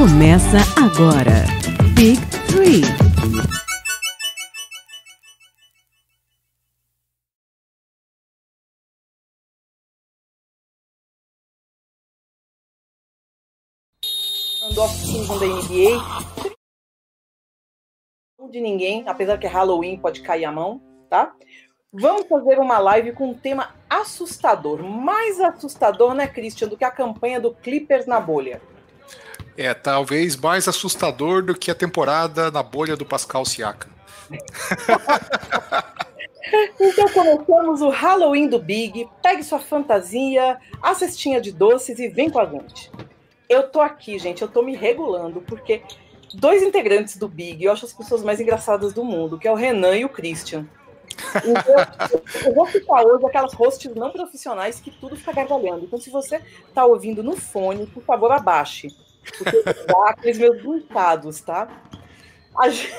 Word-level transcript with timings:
Começa 0.00 0.56
agora. 0.82 1.44
Big 1.94 2.16
Three. 2.48 2.80
do 14.74 14.80
off-season 14.80 15.38
da 15.38 15.44
NBA. 15.44 16.00
De 18.50 18.58
ninguém, 18.58 19.06
apesar 19.06 19.36
que 19.36 19.46
é 19.46 19.50
Halloween, 19.50 19.98
pode 19.98 20.22
cair 20.22 20.46
a 20.46 20.50
mão, 20.50 20.80
tá? 21.10 21.36
Vamos 21.92 22.26
fazer 22.26 22.58
uma 22.58 22.78
live 22.78 23.12
com 23.12 23.32
um 23.32 23.34
tema 23.34 23.74
assustador. 23.90 24.82
Mais 24.82 25.38
assustador, 25.38 26.14
né, 26.14 26.26
Christian, 26.26 26.68
do 26.68 26.78
que 26.78 26.84
a 26.86 26.90
campanha 26.90 27.38
do 27.38 27.54
Clippers 27.54 28.06
na 28.06 28.18
bolha. 28.18 28.62
É, 29.56 29.74
talvez 29.74 30.36
mais 30.36 30.68
assustador 30.68 31.42
do 31.42 31.54
que 31.54 31.70
a 31.70 31.74
temporada 31.74 32.50
na 32.50 32.62
bolha 32.62 32.96
do 32.96 33.04
Pascal 33.04 33.44
Siakam. 33.44 33.90
então 36.80 37.08
começamos 37.08 37.80
o 37.80 37.88
Halloween 37.88 38.48
do 38.48 38.58
Big. 38.58 39.08
Pegue 39.22 39.42
sua 39.42 39.58
fantasia, 39.58 40.58
a 40.80 40.94
cestinha 40.94 41.40
de 41.40 41.52
doces 41.52 41.98
e 41.98 42.08
vem 42.08 42.30
com 42.30 42.38
a 42.38 42.46
gente. 42.46 42.90
Eu 43.48 43.68
tô 43.68 43.80
aqui, 43.80 44.18
gente, 44.18 44.42
eu 44.42 44.48
tô 44.48 44.62
me 44.62 44.76
regulando, 44.76 45.40
porque 45.40 45.82
dois 46.34 46.62
integrantes 46.62 47.16
do 47.16 47.28
Big, 47.28 47.64
eu 47.64 47.72
acho 47.72 47.84
as 47.84 47.92
pessoas 47.92 48.22
mais 48.22 48.40
engraçadas 48.40 48.92
do 48.92 49.04
mundo, 49.04 49.38
que 49.38 49.48
é 49.48 49.52
o 49.52 49.56
Renan 49.56 49.96
e 49.96 50.04
o 50.04 50.08
Christian. 50.08 50.66
Então, 51.44 51.74
eu 52.46 52.54
vou 52.54 52.66
ficar 52.66 53.02
hoje 53.02 53.26
aquelas 53.26 53.52
hosts 53.54 53.94
não 53.94 54.10
profissionais 54.10 54.80
que 54.80 54.90
tudo 54.90 55.16
fica 55.16 55.32
gargalhando. 55.32 55.84
Então, 55.84 56.00
se 56.00 56.10
você 56.10 56.40
tá 56.72 56.84
ouvindo 56.84 57.22
no 57.22 57.36
fone, 57.36 57.86
por 57.86 58.02
favor, 58.02 58.32
abaixe. 58.32 58.88
Aqueles 60.08 60.38
meus 60.38 60.62
brincados, 60.62 61.40
tá? 61.40 61.68
Gente... 62.64 62.92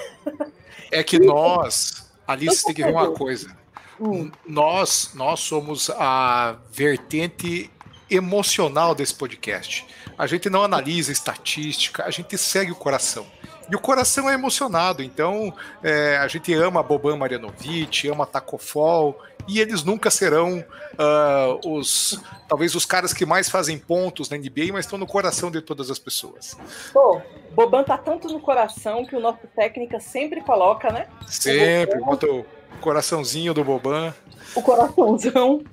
É 0.91 1.03
que 1.03 1.19
nós, 1.19 2.11
Alice, 2.27 2.65
tem 2.65 2.75
que 2.75 2.83
ver 2.83 2.91
uma 2.91 3.11
coisa. 3.11 3.55
Hum. 3.99 4.31
Nós, 4.45 5.11
nós 5.13 5.39
somos 5.39 5.89
a 5.91 6.57
vertente 6.71 7.69
emocional 8.09 8.93
desse 8.93 9.13
podcast. 9.13 9.85
A 10.17 10.27
gente 10.27 10.49
não 10.49 10.63
analisa 10.63 11.11
estatística, 11.11 12.03
a 12.03 12.11
gente 12.11 12.37
segue 12.37 12.71
o 12.71 12.75
coração. 12.75 13.25
E 13.69 13.75
o 13.75 13.79
coração 13.79 14.29
é 14.29 14.33
emocionado, 14.33 15.01
então 15.01 15.53
é, 15.81 16.17
a 16.17 16.27
gente 16.27 16.53
ama 16.53 16.83
Boban 16.83 17.15
Marjanovic, 17.15 18.05
ama 18.09 18.25
Tacofol, 18.25 19.17
e 19.47 19.59
eles 19.59 19.83
nunca 19.83 20.09
serão 20.09 20.59
uh, 20.59 21.69
os 21.69 22.21
talvez 22.47 22.75
os 22.75 22.85
caras 22.85 23.13
que 23.13 23.25
mais 23.25 23.49
fazem 23.49 23.77
pontos 23.77 24.29
na 24.29 24.37
NBA, 24.37 24.73
mas 24.73 24.85
estão 24.85 24.99
no 24.99 25.07
coração 25.07 25.49
de 25.49 25.61
todas 25.61 25.89
as 25.89 25.97
pessoas. 25.97 26.57
Pô, 26.91 27.21
Boban 27.51 27.83
tá 27.83 27.97
tanto 27.97 28.27
no 28.27 28.39
coração 28.39 29.05
que 29.05 29.15
o 29.15 29.19
nosso 29.19 29.47
técnica 29.55 29.99
sempre 29.99 30.41
coloca, 30.41 30.91
né? 30.91 31.07
Sempre, 31.27 31.99
bota 31.99 32.25
o 32.27 32.45
coraçãozinho 32.81 33.53
do 33.53 33.63
Boban. 33.63 34.13
O 34.55 34.61
coraçãozão. 34.61 35.63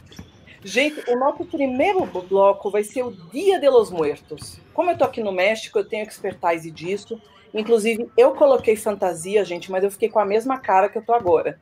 Gente, 0.64 1.02
o 1.10 1.18
nosso 1.18 1.44
primeiro 1.44 2.04
bloco 2.04 2.70
vai 2.70 2.82
ser 2.82 3.02
o 3.02 3.12
Dia 3.32 3.60
de 3.60 3.68
los 3.68 3.90
Muertos. 3.90 4.58
Como 4.74 4.90
eu 4.90 4.98
tô 4.98 5.04
aqui 5.04 5.22
no 5.22 5.32
México, 5.32 5.78
eu 5.78 5.84
tenho 5.84 6.06
expertise 6.06 6.70
disso. 6.70 7.20
Inclusive, 7.54 8.10
eu 8.16 8.32
coloquei 8.34 8.76
fantasia, 8.76 9.44
gente, 9.44 9.70
mas 9.70 9.82
eu 9.82 9.90
fiquei 9.90 10.08
com 10.08 10.18
a 10.18 10.24
mesma 10.24 10.58
cara 10.58 10.88
que 10.88 10.98
eu 10.98 11.02
tô 11.02 11.12
agora. 11.12 11.58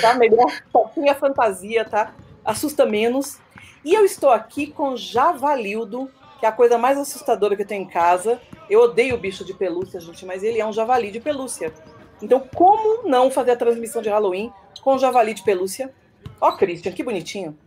Tá 0.00 0.14
melhor, 0.14 0.50
tinha 0.94 1.14
fantasia, 1.14 1.84
tá? 1.84 2.14
Assusta 2.44 2.86
menos. 2.86 3.38
E 3.84 3.94
eu 3.94 4.04
estou 4.04 4.30
aqui 4.30 4.68
com 4.68 4.96
Javalildo, 4.96 6.10
que 6.38 6.46
é 6.46 6.48
a 6.48 6.52
coisa 6.52 6.78
mais 6.78 6.98
assustadora 6.98 7.54
que 7.54 7.62
eu 7.62 7.66
tenho 7.66 7.82
em 7.82 7.88
casa. 7.88 8.40
Eu 8.68 8.80
odeio 8.80 9.14
o 9.14 9.18
bicho 9.18 9.44
de 9.44 9.54
pelúcia, 9.54 10.00
gente, 10.00 10.24
mas 10.24 10.42
ele 10.42 10.58
é 10.58 10.66
um 10.66 10.72
javali 10.72 11.10
de 11.10 11.20
pelúcia. 11.20 11.72
Então, 12.20 12.40
como 12.54 13.08
não 13.08 13.30
fazer 13.30 13.52
a 13.52 13.56
transmissão 13.56 14.00
de 14.00 14.08
Halloween 14.08 14.52
com 14.82 14.98
javali 14.98 15.34
de 15.34 15.42
pelúcia? 15.42 15.92
Ó, 16.40 16.48
oh, 16.48 16.56
Christian, 16.56 16.92
que 16.92 17.02
bonitinho. 17.02 17.58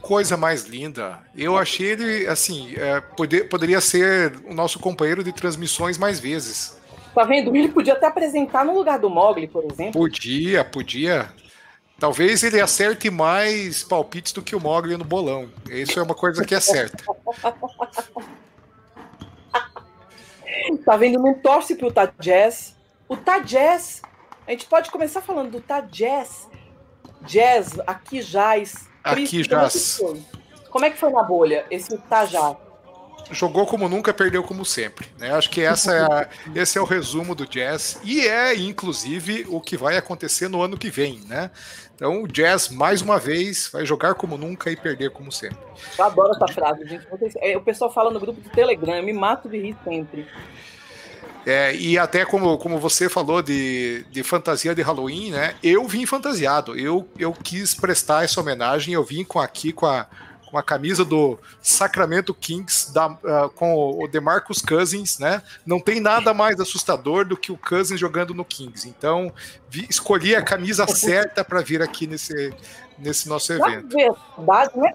Coisa 0.00 0.36
mais 0.36 0.64
linda. 0.64 1.20
Eu 1.36 1.58
achei 1.58 1.88
ele, 1.88 2.26
assim, 2.26 2.74
é, 2.76 3.00
poder, 3.00 3.48
poderia 3.48 3.80
ser 3.80 4.36
o 4.46 4.54
nosso 4.54 4.78
companheiro 4.78 5.24
de 5.24 5.32
transmissões 5.32 5.98
mais 5.98 6.20
vezes. 6.20 6.77
Tá 7.18 7.24
vendo? 7.24 7.54
Ele 7.56 7.68
podia 7.68 7.94
até 7.94 8.06
apresentar 8.06 8.64
no 8.64 8.72
lugar 8.72 8.96
do 8.96 9.10
Mogli, 9.10 9.48
por 9.48 9.64
exemplo. 9.64 10.00
Podia, 10.00 10.64
podia. 10.64 11.28
Talvez 11.98 12.44
ele 12.44 12.60
acerte 12.60 13.10
mais 13.10 13.82
palpites 13.82 14.32
do 14.32 14.40
que 14.40 14.54
o 14.54 14.60
Mogli 14.60 14.96
no 14.96 15.02
bolão. 15.04 15.50
Isso 15.68 15.98
é 15.98 16.02
uma 16.04 16.14
coisa 16.14 16.44
que 16.44 16.54
é 16.54 16.60
certa. 16.60 17.02
tá 20.86 20.96
vendo? 20.96 21.18
Não 21.18 21.34
torce 21.34 21.74
pro 21.74 21.90
Tajazz. 21.90 22.76
O 23.08 23.16
Tajazz, 23.16 24.00
a 24.46 24.52
gente 24.52 24.66
pode 24.66 24.88
começar 24.88 25.20
falando 25.20 25.50
do 25.50 25.60
Tajazz 25.60 26.46
Jazz, 27.22 27.80
aqui 27.84 28.20
jazz. 28.20 28.88
Aqui 29.02 29.42
jazz. 29.42 30.00
Como 30.70 30.84
é 30.84 30.90
que 30.90 30.96
foi 30.96 31.10
na 31.10 31.24
bolha, 31.24 31.66
esse 31.68 31.98
Tajá? 31.98 32.56
Jogou 33.30 33.66
como 33.66 33.88
nunca, 33.88 34.14
perdeu 34.14 34.42
como 34.42 34.64
sempre. 34.64 35.06
Né? 35.18 35.30
Acho 35.32 35.50
que 35.50 35.60
essa 35.60 35.92
é 35.92 36.02
a, 36.02 36.28
esse 36.54 36.78
é 36.78 36.80
o 36.80 36.84
resumo 36.84 37.34
do 37.34 37.46
Jazz 37.46 38.00
e 38.02 38.26
é, 38.26 38.56
inclusive, 38.56 39.44
o 39.48 39.60
que 39.60 39.76
vai 39.76 39.96
acontecer 39.96 40.48
no 40.48 40.62
ano 40.62 40.78
que 40.78 40.90
vem. 40.90 41.20
Né? 41.26 41.50
Então, 41.94 42.22
o 42.22 42.28
Jazz, 42.28 42.68
mais 42.68 43.02
uma 43.02 43.18
vez, 43.18 43.68
vai 43.72 43.84
jogar 43.84 44.14
como 44.14 44.38
nunca 44.38 44.70
e 44.70 44.76
perder 44.76 45.10
como 45.10 45.30
sempre. 45.30 45.58
Eu 45.98 46.04
adoro 46.04 46.32
essa 46.32 46.48
frase, 46.48 46.86
gente. 46.86 47.06
É, 47.38 47.56
o 47.56 47.60
pessoal 47.60 47.92
fala 47.92 48.10
no 48.10 48.20
grupo 48.20 48.40
do 48.40 48.48
Telegram, 48.50 48.94
eu 48.94 49.02
me 49.02 49.12
mato 49.12 49.48
de 49.48 49.58
rir 49.58 49.76
sempre. 49.84 50.26
É, 51.44 51.74
e 51.74 51.98
até 51.98 52.24
como, 52.24 52.58
como 52.58 52.78
você 52.78 53.08
falou 53.08 53.42
de, 53.42 54.04
de 54.10 54.22
fantasia 54.22 54.74
de 54.74 54.82
Halloween, 54.82 55.30
né? 55.30 55.54
Eu 55.62 55.86
vim 55.88 56.04
fantasiado. 56.04 56.78
Eu, 56.78 57.08
eu 57.18 57.32
quis 57.32 57.74
prestar 57.74 58.24
essa 58.24 58.40
homenagem. 58.40 58.92
Eu 58.92 59.02
vim 59.02 59.24
com 59.24 59.40
aqui 59.40 59.72
com 59.72 59.86
a, 59.86 60.06
com 60.48 60.58
a 60.58 60.62
camisa 60.62 61.04
do 61.04 61.38
Sacramento 61.60 62.32
Kings 62.32 62.92
da, 62.92 63.08
uh, 63.08 63.50
com 63.54 64.02
o 64.02 64.08
DeMarcus 64.08 64.62
Cousins, 64.62 65.18
né? 65.18 65.42
Não 65.66 65.78
tem 65.78 66.00
nada 66.00 66.32
mais 66.32 66.58
assustador 66.58 67.26
do 67.26 67.36
que 67.36 67.52
o 67.52 67.56
Cousins 67.56 68.00
jogando 68.00 68.32
no 68.32 68.44
Kings. 68.44 68.88
Então, 68.88 69.32
vi, 69.68 69.86
escolhi 69.88 70.34
a 70.34 70.42
camisa 70.42 70.86
certa 70.86 71.44
para 71.44 71.60
vir 71.60 71.82
aqui 71.82 72.06
nesse, 72.06 72.52
nesse 72.98 73.28
nosso 73.28 73.52
evento. 73.52 73.94
Na 74.38 74.64
verdade, 74.64 74.78
né? 74.78 74.94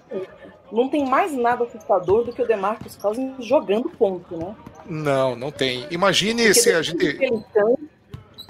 Não 0.72 0.88
tem 0.88 1.06
mais 1.06 1.32
nada 1.32 1.64
assustador 1.64 2.24
do 2.24 2.32
que 2.32 2.42
o 2.42 2.46
DeMarcus 2.46 2.96
Cousins 2.96 3.44
jogando 3.44 3.88
ponto, 3.90 4.36
né? 4.36 4.54
Não, 4.86 5.36
não 5.36 5.52
tem. 5.52 5.86
Imagine 5.90 6.44
Porque 6.44 6.60
se 6.60 6.72
a 6.72 6.82
gente. 6.82 7.18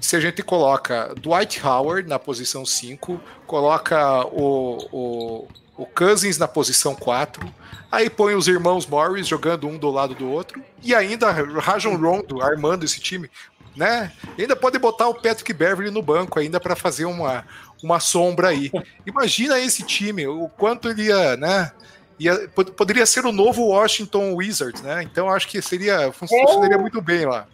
Se 0.00 0.16
a 0.16 0.20
gente 0.20 0.43
coloca 0.43 1.14
Dwight 1.14 1.66
Howard 1.66 2.06
na 2.06 2.19
posição 2.19 2.66
5, 2.66 3.19
coloca 3.47 4.26
o, 4.26 4.76
o, 4.93 5.48
o 5.76 5.86
Cousins 5.86 6.38
na 6.38 6.46
posição 6.46 6.94
4, 6.94 7.52
aí 7.90 8.08
põe 8.08 8.34
os 8.34 8.46
irmãos 8.46 8.86
Morris 8.86 9.26
jogando 9.26 9.66
um 9.66 9.76
do 9.76 9.90
lado 9.90 10.14
do 10.14 10.30
outro, 10.30 10.62
e 10.82 10.94
ainda 10.94 11.30
Rajon 11.30 11.96
Rondo 11.96 12.40
armando 12.42 12.84
esse 12.84 13.00
time, 13.00 13.30
né? 13.76 14.12
Ainda 14.38 14.54
pode 14.54 14.78
botar 14.78 15.08
o 15.08 15.14
Patrick 15.14 15.52
Beverly 15.52 15.90
no 15.90 16.02
banco 16.02 16.38
ainda 16.38 16.60
para 16.60 16.76
fazer 16.76 17.06
uma, 17.06 17.44
uma 17.82 17.98
sombra 17.98 18.48
aí. 18.48 18.70
Imagina 19.04 19.58
esse 19.58 19.82
time, 19.82 20.26
o 20.26 20.48
quanto 20.48 20.88
ele 20.88 21.04
ia, 21.04 21.36
né? 21.36 21.72
Ia, 22.18 22.48
poderia 22.76 23.04
ser 23.04 23.26
o 23.26 23.32
novo 23.32 23.66
Washington 23.66 24.34
Wizards, 24.34 24.80
né? 24.82 25.02
Então 25.02 25.28
acho 25.28 25.48
que 25.48 25.60
seria 25.60 26.12
funcionaria 26.12 26.76
é 26.76 26.78
muito 26.78 27.00
bem 27.02 27.26
lá. 27.26 27.46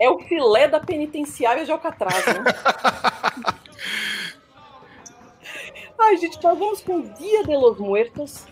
É 0.00 0.08
o 0.08 0.20
filé 0.20 0.68
da 0.68 0.80
penitenciária 0.80 1.64
de 1.64 1.70
Alcatraz, 1.70 2.24
né? 2.26 2.44
Ai, 5.98 6.16
gente, 6.16 6.42
nós 6.42 6.56
vamos 6.56 6.80
com 6.80 6.98
o 6.98 7.02
Dia 7.02 7.42
de 7.42 7.56
los 7.56 7.78
Muertos, 7.78 8.44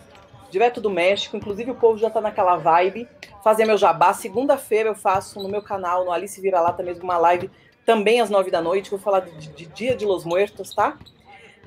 direto 0.51 0.81
do 0.81 0.91
México. 0.91 1.37
Inclusive, 1.37 1.71
o 1.71 1.77
povo 1.77 1.97
já 1.97 2.11
tá 2.11 2.21
naquela 2.21 2.57
vibe. 2.57 3.09
Fazer 3.45 3.65
meu 3.65 3.79
jabá. 3.79 4.13
Segunda-feira 4.13 4.89
eu 4.91 4.95
faço 4.95 5.41
no 5.41 5.49
meu 5.49 5.63
canal, 5.63 6.05
no 6.05 6.11
Alice 6.11 6.41
Vira 6.41 6.61
Lata 6.61 6.83
mesmo, 6.83 7.05
uma 7.05 7.17
live 7.19 7.49
também 7.85 8.21
às 8.21 8.29
nove 8.29 8.51
da 8.51 8.61
noite. 8.61 8.91
Vou 8.91 8.99
falar 8.99 9.21
de, 9.21 9.49
de 9.49 9.67
Dia 9.67 9.95
de 9.95 10.05
los 10.05 10.25
Muertos, 10.25 10.75
tá? 10.75 10.99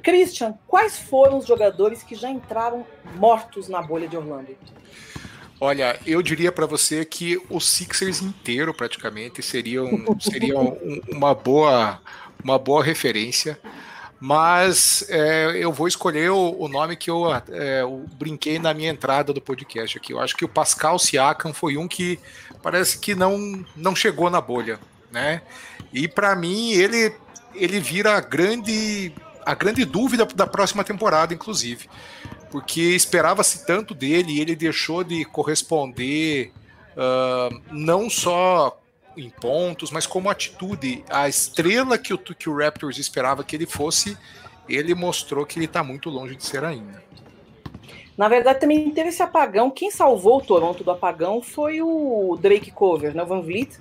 Christian, 0.04 0.54
quais 0.68 1.00
foram 1.00 1.38
os 1.38 1.48
jogadores 1.48 2.04
que 2.04 2.14
já 2.14 2.30
entraram 2.30 2.86
mortos 3.16 3.70
na 3.70 3.82
bolha 3.82 4.08
de 4.08 4.18
Orlando? 4.18 4.56
Olha, 5.62 6.00
eu 6.06 6.22
diria 6.22 6.52
para 6.52 6.66
você 6.66 7.04
que 7.04 7.42
o 7.50 7.60
Sixers 7.60 8.22
inteiro 8.22 8.74
praticamente 8.74 9.42
seria, 9.42 9.84
um, 9.84 10.20
seria 10.20 10.58
um, 10.58 11.02
uma 11.10 11.34
boa 11.34 12.00
uma 12.44 12.58
boa 12.58 12.84
referência, 12.84 13.60
mas 14.19 15.06
é, 15.07 15.51
eu 15.63 15.71
vou 15.71 15.88
escolher 15.88 16.30
o, 16.30 16.56
o 16.60 16.68
nome 16.68 16.95
que 16.98 17.10
eu, 17.10 17.33
é, 17.33 17.81
eu, 17.81 18.06
brinquei 18.18 18.60
na 18.60 18.74
minha 18.74 18.89
entrada 18.89 19.31
do 19.31 19.39
podcast 19.39 19.98
aqui. 19.98 20.12
Eu 20.12 20.19
acho 20.19 20.36
que 20.36 20.44
o 20.44 20.50
Pascal 20.50 21.00
Siakam 21.00 21.54
foi 21.54 21.77
um 21.77 21.88
que 21.88 22.19
parece 22.62 23.00
que 23.00 23.16
não 23.16 23.66
não 23.75 23.95
chegou 23.95 24.30
na 24.30 24.42
bolha, 24.42 24.77
né? 25.10 25.42
E 25.94 26.07
para 26.07 26.36
mim 26.36 26.71
ele 26.71 27.13
ele 27.56 27.80
vira 27.80 28.19
grande 28.19 29.13
a 29.45 29.56
grande 29.56 29.86
dúvida 29.86 30.25
da 30.25 30.45
próxima 30.45 30.83
temporada, 30.83 31.33
inclusive. 31.33 31.89
porque 32.51 32.81
esperava-se 32.81 33.65
tanto 33.65 33.94
dele 33.94 34.33
e 34.33 34.39
ele 34.42 34.56
deixou 34.56 35.04
de 35.04 35.24
corresponder 35.25 36.51
uh, 36.98 37.62
não 37.72 38.10
só 38.10 38.80
em 39.19 39.30
pontos, 39.30 39.92
mas 39.92 40.06
como 40.07 40.30
atitude. 40.30 41.04
A 41.10 41.27
estrela 41.27 41.98
que 41.98 42.13
o, 42.13 42.18
que 42.18 42.50
o 42.50 42.57
Raptors 42.57 42.98
esperava 42.98 43.44
que 43.44 43.56
ele 43.56 43.66
fosse, 43.66 44.18
ele 44.68 44.95
mostrou 44.95 45.45
que 45.45 45.57
ele 45.57 45.66
está 45.66 45.83
muito 45.83 46.10
longe 46.10 46.36
de 46.36 46.45
ser 46.45 46.63
ainda. 46.63 47.04
Na 48.18 48.27
verdade, 48.27 48.60
também 48.60 48.92
teve 48.92 49.10
esse 49.10 49.24
apagão. 49.24 49.71
Quem 49.71 49.89
salvou 49.89 50.39
o 50.39 50.42
Toronto 50.42 50.83
do 50.83 50.92
apagão 50.92 51.42
foi 51.42 51.81
o 51.81 52.38
Drake 52.39 52.69
Cover, 52.69 53.16
né? 53.16 53.24
O 53.24 53.25
Van 53.25 53.42
Vliet. 53.42 53.77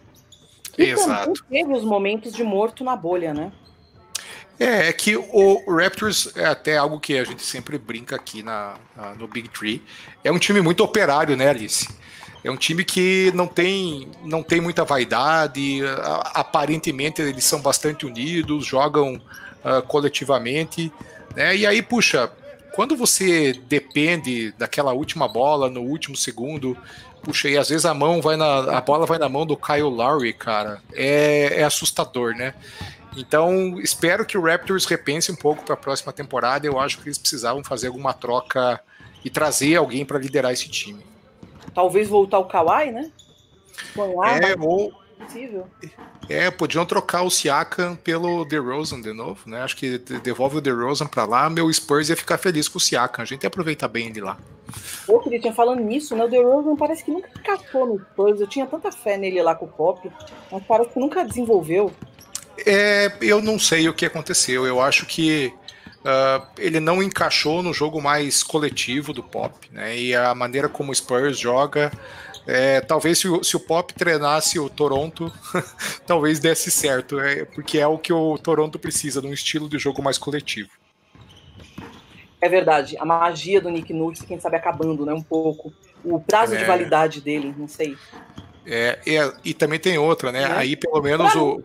E 0.76 0.84
Exato. 0.84 1.32
também 1.32 1.64
teve 1.64 1.76
os 1.76 1.82
momentos 1.82 2.32
de 2.32 2.44
morto 2.44 2.84
na 2.84 2.94
bolha, 2.94 3.34
né? 3.34 3.50
É, 4.60 4.88
é 4.88 4.92
que 4.92 5.16
o 5.16 5.76
Raptors 5.76 6.36
é 6.36 6.44
até 6.44 6.76
algo 6.76 6.98
que 6.98 7.16
a 7.16 7.24
gente 7.24 7.42
sempre 7.42 7.78
brinca 7.78 8.16
aqui 8.16 8.42
na, 8.42 8.74
na, 8.96 9.14
no 9.14 9.28
Big 9.28 9.48
Tree. 9.48 9.82
É 10.22 10.32
um 10.32 10.38
time 10.38 10.60
muito 10.60 10.82
operário, 10.82 11.36
né, 11.36 11.48
Alice? 11.48 11.88
É 12.42 12.50
um 12.50 12.56
time 12.56 12.84
que 12.84 13.32
não 13.34 13.46
tem, 13.46 14.08
não 14.24 14.42
tem 14.42 14.60
muita 14.60 14.84
vaidade, 14.84 15.80
aparentemente 16.34 17.20
eles 17.20 17.44
são 17.44 17.60
bastante 17.60 18.06
unidos, 18.06 18.64
jogam 18.64 19.20
uh, 19.64 19.82
coletivamente. 19.86 20.92
Né? 21.34 21.56
E 21.56 21.66
aí, 21.66 21.82
puxa, 21.82 22.30
quando 22.72 22.96
você 22.96 23.52
depende 23.52 24.52
daquela 24.56 24.92
última 24.92 25.26
bola 25.26 25.68
no 25.68 25.80
último 25.80 26.16
segundo, 26.16 26.76
puxa, 27.22 27.48
e 27.48 27.58
às 27.58 27.68
vezes 27.68 27.84
a 27.84 27.92
mão 27.92 28.22
vai 28.22 28.36
na. 28.36 28.78
A 28.78 28.80
bola 28.80 29.04
vai 29.04 29.18
na 29.18 29.28
mão 29.28 29.44
do 29.44 29.56
Kyle 29.56 29.82
Lowry, 29.82 30.32
cara, 30.32 30.80
é, 30.92 31.60
é 31.60 31.64
assustador, 31.64 32.34
né? 32.34 32.54
Então, 33.16 33.80
espero 33.80 34.24
que 34.24 34.38
o 34.38 34.42
Raptors 34.42 34.84
repense 34.84 35.32
um 35.32 35.34
pouco 35.34 35.64
para 35.64 35.74
a 35.74 35.76
próxima 35.76 36.12
temporada. 36.12 36.66
Eu 36.66 36.78
acho 36.78 36.98
que 36.98 37.08
eles 37.08 37.18
precisavam 37.18 37.64
fazer 37.64 37.88
alguma 37.88 38.12
troca 38.12 38.80
e 39.24 39.28
trazer 39.28 39.74
alguém 39.74 40.04
para 40.04 40.18
liderar 40.18 40.52
esse 40.52 40.68
time. 40.68 41.07
Talvez 41.74 42.08
voltar 42.08 42.38
o 42.38 42.46
Kawhi, 42.46 42.90
né? 42.90 43.10
é, 43.96 44.56
ou. 44.58 44.92
Possível. 45.18 45.66
É, 46.28 46.50
podiam 46.50 46.86
trocar 46.86 47.22
o 47.22 47.30
Siakam 47.30 47.96
pelo 47.96 48.44
DeRozan 48.44 49.00
de 49.00 49.12
novo, 49.12 49.40
né? 49.46 49.62
Acho 49.62 49.76
que 49.76 49.98
devolve 49.98 50.58
o 50.58 50.60
DeRozan 50.60 51.06
para 51.06 51.24
lá, 51.24 51.50
meu 51.50 51.72
Spurs 51.72 52.08
ia 52.08 52.16
ficar 52.16 52.38
feliz 52.38 52.68
com 52.68 52.78
o 52.78 52.80
Siakam. 52.80 53.22
A 53.22 53.24
gente 53.24 53.42
ia 53.42 53.48
aproveitar 53.48 53.88
bem 53.88 54.08
ele 54.08 54.20
lá. 54.20 54.38
Pô, 55.06 55.18
Christian, 55.20 55.52
falando 55.52 55.80
nisso, 55.80 56.14
né? 56.14 56.24
O 56.24 56.28
DeRozan 56.28 56.76
parece 56.76 57.02
que 57.04 57.10
nunca 57.10 57.30
catou 57.42 57.86
no 57.86 57.98
Spurs. 57.98 58.40
Eu 58.40 58.46
tinha 58.46 58.66
tanta 58.66 58.92
fé 58.92 59.16
nele 59.16 59.42
lá 59.42 59.54
com 59.54 59.64
o 59.64 59.68
Pop, 59.68 60.10
mas 60.52 60.62
parece 60.64 60.90
que 60.90 61.00
nunca 61.00 61.24
desenvolveu. 61.24 61.90
É, 62.66 63.12
eu 63.20 63.40
não 63.40 63.58
sei 63.58 63.88
o 63.88 63.94
que 63.94 64.06
aconteceu. 64.06 64.66
Eu 64.66 64.80
acho 64.80 65.06
que 65.06 65.52
uh, 66.00 66.46
ele 66.58 66.80
não 66.80 67.02
encaixou 67.02 67.62
no 67.62 67.72
jogo 67.72 68.00
mais 68.00 68.42
coletivo 68.42 69.12
do 69.12 69.22
Pop, 69.22 69.54
né? 69.70 69.96
E 69.96 70.14
a 70.14 70.34
maneira 70.34 70.68
como 70.68 70.92
o 70.92 70.94
Spurs 70.94 71.38
joga. 71.38 71.92
É, 72.46 72.80
talvez 72.80 73.18
se 73.18 73.28
o, 73.28 73.44
se 73.44 73.56
o, 73.56 73.60
Pop 73.60 73.92
treinasse 73.92 74.58
o 74.58 74.70
Toronto, 74.70 75.30
talvez 76.06 76.38
desse 76.38 76.70
certo, 76.70 77.20
é, 77.20 77.44
porque 77.44 77.78
é 77.78 77.86
o 77.86 77.98
que 77.98 78.10
o 78.10 78.38
Toronto 78.38 78.78
precisa, 78.78 79.20
de 79.20 79.26
um 79.26 79.34
estilo 79.34 79.68
de 79.68 79.78
jogo 79.78 80.02
mais 80.02 80.16
coletivo. 80.16 80.70
É 82.40 82.48
verdade, 82.48 82.96
a 82.98 83.04
magia 83.04 83.60
do 83.60 83.68
Nick 83.68 83.92
Nurse, 83.92 84.24
quem 84.24 84.40
sabe 84.40 84.56
acabando, 84.56 85.04
né, 85.04 85.12
um 85.12 85.22
pouco. 85.22 85.72
O 86.02 86.18
prazo 86.20 86.54
é... 86.54 86.58
de 86.58 86.64
validade 86.64 87.20
dele, 87.20 87.54
não 87.56 87.68
sei. 87.68 87.96
É, 88.64 88.98
é, 89.06 89.32
e 89.44 89.52
também 89.52 89.78
tem 89.78 89.98
outra, 89.98 90.30
né? 90.30 90.42
É. 90.42 90.52
Aí 90.52 90.76
pelo 90.76 91.02
menos 91.02 91.34
o, 91.34 91.62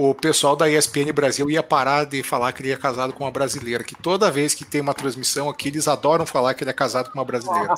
o 0.00 0.14
pessoal 0.14 0.54
da 0.54 0.70
ESPN 0.70 1.12
Brasil 1.12 1.50
ia 1.50 1.60
parar 1.60 2.04
de 2.04 2.22
falar 2.22 2.52
que 2.52 2.62
ele 2.62 2.70
é 2.70 2.76
casado 2.76 3.12
com 3.12 3.24
uma 3.24 3.32
brasileira, 3.32 3.82
que 3.82 3.96
toda 3.96 4.30
vez 4.30 4.54
que 4.54 4.64
tem 4.64 4.80
uma 4.80 4.94
transmissão 4.94 5.48
aqui, 5.48 5.70
eles 5.70 5.88
adoram 5.88 6.24
falar 6.24 6.54
que 6.54 6.62
ele 6.62 6.70
é 6.70 6.72
casado 6.72 7.10
com 7.10 7.18
uma 7.18 7.24
brasileira. 7.24 7.74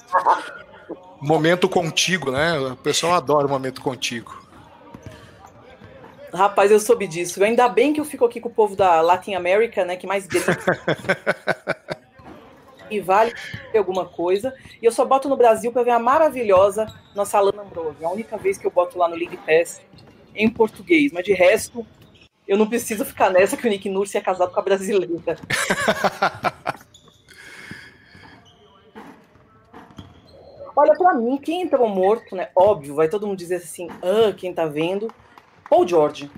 momento 1.18 1.66
contigo, 1.66 2.30
né? 2.30 2.58
O 2.58 2.76
pessoal 2.76 3.14
adora 3.14 3.46
o 3.46 3.48
momento 3.48 3.80
contigo. 3.80 4.38
Rapaz, 6.30 6.70
eu 6.70 6.78
soube 6.78 7.06
disso. 7.06 7.42
Ainda 7.42 7.66
bem 7.70 7.94
que 7.94 8.00
eu 8.00 8.04
fico 8.04 8.26
aqui 8.26 8.38
com 8.38 8.50
o 8.50 8.52
povo 8.52 8.76
da 8.76 9.00
Latin 9.00 9.32
America, 9.32 9.82
né? 9.86 9.96
Que 9.96 10.06
mais 10.06 10.26
grita. 10.26 10.58
e 12.90 13.00
vale 13.00 13.32
alguma 13.74 14.04
coisa. 14.04 14.52
E 14.82 14.84
eu 14.84 14.92
só 14.92 15.06
boto 15.06 15.26
no 15.26 15.38
Brasil 15.38 15.72
para 15.72 15.84
ver 15.84 15.92
a 15.92 15.98
maravilhosa 15.98 16.86
nossa 17.14 17.38
Alana 17.38 17.62
Ambrose. 17.62 17.96
É 18.02 18.04
a 18.04 18.10
única 18.10 18.36
vez 18.36 18.58
que 18.58 18.66
eu 18.66 18.70
boto 18.70 18.98
lá 18.98 19.08
no 19.08 19.16
League 19.16 19.38
Pass 19.38 19.80
em 20.36 20.50
português. 20.50 21.12
Mas 21.12 21.24
de 21.24 21.32
resto, 21.32 21.86
eu 22.50 22.58
não 22.58 22.66
preciso 22.66 23.04
ficar 23.04 23.30
nessa 23.30 23.56
que 23.56 23.64
o 23.64 23.70
Nick 23.70 23.88
Nurse 23.88 24.18
é 24.18 24.20
casado 24.20 24.52
com 24.52 24.58
a 24.58 24.62
brasileira. 24.62 25.06
Olha, 30.74 30.96
para 30.96 31.14
mim, 31.14 31.38
quem 31.38 31.62
entrou 31.62 31.88
morto, 31.88 32.34
né? 32.34 32.48
Óbvio, 32.56 32.96
vai 32.96 33.08
todo 33.08 33.24
mundo 33.24 33.38
dizer 33.38 33.54
assim, 33.56 33.86
ah, 34.02 34.32
quem 34.36 34.52
tá 34.52 34.66
vendo. 34.66 35.14
Paul 35.68 35.86
George. 35.86 36.28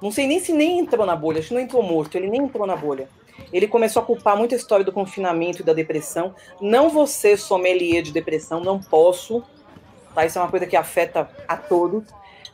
Não 0.00 0.10
sei 0.10 0.26
nem 0.26 0.40
se 0.40 0.54
nem 0.54 0.78
entrou 0.78 1.04
na 1.04 1.14
bolha, 1.14 1.40
acho 1.40 1.48
que 1.48 1.54
não 1.54 1.60
entrou 1.60 1.82
morto, 1.82 2.16
ele 2.16 2.30
nem 2.30 2.40
entrou 2.40 2.66
na 2.66 2.74
bolha. 2.74 3.06
Ele 3.52 3.68
começou 3.68 4.00
a 4.00 4.06
culpar 4.06 4.38
muito 4.38 4.54
a 4.54 4.56
história 4.56 4.86
do 4.86 4.92
confinamento 4.92 5.60
e 5.60 5.64
da 5.64 5.74
depressão. 5.74 6.34
Não 6.62 6.88
vou 6.88 7.06
ser 7.06 7.36
sommelier 7.36 8.02
de 8.02 8.10
depressão, 8.10 8.60
não 8.60 8.80
posso. 8.80 9.44
Tá? 10.14 10.24
Isso 10.24 10.38
é 10.38 10.40
uma 10.42 10.50
coisa 10.50 10.66
que 10.66 10.76
afeta 10.76 11.28
a 11.46 11.58
todos. 11.58 12.04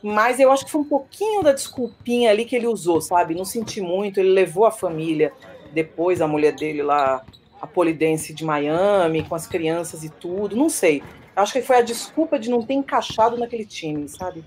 Mas 0.03 0.37
eu 0.37 0.51
acho 0.51 0.65
que 0.65 0.71
foi 0.71 0.81
um 0.81 0.85
pouquinho 0.85 1.41
da 1.41 1.53
desculpinha 1.53 2.29
ali 2.29 2.43
que 2.43 2.57
ele 2.57 2.67
usou, 2.67 2.99
sabe? 2.99 3.33
Não 3.33 3.45
senti 3.45 3.79
muito. 3.79 4.19
Ele 4.19 4.31
levou 4.31 4.65
a 4.65 4.71
família, 4.71 5.31
depois 5.71 6.21
a 6.21 6.27
mulher 6.27 6.53
dele 6.53 6.83
lá, 6.83 7.23
a 7.61 7.65
polidense 7.65 8.33
de 8.33 8.43
Miami, 8.43 9.23
com 9.23 9.33
as 9.33 9.47
crianças 9.47 10.03
e 10.03 10.09
tudo. 10.09 10.57
Não 10.57 10.69
sei. 10.69 11.01
Acho 11.33 11.53
que 11.53 11.61
foi 11.61 11.77
a 11.77 11.81
desculpa 11.81 12.37
de 12.37 12.49
não 12.49 12.61
ter 12.61 12.73
encaixado 12.73 13.37
naquele 13.37 13.65
time, 13.65 14.09
sabe? 14.09 14.43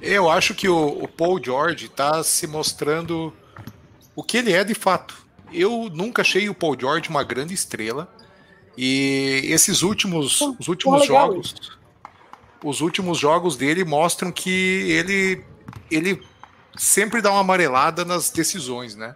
Eu 0.00 0.30
acho 0.30 0.54
que 0.54 0.66
o, 0.66 1.04
o 1.04 1.06
Paul 1.06 1.38
George 1.42 1.86
está 1.86 2.22
se 2.24 2.46
mostrando 2.46 3.34
o 4.16 4.22
que 4.22 4.38
ele 4.38 4.52
é 4.52 4.64
de 4.64 4.74
fato. 4.74 5.14
Eu 5.52 5.90
nunca 5.92 6.22
achei 6.22 6.48
o 6.48 6.54
Paul 6.54 6.74
George 6.78 7.10
uma 7.10 7.22
grande 7.22 7.52
estrela. 7.52 8.08
E 8.76 9.42
esses 9.44 9.82
últimos, 9.82 10.40
os 10.58 10.68
últimos 10.68 11.06
jogos, 11.06 11.54
os 12.64 12.80
últimos 12.80 13.18
jogos 13.18 13.56
dele 13.56 13.84
mostram 13.84 14.32
que 14.32 14.90
ele, 14.90 15.44
ele 15.90 16.20
sempre 16.76 17.20
dá 17.20 17.30
uma 17.30 17.40
amarelada 17.40 18.04
nas 18.04 18.30
decisões, 18.30 18.96
né? 18.96 19.14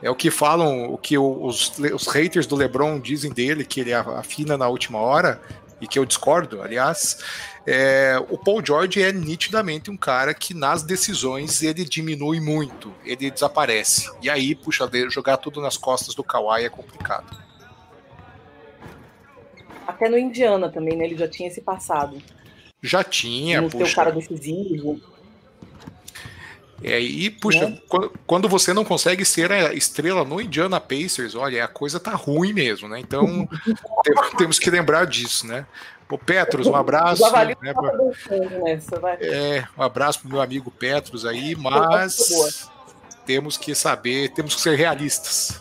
É 0.00 0.08
o 0.08 0.14
que 0.14 0.30
falam, 0.30 0.92
o 0.92 0.96
que 0.96 1.18
os, 1.18 1.72
os 1.78 2.06
haters 2.06 2.46
do 2.46 2.54
LeBron 2.54 3.00
dizem 3.00 3.32
dele, 3.32 3.64
que 3.64 3.80
ele 3.80 3.92
afina 3.92 4.56
na 4.56 4.68
última 4.68 4.98
hora, 4.98 5.40
e 5.80 5.88
que 5.88 5.98
eu 5.98 6.04
discordo, 6.04 6.62
aliás. 6.62 7.18
É, 7.66 8.22
o 8.28 8.36
Paul 8.38 8.64
George 8.64 9.02
é 9.02 9.12
nitidamente 9.12 9.90
um 9.90 9.96
cara 9.96 10.34
que 10.34 10.52
nas 10.52 10.82
decisões 10.82 11.62
ele 11.62 11.84
diminui 11.84 12.38
muito, 12.38 12.92
ele 13.04 13.30
desaparece. 13.30 14.10
E 14.22 14.28
aí, 14.28 14.54
puxa, 14.54 14.88
jogar 15.10 15.38
tudo 15.38 15.60
nas 15.60 15.76
costas 15.76 16.14
do 16.14 16.22
Kawhi 16.22 16.64
é 16.64 16.68
complicado. 16.68 17.36
Até 19.86 20.08
no 20.08 20.18
Indiana 20.18 20.68
também, 20.68 20.96
né? 20.96 21.04
Ele 21.06 21.16
já 21.16 21.28
tinha 21.28 21.48
esse 21.48 21.60
passado. 21.60 22.18
Já 22.84 23.02
tinha, 23.02 23.62
puxa. 23.62 23.96
cara 23.96 24.12
decisivo. 24.12 25.00
É, 26.82 27.00
e, 27.00 27.30
puxa, 27.30 27.70
né? 27.70 27.80
quando, 28.26 28.46
você 28.46 28.74
não 28.74 28.84
consegue 28.84 29.24
ser 29.24 29.50
a 29.50 29.72
estrela 29.72 30.22
no 30.22 30.38
Indiana 30.38 30.78
Pacers, 30.78 31.34
olha, 31.34 31.64
a 31.64 31.68
coisa 31.68 31.98
tá 31.98 32.10
ruim 32.10 32.52
mesmo, 32.52 32.86
né? 32.86 33.00
Então, 33.00 33.48
temos 34.36 34.58
que 34.58 34.68
lembrar 34.68 35.06
disso, 35.06 35.46
né? 35.46 35.66
O 36.10 36.18
Petros, 36.18 36.66
um 36.66 36.76
abraço. 36.76 37.22
Né, 37.32 37.56
pra... 37.72 39.16
É, 39.20 39.64
um 39.76 39.82
abraço 39.82 40.20
pro 40.20 40.28
meu 40.28 40.42
amigo 40.42 40.70
Petros 40.70 41.24
aí, 41.24 41.56
mas 41.56 42.68
temos 43.24 43.56
que 43.56 43.74
saber, 43.74 44.28
temos 44.34 44.54
que 44.54 44.60
ser 44.60 44.76
realistas. 44.76 45.60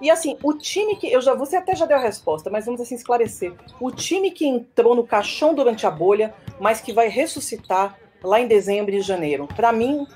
E 0.00 0.10
assim, 0.10 0.36
o 0.42 0.52
time 0.54 0.96
que. 0.96 1.10
Eu 1.10 1.20
já, 1.20 1.34
você 1.34 1.56
até 1.56 1.74
já 1.74 1.86
deu 1.86 1.96
a 1.96 2.00
resposta, 2.00 2.50
mas 2.50 2.66
vamos 2.66 2.80
assim 2.80 2.94
esclarecer. 2.94 3.52
O 3.80 3.90
time 3.90 4.30
que 4.30 4.46
entrou 4.46 4.94
no 4.94 5.06
caixão 5.06 5.54
durante 5.54 5.86
a 5.86 5.90
bolha, 5.90 6.34
mas 6.60 6.80
que 6.80 6.92
vai 6.92 7.08
ressuscitar 7.08 7.98
lá 8.22 8.40
em 8.40 8.46
dezembro 8.46 8.94
e 8.94 9.00
janeiro. 9.00 9.48
Para 9.54 9.72
mim, 9.72 10.06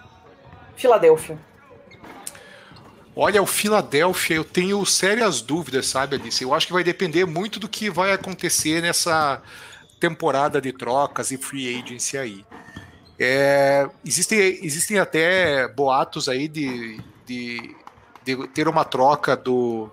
Filadélfia. 0.76 1.38
Olha, 3.14 3.42
o 3.42 3.46
Filadélfia, 3.46 4.36
eu 4.36 4.44
tenho 4.44 4.84
sérias 4.86 5.42
dúvidas, 5.42 5.86
sabe, 5.86 6.16
Alice? 6.16 6.42
Eu 6.42 6.54
acho 6.54 6.66
que 6.66 6.72
vai 6.72 6.84
depender 6.84 7.24
muito 7.24 7.58
do 7.58 7.68
que 7.68 7.90
vai 7.90 8.12
acontecer 8.12 8.80
nessa 8.80 9.42
temporada 9.98 10.60
de 10.60 10.72
trocas 10.72 11.30
e 11.30 11.36
free 11.36 11.78
agency 11.78 12.16
aí. 12.16 12.44
É, 13.18 13.86
existem, 14.04 14.64
existem 14.64 14.98
até 14.98 15.68
boatos 15.68 16.28
aí 16.28 16.48
de, 16.48 16.98
de 17.26 17.76
de 18.36 18.48
ter 18.48 18.68
uma 18.68 18.84
troca 18.84 19.36
do, 19.36 19.90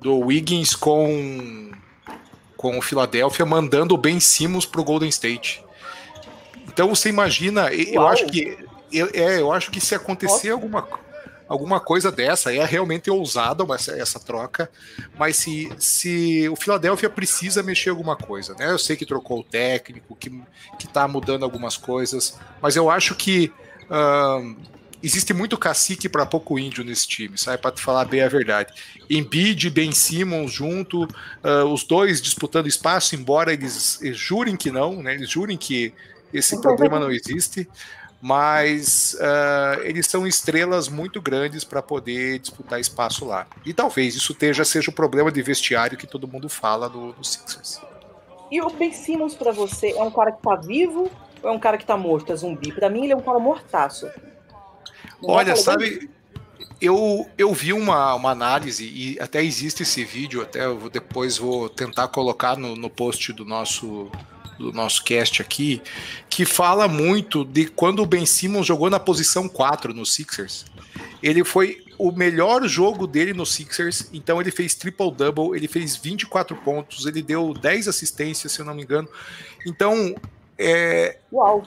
do 0.00 0.18
Wiggins 0.18 0.74
com, 0.74 1.70
com 2.56 2.78
o 2.78 2.82
Philadelphia, 2.82 3.46
mandando 3.46 3.94
o 3.94 3.98
Ben 3.98 4.20
Simmons 4.20 4.66
para 4.66 4.80
o 4.80 4.84
Golden 4.84 5.08
State. 5.08 5.64
Então 6.68 6.88
você 6.88 7.08
imagina, 7.08 7.62
Uau. 7.62 7.72
eu 7.72 8.08
acho 8.08 8.26
que 8.26 8.56
eu, 8.92 9.08
é, 9.12 9.40
eu 9.40 9.52
acho 9.52 9.70
que 9.70 9.80
se 9.80 9.94
acontecer 9.94 10.50
alguma, 10.50 10.86
alguma 11.48 11.80
coisa 11.80 12.12
dessa. 12.12 12.54
É 12.54 12.64
realmente 12.64 13.10
ousada 13.10 13.64
essa, 13.74 13.92
essa 13.92 14.20
troca, 14.20 14.70
mas 15.18 15.36
se, 15.36 15.70
se 15.78 16.48
o 16.48 16.56
Philadelphia 16.56 17.08
precisa 17.08 17.62
mexer 17.62 17.90
alguma 17.90 18.16
coisa, 18.16 18.54
né? 18.54 18.70
Eu 18.70 18.78
sei 18.78 18.96
que 18.96 19.06
trocou 19.06 19.40
o 19.40 19.44
técnico, 19.44 20.14
que, 20.14 20.30
que 20.78 20.86
tá 20.86 21.08
mudando 21.08 21.44
algumas 21.44 21.76
coisas, 21.76 22.38
mas 22.60 22.76
eu 22.76 22.90
acho 22.90 23.14
que. 23.14 23.52
Existe 25.02 25.34
muito 25.34 25.58
cacique 25.58 26.08
para 26.08 26.24
pouco 26.24 26.58
índio 26.58 26.84
nesse 26.84 27.08
time, 27.08 27.36
sabe? 27.36 27.58
Para 27.58 27.76
falar 27.76 28.04
bem 28.04 28.22
a 28.22 28.28
verdade. 28.28 28.72
Embiid 29.10 29.66
e 29.66 29.70
Ben 29.70 29.92
Simmons 29.92 30.52
junto, 30.52 31.04
uh, 31.04 31.64
os 31.72 31.84
dois 31.84 32.22
disputando 32.22 32.66
espaço, 32.66 33.14
embora 33.14 33.52
eles, 33.52 33.98
jurem 34.12 34.56
que 34.56 34.70
não, 34.70 35.02
né? 35.02 35.14
Eles 35.14 35.30
jurem 35.30 35.56
que 35.56 35.92
esse 36.32 36.60
problema 36.60 36.98
não 36.98 37.10
existe, 37.10 37.68
mas 38.20 39.14
uh, 39.14 39.82
eles 39.82 40.06
são 40.06 40.26
estrelas 40.26 40.88
muito 40.88 41.20
grandes 41.20 41.64
para 41.64 41.82
poder 41.82 42.38
disputar 42.38 42.80
espaço 42.80 43.24
lá. 43.24 43.46
E 43.66 43.74
talvez 43.74 44.14
isso 44.14 44.32
teja, 44.32 44.64
seja 44.64 44.90
o 44.90 44.94
problema 44.94 45.30
de 45.30 45.42
vestiário 45.42 45.98
que 45.98 46.06
todo 46.06 46.28
mundo 46.28 46.48
fala 46.48 46.88
no, 46.88 47.08
no 47.08 47.24
Sixers. 47.24 47.80
E 48.50 48.60
o 48.60 48.70
Ben 48.70 48.92
Simmons 48.92 49.34
para 49.34 49.50
você 49.50 49.90
é 49.90 50.02
um 50.02 50.10
cara 50.10 50.30
que 50.30 50.40
tá 50.40 50.54
vivo 50.54 51.10
ou 51.42 51.50
é 51.50 51.52
um 51.52 51.58
cara 51.58 51.76
que 51.76 51.84
tá 51.84 51.96
morto, 51.96 52.32
é 52.32 52.36
zumbi? 52.36 52.70
Para 52.72 52.88
mim 52.88 53.04
ele 53.04 53.12
é 53.12 53.16
um 53.16 53.22
cara 53.22 53.38
mortaço. 53.38 54.08
Olha, 55.22 55.54
sabe, 55.56 56.10
eu, 56.80 57.28
eu 57.38 57.54
vi 57.54 57.72
uma, 57.72 58.14
uma 58.14 58.30
análise 58.30 58.84
e 58.84 59.16
até 59.20 59.42
existe 59.42 59.84
esse 59.84 60.04
vídeo, 60.04 60.42
até 60.42 60.64
eu 60.64 60.90
depois 60.90 61.38
vou 61.38 61.68
tentar 61.68 62.08
colocar 62.08 62.56
no, 62.56 62.74
no 62.74 62.90
post 62.90 63.32
do 63.32 63.44
nosso 63.44 64.10
do 64.58 64.70
nosso 64.70 65.02
cast 65.02 65.40
aqui, 65.42 65.82
que 66.28 66.44
fala 66.44 66.86
muito 66.86 67.44
de 67.44 67.66
quando 67.66 68.02
o 68.02 68.06
Ben 68.06 68.24
Simmons 68.24 68.66
jogou 68.66 68.88
na 68.90 69.00
posição 69.00 69.48
4 69.48 69.92
no 69.94 70.06
Sixers. 70.06 70.66
Ele 71.22 71.42
foi 71.42 71.84
o 71.98 72.12
melhor 72.12 72.66
jogo 72.68 73.06
dele 73.06 73.32
no 73.32 73.46
Sixers, 73.46 74.08
então 74.12 74.40
ele 74.40 74.50
fez 74.50 74.74
triple-double, 74.74 75.56
ele 75.56 75.66
fez 75.66 75.96
24 75.96 76.54
pontos, 76.56 77.06
ele 77.06 77.22
deu 77.22 77.54
10 77.54 77.88
assistências, 77.88 78.52
se 78.52 78.60
eu 78.60 78.64
não 78.64 78.74
me 78.74 78.82
engano. 78.82 79.08
Então, 79.66 80.14
é, 80.58 81.18
Uau 81.32 81.64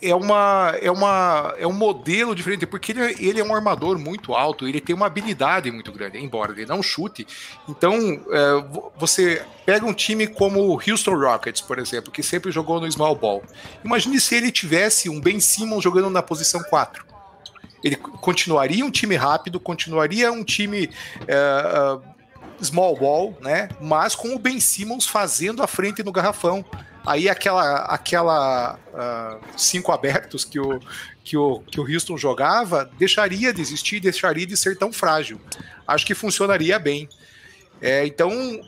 é 0.00 0.14
uma 0.14 0.74
é 0.80 0.90
uma 0.90 1.54
é 1.58 1.66
um 1.66 1.72
modelo 1.72 2.34
diferente 2.34 2.66
porque 2.66 2.92
ele, 2.92 3.16
ele 3.18 3.40
é 3.40 3.44
um 3.44 3.54
armador 3.54 3.98
muito 3.98 4.34
alto 4.34 4.68
ele 4.68 4.80
tem 4.80 4.94
uma 4.94 5.06
habilidade 5.06 5.70
muito 5.70 5.90
grande 5.92 6.18
embora 6.18 6.52
ele 6.52 6.66
não 6.66 6.82
chute 6.82 7.26
então 7.68 7.96
é, 8.30 8.64
você 8.96 9.44
pega 9.66 9.84
um 9.84 9.92
time 9.92 10.26
como 10.26 10.60
o 10.60 10.74
Houston 10.74 11.16
Rockets 11.16 11.60
por 11.60 11.78
exemplo 11.78 12.12
que 12.12 12.22
sempre 12.22 12.52
jogou 12.52 12.80
no 12.80 12.90
small 12.90 13.14
ball 13.14 13.42
imagine 13.84 14.20
se 14.20 14.34
ele 14.34 14.52
tivesse 14.52 15.08
um 15.08 15.20
Ben 15.20 15.40
Simmons 15.40 15.82
jogando 15.82 16.10
na 16.10 16.22
posição 16.22 16.62
4 16.62 17.04
ele 17.82 17.96
continuaria 17.96 18.84
um 18.84 18.90
time 18.90 19.16
rápido 19.16 19.58
continuaria 19.58 20.30
um 20.30 20.44
time 20.44 20.90
é, 21.26 21.94
uh, 21.94 22.18
small 22.64 22.96
ball, 22.96 23.36
né? 23.40 23.68
Mas 23.80 24.14
com 24.14 24.34
o 24.34 24.38
Ben 24.38 24.60
Simmons 24.60 25.06
fazendo 25.06 25.62
a 25.62 25.66
frente 25.66 26.02
no 26.02 26.12
garrafão. 26.12 26.64
Aí 27.06 27.28
aquela, 27.28 27.84
aquela 27.86 28.78
uh, 28.92 29.58
cinco 29.58 29.92
abertos 29.92 30.44
que 30.44 30.60
o, 30.60 30.80
que, 31.24 31.36
o, 31.36 31.60
que 31.60 31.80
o 31.80 31.84
Houston 31.84 32.16
jogava 32.16 32.90
deixaria 32.98 33.52
de 33.52 33.60
existir, 33.60 34.00
deixaria 34.00 34.46
de 34.46 34.56
ser 34.56 34.76
tão 34.76 34.92
frágil. 34.92 35.40
Acho 35.86 36.04
que 36.04 36.14
funcionaria 36.14 36.78
bem. 36.78 37.08
É, 37.80 38.06
então, 38.06 38.60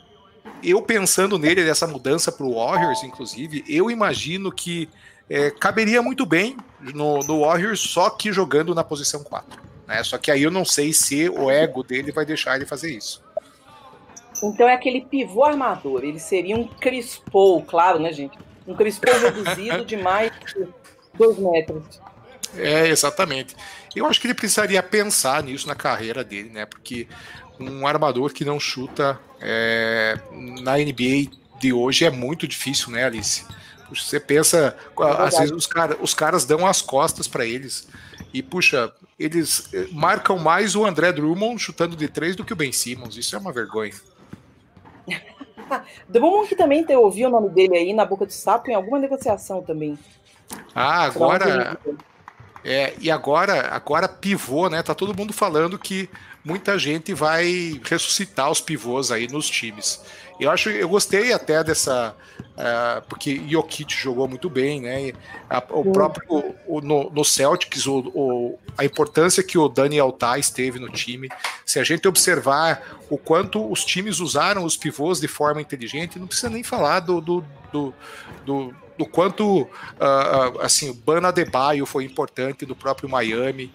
eu 0.63 0.81
pensando 0.81 1.37
nele, 1.37 1.63
nessa 1.63 1.85
mudança 1.85 2.31
para 2.31 2.45
o 2.45 2.55
Warriors, 2.55 3.03
inclusive, 3.03 3.63
eu 3.67 3.91
imagino 3.91 4.51
que 4.51 4.89
é, 5.29 5.49
caberia 5.51 6.01
muito 6.01 6.25
bem 6.25 6.57
no, 6.79 7.19
no 7.19 7.41
Warriors, 7.41 7.79
só 7.79 8.09
que 8.09 8.33
jogando 8.33 8.75
na 8.75 8.83
posição 8.83 9.23
4. 9.23 9.59
Né? 9.87 10.03
Só 10.03 10.17
que 10.17 10.31
aí 10.31 10.43
eu 10.43 10.51
não 10.51 10.65
sei 10.65 10.93
se 10.93 11.29
o 11.29 11.49
ego 11.49 11.83
dele 11.83 12.11
vai 12.11 12.25
deixar 12.25 12.55
ele 12.55 12.65
fazer 12.65 12.91
isso. 12.91 13.21
Então 14.43 14.67
é 14.67 14.73
aquele 14.73 15.01
pivô 15.01 15.43
armador. 15.43 16.03
Ele 16.03 16.19
seria 16.19 16.55
um 16.55 16.67
Crispo, 16.67 17.61
claro, 17.63 17.99
né, 17.99 18.11
gente? 18.11 18.37
Um 18.67 18.75
Crispo 18.75 19.05
reduzido 19.11 19.85
de 19.85 19.97
mais 19.97 20.31
de 20.31 20.67
dois 21.13 21.37
metros. 21.37 22.01
É, 22.55 22.87
exatamente. 22.87 23.55
Eu 23.95 24.05
acho 24.05 24.19
que 24.19 24.27
ele 24.27 24.33
precisaria 24.33 24.81
pensar 24.81 25.43
nisso 25.43 25.67
na 25.67 25.75
carreira 25.75 26.23
dele, 26.23 26.49
né? 26.49 26.65
Porque 26.65 27.07
um 27.59 27.85
armador 27.85 28.33
que 28.33 28.43
não 28.43 28.59
chuta 28.59 29.19
é, 29.39 30.17
na 30.61 30.77
NBA 30.77 31.31
de 31.59 31.71
hoje 31.71 32.05
é 32.05 32.09
muito 32.09 32.47
difícil, 32.47 32.91
né, 32.91 33.05
Alice? 33.05 33.45
Você 33.89 34.19
pensa, 34.19 34.75
é 34.99 35.03
às 35.21 35.37
vezes 35.37 35.51
os, 35.51 35.67
cara, 35.67 35.97
os 36.01 36.13
caras 36.13 36.45
dão 36.45 36.65
as 36.65 36.81
costas 36.81 37.27
para 37.27 37.45
eles. 37.45 37.87
E, 38.33 38.41
puxa, 38.41 38.91
eles 39.19 39.67
eh, 39.73 39.87
marcam 39.91 40.39
mais 40.39 40.75
o 40.75 40.85
André 40.85 41.11
Drummond 41.11 41.61
chutando 41.61 41.95
de 41.95 42.07
três 42.07 42.35
do 42.35 42.45
que 42.45 42.53
o 42.53 42.55
Ben 42.55 42.71
Simmons. 42.71 43.17
Isso 43.17 43.35
é 43.35 43.39
uma 43.39 43.51
vergonha. 43.51 43.93
Drummond 46.07 46.47
que 46.47 46.55
também 46.55 46.83
te 46.83 46.95
ouviu 46.95 47.27
o 47.27 47.31
nome 47.31 47.49
dele 47.49 47.77
aí 47.77 47.93
na 47.93 48.05
boca 48.05 48.25
do 48.25 48.33
sapo 48.33 48.69
em 48.69 48.73
alguma 48.73 48.99
negociação 48.99 49.61
também. 49.61 49.97
Ah, 50.75 51.03
agora. 51.03 51.79
É, 52.63 52.93
e 52.99 53.09
agora, 53.09 53.69
agora 53.69 54.07
pivô, 54.07 54.69
né? 54.69 54.83
Tá 54.83 54.93
todo 54.93 55.17
mundo 55.17 55.33
falando 55.33 55.79
que 55.79 56.07
muita 56.43 56.77
gente 56.77 57.13
vai 57.13 57.79
ressuscitar 57.83 58.51
os 58.51 58.61
pivôs 58.61 59.11
aí 59.11 59.27
nos 59.27 59.49
times. 59.49 60.01
Eu 60.41 60.49
acho, 60.49 60.71
eu 60.71 60.89
gostei 60.89 61.31
até 61.31 61.63
dessa, 61.63 62.15
uh, 62.39 63.07
porque 63.07 63.43
Jokic 63.47 63.93
jogou 63.93 64.27
muito 64.27 64.49
bem, 64.49 64.81
né? 64.81 65.13
A, 65.47 65.63
o 65.69 65.91
próprio 65.91 66.55
o, 66.67 66.81
no, 66.81 67.11
no, 67.11 67.23
Celtics, 67.23 67.85
o, 67.85 67.99
o, 68.15 68.59
a 68.75 68.83
importância 68.83 69.43
que 69.43 69.55
o 69.55 69.69
Daniel 69.69 70.11
Tais 70.11 70.49
teve 70.49 70.79
no 70.79 70.89
time. 70.89 71.29
Se 71.63 71.79
a 71.79 71.83
gente 71.83 72.07
observar 72.07 72.97
o 73.07 73.19
quanto 73.19 73.71
os 73.71 73.85
times 73.85 74.19
usaram 74.19 74.63
os 74.63 74.75
pivôs 74.75 75.21
de 75.21 75.27
forma 75.27 75.61
inteligente, 75.61 76.17
não 76.17 76.25
precisa 76.25 76.49
nem 76.49 76.63
falar 76.63 77.01
do, 77.01 77.21
do, 77.21 77.45
do, 77.71 77.93
do 78.43 78.75
do 78.97 79.05
quanto 79.05 79.61
uh, 79.61 80.61
assim 80.61 80.89
o 80.89 80.93
Bana 80.93 81.29
Adebayo 81.29 81.87
foi 81.87 82.05
importante 82.05 82.67
do 82.67 82.75
próprio 82.75 83.09
Miami. 83.09 83.71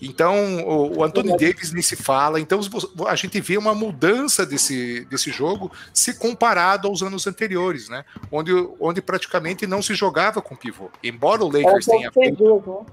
Então, 0.00 0.64
o, 0.64 0.98
o 0.98 1.04
Anthony 1.04 1.30
Davis 1.36 1.72
nem 1.72 1.82
se 1.82 1.96
fala. 1.96 2.40
Então, 2.40 2.60
a 3.06 3.14
gente 3.16 3.40
vê 3.40 3.56
uma 3.56 3.74
mudança 3.74 4.46
desse, 4.46 5.04
desse 5.06 5.30
jogo 5.30 5.70
se 5.92 6.14
comparado 6.14 6.88
aos 6.88 7.02
anos 7.02 7.26
anteriores, 7.26 7.88
né? 7.88 8.04
Onde, 8.30 8.52
onde 8.80 9.02
praticamente 9.02 9.66
não 9.66 9.82
se 9.82 9.94
jogava 9.94 10.40
com 10.40 10.54
pivô. 10.54 10.90
Embora 11.02 11.44
o 11.44 11.50
Lakers 11.50 11.88
é 11.88 11.90
tenha 11.90 12.12
feito. 12.12 12.86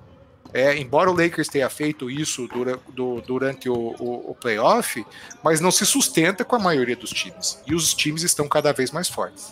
É, 0.53 0.77
embora 0.77 1.11
o 1.11 1.13
Lakers 1.13 1.49
tenha 1.49 1.69
feito 1.69 2.09
isso 2.09 2.47
dura, 2.47 2.79
do, 2.87 3.19
durante 3.21 3.67
o, 3.67 3.73
o, 3.73 4.31
o, 4.31 4.35
playoff, 4.35 5.05
mas 5.43 5.59
não 5.59 5.69
se 5.69 5.85
sustenta 5.85 6.45
com 6.45 6.55
a 6.55 6.59
maioria 6.59 6.95
dos 6.95 7.09
times. 7.09 7.61
E 7.67 7.75
os 7.75 7.93
times 7.93 8.23
estão 8.23 8.47
cada 8.47 8.71
vez 8.71 8.89
mais 8.89 9.09
fortes. 9.09 9.49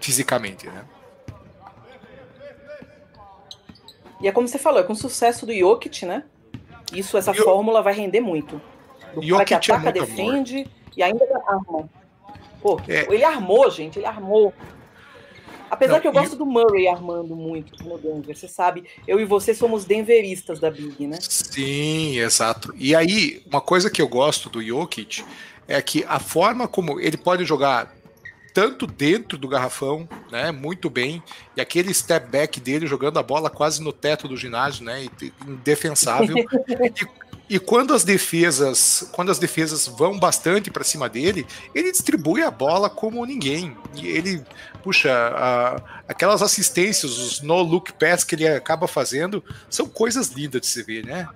Fisicamente, 0.00 0.66
né? 0.66 0.84
E 4.26 4.28
é 4.28 4.32
como 4.32 4.48
você 4.48 4.58
falou, 4.58 4.80
é 4.80 4.82
com 4.82 4.92
o 4.92 4.96
sucesso 4.96 5.46
do 5.46 5.54
Jokic, 5.54 6.04
né? 6.04 6.24
Isso, 6.92 7.16
essa 7.16 7.32
fórmula 7.32 7.80
vai 7.80 7.94
render 7.94 8.18
muito. 8.18 8.60
Do 9.14 9.22
Jokic 9.22 9.28
cara 9.28 9.44
que 9.44 9.54
é 9.54 9.74
ataca, 9.76 9.88
é 9.90 9.92
defende 9.92 10.56
amor. 10.62 10.70
e 10.96 11.02
ainda 11.04 11.24
arma. 11.46 11.88
Pô, 12.60 12.80
é. 12.88 13.06
ele 13.14 13.22
armou, 13.22 13.70
gente, 13.70 14.00
ele 14.00 14.06
armou. 14.06 14.52
Apesar 15.70 15.94
Não, 15.94 16.00
que 16.00 16.08
eu 16.08 16.12
gosto 16.12 16.34
e... 16.34 16.38
do 16.38 16.44
Murray 16.44 16.88
armando 16.88 17.36
muito 17.36 17.80
no 17.84 17.98
Denver, 17.98 18.36
você 18.36 18.48
sabe, 18.48 18.82
eu 19.06 19.20
e 19.20 19.24
você 19.24 19.54
somos 19.54 19.84
denveristas 19.84 20.58
da 20.58 20.72
Big, 20.72 21.06
né? 21.06 21.18
Sim, 21.20 22.18
exato. 22.18 22.74
E 22.76 22.96
aí, 22.96 23.40
uma 23.46 23.60
coisa 23.60 23.88
que 23.88 24.02
eu 24.02 24.08
gosto 24.08 24.50
do 24.50 24.60
Jokic 24.60 25.24
é 25.68 25.80
que 25.80 26.04
a 26.08 26.18
forma 26.18 26.66
como 26.66 26.98
ele 26.98 27.16
pode 27.16 27.44
jogar 27.44 27.94
tanto 28.56 28.86
dentro 28.86 29.36
do 29.36 29.46
garrafão, 29.46 30.08
né, 30.32 30.50
muito 30.50 30.88
bem, 30.88 31.22
e 31.54 31.60
aquele 31.60 31.92
step 31.92 32.30
back 32.30 32.58
dele 32.58 32.86
jogando 32.86 33.18
a 33.18 33.22
bola 33.22 33.50
quase 33.50 33.82
no 33.82 33.92
teto 33.92 34.26
do 34.26 34.34
ginásio, 34.34 34.82
né, 34.82 35.06
indefensável. 35.46 36.34
e, 37.50 37.56
e 37.56 37.58
quando 37.58 37.92
as 37.92 38.02
defesas, 38.02 39.10
quando 39.12 39.30
as 39.30 39.38
defesas 39.38 39.86
vão 39.86 40.18
bastante 40.18 40.70
para 40.70 40.82
cima 40.84 41.06
dele, 41.06 41.46
ele 41.74 41.92
distribui 41.92 42.42
a 42.42 42.50
bola 42.50 42.88
como 42.88 43.26
ninguém. 43.26 43.76
E 43.94 44.06
ele 44.06 44.42
puxa 44.82 45.12
a, 45.12 45.76
aquelas 46.08 46.40
assistências, 46.40 47.18
os 47.18 47.42
no 47.42 47.60
look 47.60 47.92
pass 47.92 48.24
que 48.24 48.36
ele 48.36 48.48
acaba 48.48 48.88
fazendo, 48.88 49.44
são 49.68 49.86
coisas 49.86 50.28
lindas 50.28 50.62
de 50.62 50.66
se 50.66 50.82
ver, 50.82 51.04
né? 51.04 51.28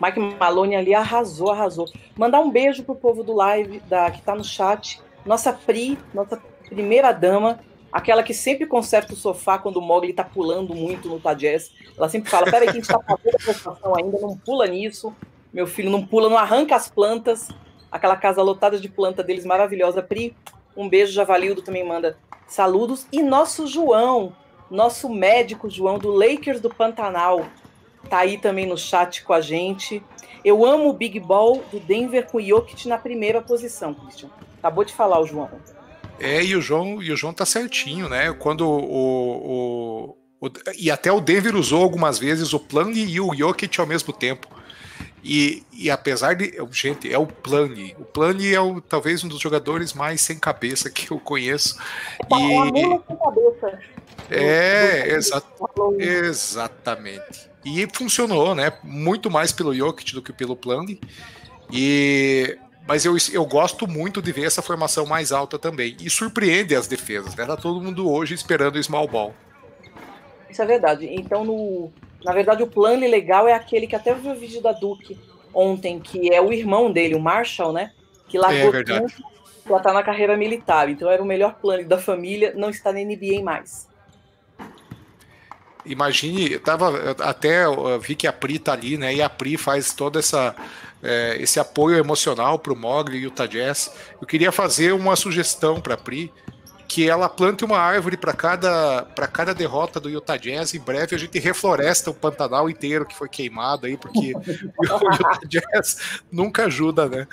Mike 0.00 0.18
Maloney 0.18 0.76
ali 0.76 0.94
arrasou, 0.94 1.50
arrasou. 1.50 1.86
Mandar 2.16 2.40
um 2.40 2.50
beijo 2.50 2.82
pro 2.84 2.94
povo 2.94 3.22
do 3.22 3.34
live 3.34 3.80
da 3.80 4.10
que 4.10 4.22
tá 4.22 4.34
no 4.34 4.44
chat 4.44 5.04
nossa 5.26 5.52
Pri, 5.52 5.98
nossa 6.14 6.40
primeira 6.68 7.12
dama, 7.12 7.58
aquela 7.92 8.22
que 8.22 8.32
sempre 8.32 8.66
conserta 8.66 9.12
o 9.12 9.16
sofá 9.16 9.58
quando 9.58 9.78
o 9.78 9.82
Mogli 9.82 10.12
tá 10.12 10.24
pulando 10.24 10.74
muito 10.74 11.08
no 11.08 11.18
Tadjess. 11.18 11.72
Ela 11.96 12.08
sempre 12.08 12.30
fala: 12.30 12.50
peraí, 12.50 12.66
que 12.66 12.70
a 12.70 12.74
gente 12.74 12.88
tá 12.88 13.00
fazendo 13.00 13.34
a 13.34 13.38
prestação 13.38 13.96
ainda, 13.96 14.18
não 14.18 14.36
pula 14.36 14.66
nisso. 14.66 15.14
Meu 15.52 15.66
filho 15.66 15.90
não 15.90 16.06
pula, 16.06 16.28
não 16.28 16.38
arranca 16.38 16.76
as 16.76 16.88
plantas. 16.88 17.48
Aquela 17.90 18.16
casa 18.16 18.42
lotada 18.42 18.78
de 18.78 18.88
planta 18.88 19.22
deles 19.22 19.44
maravilhosa. 19.44 20.02
Pri, 20.02 20.36
um 20.76 20.88
beijo. 20.88 21.12
Javalildo 21.12 21.62
também 21.62 21.84
manda 21.84 22.18
saludos. 22.46 23.06
E 23.10 23.22
nosso 23.22 23.66
João, 23.66 24.34
nosso 24.70 25.08
médico 25.08 25.70
João 25.70 25.98
do 25.98 26.10
Lakers 26.10 26.60
do 26.60 26.68
Pantanal. 26.68 27.46
tá 28.10 28.18
aí 28.18 28.38
também 28.38 28.66
no 28.66 28.76
chat 28.76 29.24
com 29.24 29.32
a 29.32 29.40
gente. 29.40 30.02
Eu 30.44 30.64
amo 30.64 30.90
o 30.90 30.92
Big 30.92 31.18
Ball 31.18 31.62
do 31.72 31.80
Denver 31.80 32.26
com 32.30 32.38
o 32.38 32.42
Jokic 32.42 32.86
na 32.86 32.98
primeira 32.98 33.40
posição, 33.40 33.94
Christian. 33.94 34.28
Acabou 34.66 34.84
de 34.84 34.92
falar 34.92 35.20
o 35.20 35.26
João. 35.26 35.48
É, 36.18 36.42
e 36.42 36.56
o 36.56 36.60
João, 36.60 37.00
e 37.00 37.12
o 37.12 37.16
João 37.16 37.32
tá 37.32 37.46
certinho, 37.46 38.08
né? 38.08 38.32
Quando 38.32 38.66
o, 38.68 40.16
o, 40.40 40.46
o 40.48 40.50
e 40.76 40.90
até 40.90 41.12
o 41.12 41.20
Denver 41.20 41.54
usou 41.54 41.84
algumas 41.84 42.18
vezes 42.18 42.52
o 42.52 42.58
Plane 42.58 43.04
e 43.04 43.20
o 43.20 43.32
Jokic 43.32 43.80
ao 43.80 43.86
mesmo 43.86 44.12
tempo. 44.12 44.48
E, 45.22 45.62
e 45.72 45.88
apesar 45.88 46.34
de. 46.34 46.52
Gente, 46.72 47.12
é 47.12 47.16
o 47.16 47.28
Plane. 47.28 47.94
O 47.96 48.04
Plane 48.04 48.52
é 48.52 48.60
o, 48.60 48.80
talvez 48.80 49.22
um 49.22 49.28
dos 49.28 49.38
jogadores 49.38 49.92
mais 49.92 50.20
sem 50.20 50.36
cabeça 50.36 50.90
que 50.90 51.12
eu 51.12 51.20
conheço. 51.20 51.76
Tá, 52.28 52.36
e, 52.40 52.52
é 52.52 53.00
sem 53.06 53.16
cabeça. 53.16 53.78
É, 54.28 55.08
exa 55.10 55.40
exatamente. 55.96 57.48
E 57.64 57.86
funcionou, 57.94 58.52
né? 58.52 58.72
Muito 58.82 59.30
mais 59.30 59.52
pelo 59.52 59.72
Jokic 59.72 60.12
do 60.12 60.22
que 60.22 60.32
pelo 60.32 60.56
Plane. 60.56 61.00
E 61.72 62.58
mas 62.86 63.04
eu, 63.04 63.16
eu 63.32 63.44
gosto 63.44 63.86
muito 63.88 64.22
de 64.22 64.30
ver 64.32 64.46
essa 64.46 64.62
formação 64.62 65.04
mais 65.04 65.32
alta 65.32 65.58
também. 65.58 65.96
E 66.00 66.08
surpreende 66.08 66.74
as 66.74 66.86
defesas, 66.86 67.34
né? 67.34 67.44
Tá 67.44 67.56
todo 67.56 67.80
mundo 67.80 68.10
hoje 68.10 68.34
esperando 68.34 68.76
o 68.76 68.82
small 68.82 69.08
ball. 69.08 69.34
Isso 70.48 70.62
é 70.62 70.66
verdade. 70.66 71.06
Então, 71.10 71.44
no, 71.44 71.92
na 72.24 72.32
verdade, 72.32 72.62
o 72.62 72.66
plano 72.66 73.06
legal 73.08 73.48
é 73.48 73.52
aquele 73.52 73.86
que 73.86 73.96
até 73.96 74.14
viu 74.14 74.32
o 74.32 74.36
vídeo 74.36 74.62
da 74.62 74.72
Duke 74.72 75.18
ontem, 75.52 75.98
que 75.98 76.32
é 76.32 76.40
o 76.40 76.52
irmão 76.52 76.92
dele, 76.92 77.14
o 77.14 77.20
Marshall, 77.20 77.72
né? 77.72 77.92
Que 78.28 78.38
largou 78.38 78.74
é 78.74 78.84
tudo 78.84 79.06
pra 79.64 79.78
estar 79.78 79.92
na 79.92 80.02
carreira 80.02 80.36
militar. 80.36 80.88
Então 80.88 81.10
era 81.10 81.22
o 81.22 81.26
melhor 81.26 81.54
plano 81.54 81.88
da 81.88 81.98
família, 81.98 82.52
não 82.54 82.70
está 82.70 82.92
na 82.92 83.00
NBA 83.00 83.42
mais. 83.42 83.88
Imagine, 85.84 86.52
eu 86.52 86.60
tava 86.60 87.16
até 87.20 87.64
eu 87.64 87.98
vi 88.00 88.16
que 88.16 88.26
a 88.26 88.32
Pri 88.32 88.58
tá 88.58 88.72
ali, 88.72 88.96
né? 88.96 89.14
E 89.14 89.22
a 89.22 89.30
Pri 89.30 89.56
faz 89.56 89.92
toda 89.92 90.18
essa 90.18 90.54
é, 91.06 91.36
esse 91.40 91.60
apoio 91.60 91.96
emocional 91.96 92.58
para 92.58 92.72
o 92.72 92.76
Mogli 92.76 93.18
e 93.18 93.26
o 93.26 93.32
Jazz. 93.48 93.94
Eu 94.20 94.26
queria 94.26 94.50
fazer 94.50 94.92
uma 94.92 95.14
sugestão 95.14 95.80
para 95.80 95.94
a 95.94 95.96
Pri, 95.96 96.32
que 96.88 97.08
ela 97.08 97.28
plante 97.28 97.64
uma 97.64 97.78
árvore 97.78 98.16
para 98.16 98.32
cada, 98.32 99.02
para 99.14 99.26
cada 99.26 99.54
derrota 99.54 100.00
do 100.00 100.10
Utah 100.10 100.36
Jazz. 100.36 100.74
Em 100.74 100.80
breve 100.80 101.14
a 101.14 101.18
gente 101.18 101.38
refloresta 101.38 102.10
o 102.10 102.14
Pantanal 102.14 102.68
inteiro 102.68 103.06
que 103.06 103.16
foi 103.16 103.28
queimado 103.28 103.86
aí, 103.86 103.96
porque 103.96 104.34
o 104.78 104.84
Utah 104.84 105.40
Jazz 105.46 106.20
nunca 106.30 106.66
ajuda, 106.66 107.08
né? 107.08 107.26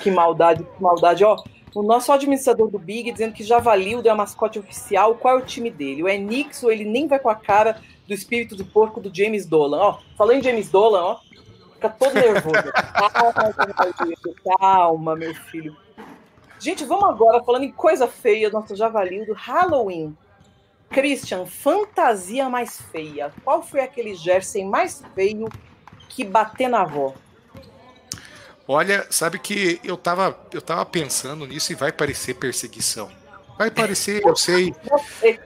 que 0.00 0.10
maldade, 0.10 0.64
que 0.64 0.82
maldade. 0.82 1.24
Ó, 1.24 1.36
o 1.74 1.82
nosso 1.82 2.12
administrador 2.12 2.68
do 2.68 2.78
Big 2.78 3.12
dizendo 3.12 3.32
que 3.32 3.44
Javalildo 3.44 4.08
é 4.08 4.10
a 4.10 4.14
mascote 4.14 4.58
oficial. 4.58 5.14
Qual 5.14 5.38
é 5.38 5.42
o 5.42 5.44
time 5.44 5.70
dele? 5.70 6.02
O 6.02 6.08
Enix 6.08 6.62
ou 6.62 6.72
ele 6.72 6.84
nem 6.84 7.06
vai 7.06 7.18
com 7.18 7.28
a 7.28 7.34
cara 7.34 7.80
do 8.06 8.14
espírito 8.14 8.56
de 8.56 8.64
porco 8.64 9.00
do 9.00 9.14
James 9.14 9.46
Dolan? 9.46 9.78
Ó, 9.78 9.98
falando 10.16 10.38
em 10.38 10.42
James 10.42 10.68
Dolan, 10.68 11.02
ó, 11.02 11.20
Fica 11.80 11.88
todo 11.88 12.12
nervoso. 12.12 12.72
calma, 13.10 14.34
calma, 14.58 15.16
meu 15.16 15.34
filho. 15.34 15.74
Gente, 16.58 16.84
vamos 16.84 17.08
agora, 17.08 17.42
falando 17.42 17.64
em 17.64 17.72
coisa 17.72 18.06
feia, 18.06 18.50
nosso 18.50 18.76
javali 18.76 19.24
do 19.24 19.32
Halloween. 19.32 20.14
Christian, 20.90 21.46
fantasia 21.46 22.50
mais 22.50 22.78
feia. 22.92 23.32
Qual 23.42 23.62
foi 23.62 23.80
aquele 23.80 24.14
jersey 24.14 24.62
mais 24.62 25.02
feio 25.14 25.48
que 26.10 26.22
bater 26.22 26.68
na 26.68 26.82
avó? 26.82 27.14
Olha, 28.68 29.06
sabe 29.08 29.38
que 29.38 29.80
eu 29.82 29.96
tava, 29.96 30.38
eu 30.52 30.60
tava 30.60 30.84
pensando 30.84 31.46
nisso 31.46 31.72
e 31.72 31.76
vai 31.76 31.90
parecer 31.90 32.34
perseguição. 32.34 33.10
Vai 33.56 33.70
parecer, 33.70 34.22
eu 34.22 34.36
sei. 34.36 34.74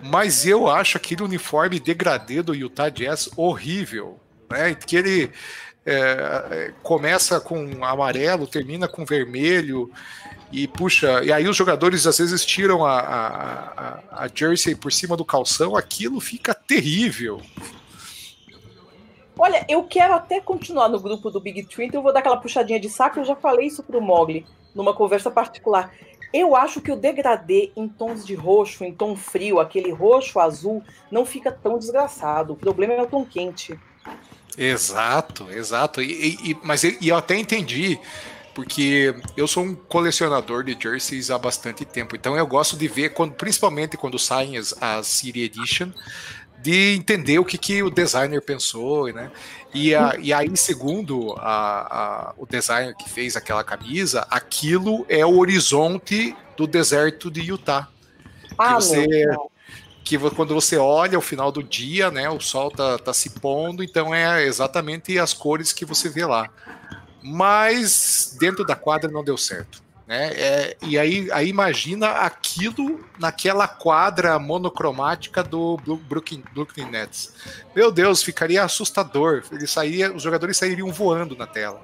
Mas 0.00 0.44
eu 0.44 0.68
acho 0.68 0.96
aquele 0.96 1.22
uniforme 1.22 1.78
degradê 1.78 2.42
do 2.42 2.54
Utah 2.54 2.88
Jazz 2.88 3.30
horrível 3.36 4.20
né? 4.54 4.74
Que 4.74 4.96
ele 4.96 5.30
é, 5.84 6.72
começa 6.82 7.40
com 7.40 7.84
amarelo, 7.84 8.46
termina 8.46 8.88
com 8.88 9.04
vermelho 9.04 9.90
e 10.52 10.68
puxa, 10.68 11.22
e 11.24 11.32
aí 11.32 11.48
os 11.48 11.56
jogadores 11.56 12.06
às 12.06 12.18
vezes 12.18 12.44
tiram 12.46 12.84
a, 12.84 13.00
a, 13.00 14.24
a, 14.24 14.28
jersey 14.32 14.76
por 14.76 14.92
cima 14.92 15.16
do 15.16 15.24
calção, 15.24 15.76
aquilo 15.76 16.20
fica 16.20 16.54
terrível. 16.54 17.40
Olha, 19.36 19.66
eu 19.68 19.82
quero 19.82 20.14
até 20.14 20.40
continuar 20.40 20.88
no 20.88 21.00
grupo 21.00 21.28
do 21.28 21.40
Big 21.40 21.64
Tree, 21.64 21.88
então 21.88 21.98
eu 21.98 22.04
vou 22.04 22.12
dar 22.12 22.20
aquela 22.20 22.36
puxadinha 22.36 22.78
de 22.78 22.88
saco, 22.88 23.18
eu 23.18 23.24
já 23.24 23.34
falei 23.34 23.66
isso 23.66 23.82
pro 23.82 24.00
Mogli 24.00 24.46
numa 24.72 24.94
conversa 24.94 25.28
particular. 25.28 25.92
Eu 26.32 26.54
acho 26.54 26.80
que 26.80 26.92
o 26.92 26.96
degradê 26.96 27.72
em 27.76 27.88
tons 27.88 28.24
de 28.24 28.34
roxo, 28.34 28.84
em 28.84 28.92
tom 28.92 29.16
frio, 29.16 29.58
aquele 29.58 29.92
roxo 29.92 30.38
azul, 30.38 30.82
não 31.10 31.24
fica 31.24 31.50
tão 31.50 31.78
desgraçado. 31.78 32.52
O 32.52 32.56
problema 32.56 32.94
é 32.94 33.02
o 33.02 33.06
tom 33.06 33.24
quente. 33.24 33.78
Exato, 34.56 35.50
exato. 35.50 36.00
E, 36.02 36.50
e, 36.50 36.56
mas 36.62 36.84
e 36.84 36.98
eu 37.02 37.16
até 37.16 37.36
entendi, 37.36 37.98
porque 38.54 39.14
eu 39.36 39.48
sou 39.48 39.64
um 39.64 39.74
colecionador 39.74 40.62
de 40.62 40.76
jerseys 40.80 41.30
há 41.30 41.38
bastante 41.38 41.84
tempo. 41.84 42.14
Então 42.14 42.36
eu 42.36 42.46
gosto 42.46 42.76
de 42.76 42.86
ver, 42.86 43.10
quando, 43.10 43.32
principalmente 43.32 43.96
quando 43.96 44.18
saem 44.18 44.56
as, 44.56 44.74
as 44.80 45.06
City 45.06 45.42
Edition, 45.42 45.90
de 46.62 46.94
entender 46.94 47.38
o 47.38 47.44
que, 47.44 47.58
que 47.58 47.82
o 47.82 47.90
designer 47.90 48.40
pensou, 48.40 49.12
né? 49.12 49.30
E, 49.74 49.94
a, 49.94 50.16
e 50.18 50.32
aí, 50.32 50.56
segundo 50.56 51.34
a, 51.38 52.30
a, 52.30 52.34
o 52.38 52.46
designer 52.46 52.94
que 52.96 53.10
fez 53.10 53.36
aquela 53.36 53.64
camisa, 53.64 54.26
aquilo 54.30 55.04
é 55.08 55.26
o 55.26 55.36
horizonte 55.36 56.34
do 56.56 56.66
deserto 56.66 57.30
de 57.30 57.40
Utah. 57.40 57.88
Ah, 58.56 58.76
você, 58.76 59.06
meu 59.06 59.53
que 60.04 60.18
quando 60.18 60.54
você 60.54 60.76
olha 60.76 61.18
o 61.18 61.22
final 61.22 61.50
do 61.50 61.62
dia, 61.62 62.10
né, 62.10 62.28
o 62.28 62.38
sol 62.38 62.70
tá, 62.70 62.98
tá 62.98 63.14
se 63.14 63.30
pondo, 63.30 63.82
então 63.82 64.14
é 64.14 64.44
exatamente 64.44 65.18
as 65.18 65.32
cores 65.32 65.72
que 65.72 65.84
você 65.84 66.10
vê 66.10 66.26
lá. 66.26 66.50
Mas 67.22 68.36
dentro 68.38 68.66
da 68.66 68.76
quadra 68.76 69.10
não 69.10 69.24
deu 69.24 69.38
certo. 69.38 69.82
Né? 70.06 70.32
É, 70.34 70.76
e 70.82 70.98
aí, 70.98 71.30
aí 71.32 71.48
imagina 71.48 72.08
aquilo 72.08 73.02
naquela 73.18 73.66
quadra 73.66 74.38
monocromática 74.38 75.42
do 75.42 75.78
Brooklyn, 75.78 76.42
Brooklyn 76.52 76.90
Nets. 76.90 77.34
Meu 77.74 77.90
Deus, 77.90 78.22
ficaria 78.22 78.62
assustador. 78.62 79.42
Ele 79.50 79.66
sairia, 79.66 80.12
os 80.12 80.22
jogadores 80.22 80.58
sairiam 80.58 80.92
voando 80.92 81.34
na 81.34 81.46
tela. 81.46 81.80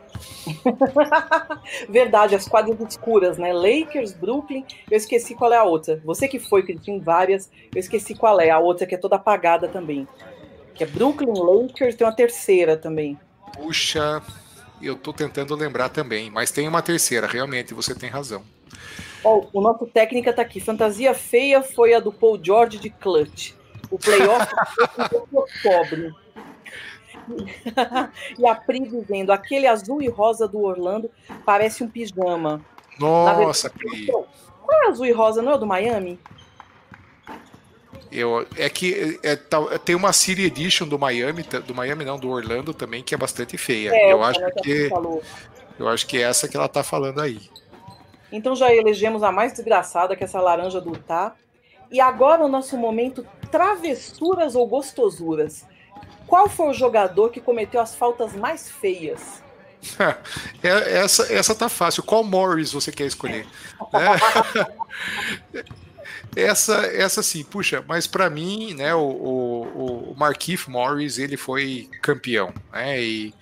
Verdade, 1.88 2.34
as 2.34 2.46
quadras 2.46 2.78
escuras, 2.80 3.38
né? 3.38 3.54
Lakers, 3.54 4.12
Brooklyn, 4.12 4.64
eu 4.90 4.98
esqueci 4.98 5.34
qual 5.34 5.52
é 5.52 5.56
a 5.56 5.64
outra. 5.64 5.98
Você 6.04 6.28
que 6.28 6.38
foi, 6.38 6.62
que 6.62 6.76
tinha 6.78 7.00
várias, 7.00 7.50
eu 7.74 7.80
esqueci 7.80 8.14
qual 8.14 8.38
é. 8.38 8.50
A 8.50 8.58
outra 8.58 8.86
que 8.86 8.94
é 8.94 8.98
toda 8.98 9.16
apagada 9.16 9.66
também. 9.66 10.06
Que 10.74 10.84
é 10.84 10.86
Brooklyn, 10.86 11.32
Lakers, 11.32 11.94
tem 11.94 12.06
uma 12.06 12.12
terceira 12.12 12.76
também. 12.76 13.18
Puxa, 13.54 14.22
eu 14.86 14.96
tô 14.96 15.12
tentando 15.12 15.54
lembrar 15.54 15.88
também, 15.88 16.30
mas 16.30 16.50
tem 16.50 16.66
uma 16.66 16.82
terceira, 16.82 17.26
realmente, 17.26 17.74
você 17.74 17.94
tem 17.94 18.08
razão. 18.08 18.42
Oh, 19.22 19.46
o 19.52 19.60
nosso 19.60 19.86
técnica 19.86 20.32
tá 20.32 20.42
aqui. 20.42 20.60
Fantasia 20.60 21.12
feia 21.14 21.62
foi 21.62 21.92
a 21.94 22.00
do 22.00 22.12
Paul 22.12 22.40
George 22.42 22.78
de 22.78 22.88
Clutch. 22.88 23.52
O 23.90 23.98
playoff 23.98 24.46
foi 25.10 25.44
pobre. 25.62 26.14
e 28.38 28.46
a 28.46 28.54
Pri 28.54 28.80
dizendo: 28.80 29.30
aquele 29.30 29.66
azul 29.66 30.00
e 30.00 30.08
rosa 30.08 30.48
do 30.48 30.60
Orlando 30.60 31.10
parece 31.44 31.84
um 31.84 31.88
pijama. 31.88 32.64
Nossa, 32.98 33.68
Pri. 33.70 34.06
Qual 34.06 34.26
é 34.84 34.88
azul 34.88 35.06
e 35.06 35.12
rosa? 35.12 35.42
Não 35.42 35.52
é 35.52 35.54
o 35.56 35.58
do 35.58 35.66
Miami? 35.66 36.18
Eu, 38.12 38.46
é 38.56 38.68
que 38.68 39.18
é, 39.22 39.32
é, 39.32 39.78
tem 39.78 39.94
uma 39.94 40.12
City 40.12 40.42
Edition 40.42 40.86
do 40.88 40.98
Miami, 40.98 41.44
do 41.64 41.74
Miami 41.74 42.04
não, 42.04 42.18
do 42.18 42.28
Orlando 42.28 42.74
também, 42.74 43.02
que 43.02 43.14
é 43.14 43.18
bastante 43.18 43.56
feia. 43.56 43.90
É, 43.92 44.12
eu 44.12 44.22
acho 44.24 44.40
que 44.62 44.90
eu 45.78 45.88
acho 45.88 46.06
que 46.06 46.18
é 46.18 46.22
essa 46.22 46.48
que 46.48 46.56
ela 46.56 46.68
tá 46.68 46.82
falando 46.82 47.20
aí. 47.20 47.40
Então 48.32 48.56
já 48.56 48.72
elegemos 48.74 49.22
a 49.22 49.30
mais 49.30 49.52
desgraçada, 49.52 50.16
que 50.16 50.24
é 50.24 50.26
essa 50.26 50.40
laranja 50.40 50.80
do 50.80 50.96
Tá. 50.98 51.34
E 51.90 52.00
agora 52.00 52.44
o 52.44 52.48
nosso 52.48 52.76
momento 52.76 53.26
travessuras 53.50 54.54
ou 54.54 54.66
gostosuras. 54.66 55.64
Qual 56.26 56.48
foi 56.48 56.68
o 56.68 56.72
jogador 56.72 57.30
que 57.30 57.40
cometeu 57.40 57.80
as 57.80 57.94
faltas 57.94 58.34
mais 58.34 58.68
feias? 58.68 59.42
É, 60.62 60.98
essa, 60.98 61.32
essa 61.32 61.54
tá 61.54 61.70
fácil. 61.70 62.02
Qual 62.02 62.22
Morris 62.22 62.70
você 62.72 62.92
quer 62.92 63.06
escolher? 63.06 63.46
É. 65.54 65.64
Essa, 66.36 66.86
essa 66.86 67.22
sim, 67.22 67.42
puxa, 67.42 67.84
mas 67.88 68.06
para 68.06 68.30
mim, 68.30 68.74
né, 68.74 68.94
o, 68.94 69.00
o, 69.00 70.12
o 70.12 70.14
Marquise 70.16 70.70
Morris, 70.70 71.18
ele 71.18 71.36
foi 71.36 71.88
campeão, 72.00 72.54
né, 72.72 73.02
e, 73.02 73.34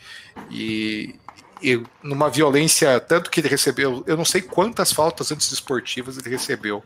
e, 0.50 1.14
e, 1.62 1.82
numa 2.02 2.30
violência, 2.30 2.98
tanto 2.98 3.30
que 3.30 3.40
ele 3.40 3.48
recebeu, 3.48 4.02
eu 4.06 4.16
não 4.16 4.24
sei 4.24 4.40
quantas 4.40 4.90
faltas 4.90 5.30
antes 5.30 5.52
esportivas 5.52 6.16
ele 6.16 6.30
recebeu 6.30 6.82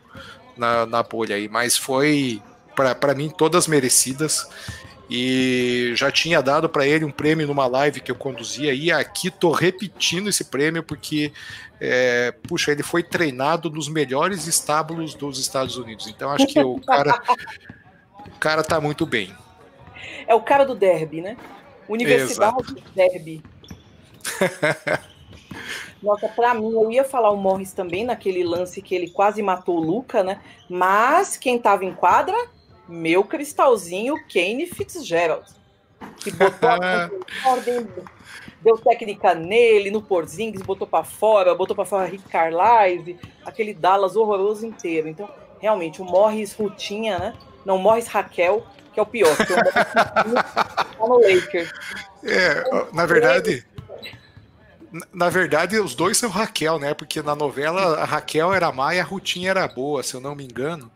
na, 0.57 0.85
na 0.85 1.01
bolha 1.01 1.37
aí, 1.37 1.47
mas 1.47 1.77
foi, 1.77 2.41
para 2.75 3.15
mim, 3.15 3.29
todas 3.29 3.65
merecidas, 3.65 4.47
e 5.15 5.91
já 5.93 6.11
tinha 6.11 6.41
dado 6.41 6.67
para 6.67 6.87
ele 6.87 7.05
um 7.05 7.11
prêmio 7.11 7.45
numa 7.45 7.67
live 7.67 8.01
que 8.01 8.09
eu 8.09 8.15
conduzia 8.15 8.73
e 8.73 8.91
aqui 8.91 9.29
tô 9.29 9.51
repetindo 9.51 10.27
esse 10.27 10.45
prêmio 10.45 10.81
porque 10.81 11.31
é, 11.79 12.31
puxa, 12.31 12.71
ele 12.71 12.81
foi 12.81 13.03
treinado 13.03 13.69
nos 13.69 13.87
melhores 13.87 14.47
estábulos 14.47 15.13
dos 15.13 15.37
Estados 15.37 15.77
Unidos. 15.77 16.07
Então 16.07 16.31
acho 16.31 16.47
que 16.47 16.59
o 16.59 16.79
cara, 16.81 17.21
o 18.25 18.39
cara 18.39 18.63
tá 18.63 18.81
muito 18.81 19.05
bem. 19.05 19.31
É 20.25 20.33
o 20.33 20.41
cara 20.41 20.65
do 20.65 20.73
derby, 20.73 21.21
né? 21.21 21.37
Universidade 21.87 22.71
Exato. 22.71 22.83
derby. 22.95 23.43
Nossa, 26.01 26.27
pra 26.27 26.55
mim, 26.55 26.71
eu 26.71 26.91
ia 26.91 27.03
falar 27.03 27.29
o 27.29 27.37
Morris 27.37 27.71
também 27.71 28.03
naquele 28.03 28.43
lance 28.43 28.81
que 28.81 28.95
ele 28.95 29.11
quase 29.11 29.43
matou 29.43 29.77
o 29.77 29.79
Luca, 29.79 30.23
né? 30.23 30.41
Mas 30.67 31.37
quem 31.37 31.59
tava 31.59 31.85
em 31.85 31.93
quadra, 31.93 32.35
meu 32.87 33.23
cristalzinho, 33.23 34.15
Kane 34.31 34.65
Fitzgerald. 34.67 35.45
Que 36.17 36.31
botou 36.31 36.69
a 36.69 37.09
ordem, 37.49 37.87
deu 38.61 38.77
técnica 38.77 39.33
nele, 39.33 39.89
no 39.89 40.01
Porzingis, 40.01 40.61
botou 40.61 40.87
para 40.87 41.03
fora, 41.03 41.55
botou 41.55 41.75
para 41.75 41.85
fora 41.85 42.05
Rick 42.05 42.27
Carlisle, 42.27 43.19
aquele 43.45 43.73
Dallas 43.73 44.15
horroroso 44.15 44.65
inteiro. 44.65 45.07
Então, 45.07 45.29
realmente, 45.59 46.01
o 46.01 46.05
Morris 46.05 46.53
Rutinha, 46.53 47.17
né? 47.17 47.33
Não, 47.65 47.77
Morris 47.77 48.07
Raquel, 48.07 48.65
que 48.93 48.99
é 48.99 49.03
o 49.03 49.05
pior. 49.05 49.35
Que 49.37 49.53
é 49.53 51.03
o 51.03 51.07
no 51.07 51.17
Lakers. 51.19 51.71
É, 52.25 52.93
na 52.93 53.05
verdade 53.05 53.65
na 55.11 55.29
verdade, 55.29 55.79
os 55.79 55.95
dois 55.95 56.17
são 56.17 56.29
Raquel, 56.29 56.77
né? 56.77 56.93
Porque 56.93 57.21
na 57.21 57.35
novela 57.35 57.99
a 57.99 58.05
Raquel 58.05 58.53
era 58.53 58.71
má 58.71 58.93
e 58.93 58.99
a 58.99 59.03
Rutinha 59.03 59.49
era 59.49 59.67
boa, 59.67 60.03
se 60.03 60.13
eu 60.13 60.21
não 60.21 60.35
me 60.35 60.43
engano. 60.43 60.91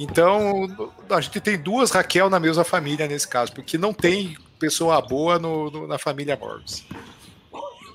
Então, 0.00 0.92
a 1.08 1.20
gente 1.20 1.40
tem 1.40 1.56
duas 1.56 1.92
Raquel 1.92 2.28
na 2.28 2.40
mesma 2.40 2.64
família 2.64 3.06
nesse 3.06 3.28
caso, 3.28 3.52
porque 3.52 3.78
não 3.78 3.94
tem 3.94 4.36
pessoa 4.58 5.00
boa 5.00 5.38
no, 5.38 5.70
no 5.70 5.86
na 5.86 5.96
família 5.98 6.36
Morris. 6.36 6.84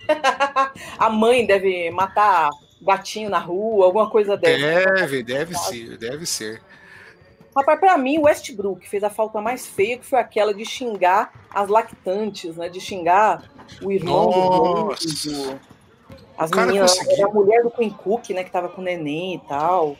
a 0.97 1.09
mãe 1.09 1.45
deve 1.45 1.91
matar 1.91 2.49
gatinho 2.81 3.29
na 3.29 3.39
rua, 3.39 3.85
alguma 3.85 4.09
coisa 4.09 4.37
dessa. 4.37 4.85
Deve, 4.95 5.21
deve 5.21 5.55
ser, 5.55 5.97
deve 5.97 6.25
ser. 6.25 6.61
Rapaz, 7.55 7.79
pra 7.79 7.97
mim, 7.97 8.17
o 8.17 8.23
Westbrook 8.23 8.87
fez 8.87 9.03
a 9.03 9.09
falta 9.09 9.41
mais 9.41 9.67
feia, 9.67 9.97
que 9.97 10.05
foi 10.05 10.19
aquela 10.19 10.53
de 10.53 10.63
xingar 10.63 11.33
as 11.53 11.67
lactantes, 11.67 12.55
né? 12.55 12.69
De 12.69 12.79
xingar 12.79 13.50
o 13.81 13.91
irmão 13.91 14.89
Nossa. 14.89 15.29
do, 15.29 15.59
As 16.37 16.51
meninas, 16.51 16.97
conseguiu... 16.97 17.27
a 17.27 17.31
mulher 17.31 17.63
do 17.63 17.71
Queen 17.71 17.89
Cook, 17.89 18.29
né? 18.31 18.43
Que 18.43 18.51
tava 18.51 18.69
com 18.69 18.81
o 18.81 18.83
neném 18.83 19.35
e 19.35 19.39
tal. 19.47 19.97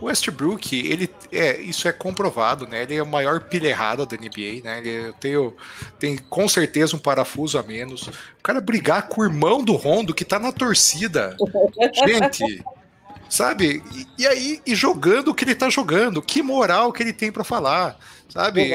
O 0.00 0.06
Westbrook, 0.06 0.74
ele 0.74 1.08
é, 1.30 1.60
isso 1.60 1.86
é 1.86 1.92
comprovado, 1.92 2.66
né? 2.66 2.82
Ele 2.82 2.96
é 2.96 3.02
o 3.02 3.06
maior 3.06 3.40
pilha 3.40 3.68
errada 3.68 4.04
da 4.04 4.16
NBA, 4.16 4.62
né? 4.64 4.78
Ele 4.78 5.12
tem, 5.20 5.32
tem 5.98 6.18
com 6.18 6.48
certeza 6.48 6.96
um 6.96 6.98
parafuso 6.98 7.58
a 7.58 7.62
menos. 7.62 8.08
O 8.08 8.42
cara 8.42 8.60
brigar 8.60 9.08
com 9.08 9.20
o 9.20 9.24
irmão 9.24 9.62
do 9.62 9.74
Rondo 9.74 10.12
que 10.12 10.24
tá 10.24 10.38
na 10.38 10.50
torcida. 10.50 11.36
Gente, 12.04 12.64
sabe? 13.30 13.82
E, 13.94 14.22
e, 14.22 14.26
aí, 14.26 14.60
e 14.66 14.74
jogando 14.74 15.28
o 15.28 15.34
que 15.34 15.44
ele 15.44 15.54
tá 15.54 15.70
jogando, 15.70 16.20
que 16.20 16.42
moral 16.42 16.92
que 16.92 17.02
ele 17.02 17.12
tem 17.12 17.30
para 17.30 17.44
falar, 17.44 17.96
sabe? 18.28 18.74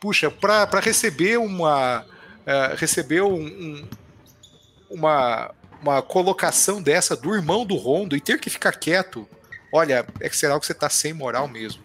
Puxa, 0.00 0.30
para 0.30 0.80
receber 0.80 1.38
uma. 1.38 2.06
Uh, 2.48 2.76
receber 2.76 3.20
um, 3.20 3.44
um, 3.44 3.88
uma, 4.90 5.54
uma 5.82 6.00
colocação 6.00 6.80
dessa 6.80 7.14
do 7.14 7.34
irmão 7.34 7.66
do 7.66 7.76
Rondo 7.76 8.16
e 8.16 8.20
ter 8.20 8.40
que 8.40 8.48
ficar 8.48 8.72
quieto, 8.72 9.28
olha, 9.70 10.06
é 10.18 10.28
que 10.30 10.36
será 10.36 10.58
que 10.58 10.64
você 10.64 10.72
tá 10.72 10.88
sem 10.88 11.12
moral 11.12 11.46
mesmo. 11.46 11.82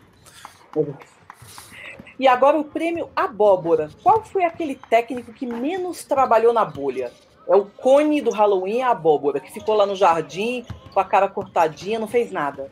E 2.18 2.28
agora 2.28 2.58
o 2.58 2.64
prêmio 2.64 3.10
Abóbora. 3.14 3.90
Qual 4.02 4.24
foi 4.24 4.46
aquele 4.46 4.76
técnico 4.90 5.34
que 5.34 5.46
menos 5.46 6.06
trabalhou 6.06 6.54
na 6.54 6.64
bolha? 6.64 7.12
É 7.48 7.56
o 7.56 7.66
cone 7.66 8.22
do 8.22 8.32
Halloween, 8.32 8.84
a 8.84 8.92
abóbora, 8.92 9.40
que 9.40 9.52
ficou 9.52 9.76
lá 9.76 9.86
no 9.86 9.96
jardim 9.96 10.66
com 10.94 11.00
a 11.00 11.04
cara 11.04 11.28
cortadinha, 11.28 12.00
não 12.00 12.08
fez 12.08 12.32
nada. 12.32 12.72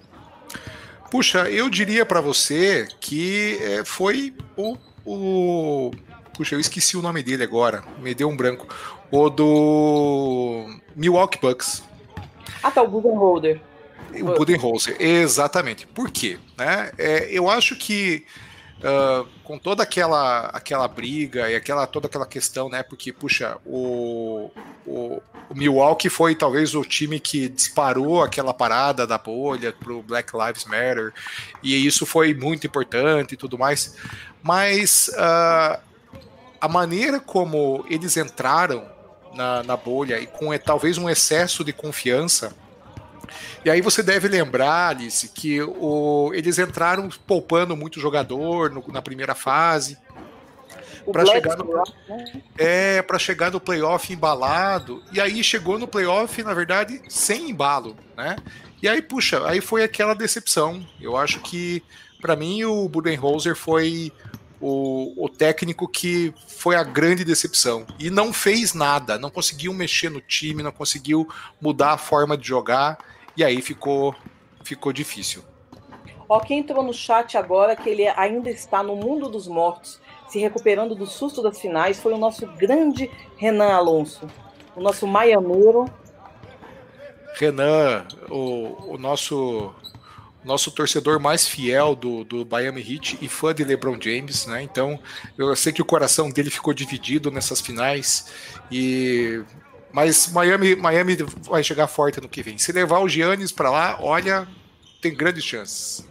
Puxa, 1.10 1.50
eu 1.50 1.70
diria 1.70 2.06
para 2.06 2.22
você 2.22 2.88
que 3.02 3.58
é, 3.62 3.84
foi 3.84 4.34
o, 4.56 4.78
o. 5.06 5.92
Puxa, 6.34 6.56
eu 6.56 6.60
esqueci 6.60 6.98
o 6.98 7.02
nome 7.02 7.22
dele 7.22 7.44
agora, 7.44 7.84
me 8.00 8.14
deu 8.16 8.30
um 8.30 8.36
branco. 8.36 8.68
O 9.12 9.30
do 9.30 10.80
Milwaukee 10.96 11.40
Bucks. 11.40 11.84
Ah, 12.64 12.72
tá, 12.72 12.82
o 12.82 12.88
Budenholzer. 12.88 13.62
O 14.22 14.34
Budenholzer, 14.38 14.96
exatamente. 15.00 15.86
Por 15.88 16.10
quê? 16.10 16.40
Né? 16.58 16.92
É, 16.98 17.30
eu 17.32 17.50
acho 17.50 17.76
que 17.76 18.26
uh, 18.82 19.28
com 19.44 19.58
toda 19.58 19.84
aquela, 19.84 20.48
aquela 20.48 20.88
briga 20.88 21.50
e 21.50 21.56
aquela 21.56 21.88
toda 21.88 22.08
aquela 22.08 22.26
questão, 22.26 22.70
né? 22.70 22.84
Porque, 22.84 23.14
puxa, 23.14 23.58
o, 23.66 24.52
o, 24.86 25.22
o 25.50 25.56
Milwaukee 25.56 26.10
foi 26.10 26.36
talvez 26.36 26.76
o 26.76 26.84
time 26.84 27.20
que 27.20 27.48
disparou 27.48 28.22
aquela 28.22 28.54
parada 28.54 29.08
da 29.08 29.18
bolha 29.18 29.74
pro 29.74 30.02
Black 30.02 30.32
Lives 30.36 30.66
Matter, 30.66 31.14
e 31.64 31.86
isso 31.86 32.06
foi 32.06 32.34
muito 32.34 32.68
importante 32.68 33.34
e 33.34 33.38
tudo 33.38 33.58
mais. 33.58 33.96
Mas 34.42 35.10
uh, 35.10 35.80
a 36.62 36.68
maneira 36.68 37.20
como 37.20 37.84
eles 37.90 38.16
entraram 38.16 38.86
na, 39.34 39.64
na 39.64 39.76
bolha 39.76 40.20
e 40.20 40.28
com 40.28 40.56
talvez 40.58 40.98
um 40.98 41.10
excesso 41.10 41.64
de 41.64 41.74
confiança 41.74 42.56
e 43.64 43.70
aí 43.70 43.82
você 43.82 44.02
deve 44.02 44.28
lembrar, 44.28 44.90
Alice, 44.90 45.28
que 45.30 45.62
o, 45.62 46.32
eles 46.34 46.58
entraram 46.58 47.10
poupando 47.28 47.76
muito 47.78 48.00
jogador 48.00 48.72
no, 48.72 48.84
na 48.88 49.02
primeira 49.02 49.36
fase. 49.36 49.98
Para 51.12 51.26
chegar 51.26 51.58
no, 51.58 51.66
né? 51.66 52.42
é 52.58 53.02
para 53.02 53.18
chegar 53.18 53.52
no 53.52 53.60
playoff 53.60 54.14
embalado 54.14 55.04
e 55.12 55.20
aí 55.20 55.44
chegou 55.44 55.80
no 55.80 55.88
playoff 55.88 56.44
na 56.44 56.54
verdade 56.54 57.02
sem 57.10 57.50
embalo, 57.50 57.98
né? 58.16 58.36
E 58.84 58.88
aí 58.88 59.02
puxa, 59.02 59.48
aí 59.48 59.62
foi 59.62 59.84
aquela 59.84 60.14
decepção. 60.14 60.86
Eu 61.00 61.18
acho 61.18 61.40
que 61.40 61.84
para 62.22 62.36
mim 62.36 62.64
o 62.66 62.88
Budenholzer 62.88 63.56
foi 63.56 64.14
o, 64.62 65.26
o, 65.26 65.28
técnico 65.28 65.88
que 65.88 66.34
foi 66.48 66.76
a 66.76 66.84
grande 66.84 67.26
decepção 67.26 67.86
e 68.00 68.10
não 68.10 68.32
fez 68.32 68.74
nada, 68.74 69.18
não 69.18 69.32
conseguiu 69.32 69.74
mexer 69.74 70.10
no 70.10 70.22
time, 70.22 70.62
não 70.62 70.72
conseguiu 70.72 71.28
mudar 71.60 71.94
a 71.94 71.98
forma 71.98 72.38
de 72.38 72.48
jogar 72.48 73.00
e 73.36 73.44
aí 73.44 73.62
ficou, 73.62 74.16
ficou 74.64 74.94
difícil. 74.94 75.44
Ó, 76.30 76.40
quem 76.40 76.60
entrou 76.60 76.84
no 76.84 76.94
chat 76.94 77.38
agora, 77.38 77.76
que 77.76 77.90
ele 77.90 78.08
ainda 78.08 78.50
está 78.50 78.82
no 78.82 78.96
mundo 78.96 79.28
dos 79.28 79.48
mortos, 79.48 80.00
se 80.30 80.40
recuperando 80.40 80.96
do 80.96 81.06
susto 81.06 81.42
das 81.42 81.60
finais, 81.60 82.00
foi 82.00 82.14
o 82.14 82.18
nosso 82.18 82.48
grande 82.48 83.12
Renan 83.36 83.74
Alonso, 83.74 84.30
o 84.76 84.82
nosso 84.82 85.06
maianeiro. 85.06 85.86
Renan, 87.34 88.06
o, 88.30 88.94
o 88.94 88.98
nosso 88.98 89.74
nosso 90.44 90.72
torcedor 90.72 91.20
mais 91.20 91.48
fiel 91.48 91.96
do, 91.96 92.24
do 92.24 92.48
Miami 92.50 92.82
Heat 92.82 93.20
e 93.22 93.28
fã 93.28 93.54
de 93.54 93.64
LeBron 93.64 93.98
James, 94.02 94.46
né? 94.46 94.64
Então, 94.64 95.00
eu 95.38 95.56
sei 95.56 95.72
que 95.72 95.82
o 95.82 95.86
coração 95.86 96.30
dele 96.30 96.50
ficou 96.50 96.74
dividido 96.74 97.30
nessas 97.30 97.62
finais 97.62 98.32
e 98.72 99.44
mas 99.94 100.32
Miami, 100.32 100.76
Miami 100.76 101.18
vai 101.42 101.64
chegar 101.64 101.88
forte 101.88 102.22
no 102.22 102.30
que 102.30 102.42
vem. 102.42 102.58
Se 102.58 102.72
levar 102.72 103.00
o 103.00 103.10
Giannis 103.10 103.52
para 103.52 103.70
lá, 103.70 103.98
olha, 104.00 104.48
tem 105.02 105.14
grandes 105.14 105.44
chances. 105.44 106.08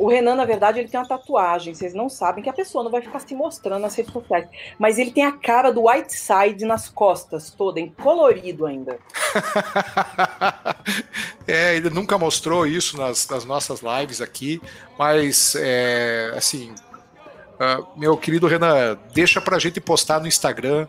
O 0.00 0.08
Renan, 0.08 0.34
na 0.34 0.46
verdade, 0.46 0.78
ele 0.78 0.88
tem 0.88 0.98
uma 0.98 1.06
tatuagem. 1.06 1.74
Vocês 1.74 1.92
não 1.92 2.08
sabem 2.08 2.42
que 2.42 2.48
a 2.48 2.54
pessoa 2.54 2.82
não 2.82 2.90
vai 2.90 3.02
ficar 3.02 3.20
se 3.20 3.34
mostrando 3.34 3.82
nas 3.82 3.94
redes 3.94 4.10
sociais. 4.10 4.48
Mas 4.78 4.98
ele 4.98 5.10
tem 5.10 5.26
a 5.26 5.32
cara 5.32 5.70
do 5.70 5.86
Whiteside 5.86 6.64
nas 6.64 6.88
costas, 6.88 7.50
toda, 7.50 7.78
em 7.78 7.90
colorido 7.90 8.64
ainda. 8.64 8.98
é, 11.46 11.76
ele 11.76 11.90
nunca 11.90 12.16
mostrou 12.16 12.66
isso 12.66 12.96
nas, 12.96 13.28
nas 13.28 13.44
nossas 13.44 13.82
lives 13.82 14.22
aqui. 14.22 14.58
Mas, 14.98 15.54
é, 15.56 16.32
assim, 16.34 16.74
uh, 17.56 17.86
meu 17.94 18.16
querido 18.16 18.46
Renan, 18.46 18.98
deixa 19.12 19.38
pra 19.38 19.58
gente 19.58 19.82
postar 19.82 20.18
no 20.18 20.26
Instagram 20.26 20.88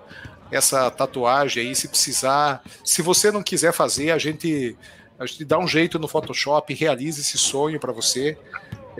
essa 0.50 0.90
tatuagem 0.90 1.68
aí, 1.68 1.76
se 1.76 1.90
precisar. 1.90 2.64
Se 2.82 3.02
você 3.02 3.30
não 3.30 3.44
quiser 3.44 3.74
fazer, 3.74 4.12
a 4.12 4.18
gente, 4.18 4.74
a 5.20 5.26
gente 5.26 5.44
dá 5.44 5.60
um 5.60 5.68
jeito 5.68 6.00
no 6.00 6.08
Photoshop, 6.08 6.74
realiza 6.74 7.20
esse 7.20 7.38
sonho 7.38 7.78
para 7.78 7.92
você. 7.92 8.38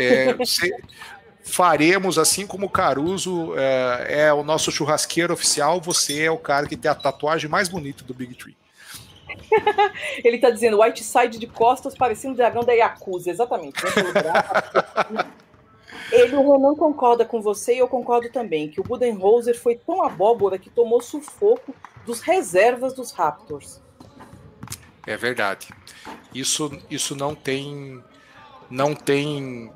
É, 0.02 0.34
você. 0.34 0.72
Faremos, 1.44 2.20
assim 2.20 2.46
como 2.46 2.68
o 2.68 2.70
Caruso 2.70 3.54
é, 3.58 4.26
é, 4.26 4.34
o 4.34 4.44
nosso 4.44 4.72
churrasqueiro 4.72 5.34
oficial, 5.34 5.82
você 5.82 6.24
é 6.24 6.32
o 6.32 6.38
cara 6.38 6.68
que 6.68 6.78
tem 6.78 6.90
a 6.90 6.96
tatuagem 6.96 7.50
mais 7.50 7.68
bonita 7.68 8.04
do 8.04 8.14
Big 8.14 8.36
Tree. 8.36 8.56
Ele 10.24 10.36
está 10.36 10.50
dizendo 10.50 10.82
White 10.82 11.04
Side 11.04 11.40
de 11.40 11.48
costas, 11.48 11.96
parecendo 11.96 12.36
o 12.36 12.38
dragão 12.38 12.64
da 12.64 12.74
Yakuza, 12.74 13.32
exatamente. 13.32 13.84
Né? 13.84 13.92
Ele, 16.12 16.36
o 16.36 16.52
Renan 16.52 16.76
concorda 16.76 17.26
com 17.26 17.42
você 17.42 17.76
e 17.76 17.80
eu 17.80 17.88
concordo 17.88 18.30
também 18.30 18.70
que 18.70 18.80
o 18.80 18.84
Budenholzer 18.84 19.58
foi 19.60 19.76
tão 19.76 20.04
abóbora 20.04 20.58
que 20.58 20.70
tomou 20.70 21.02
sufoco 21.02 21.74
dos 22.06 22.20
reservas 22.22 22.94
dos 22.94 23.12
Raptors. 23.12 23.82
É 25.08 25.16
verdade. 25.16 25.70
Isso, 26.34 26.72
isso 26.90 27.16
não 27.16 27.34
tem 27.34 28.04
não 28.70 28.96
tem 28.96 29.72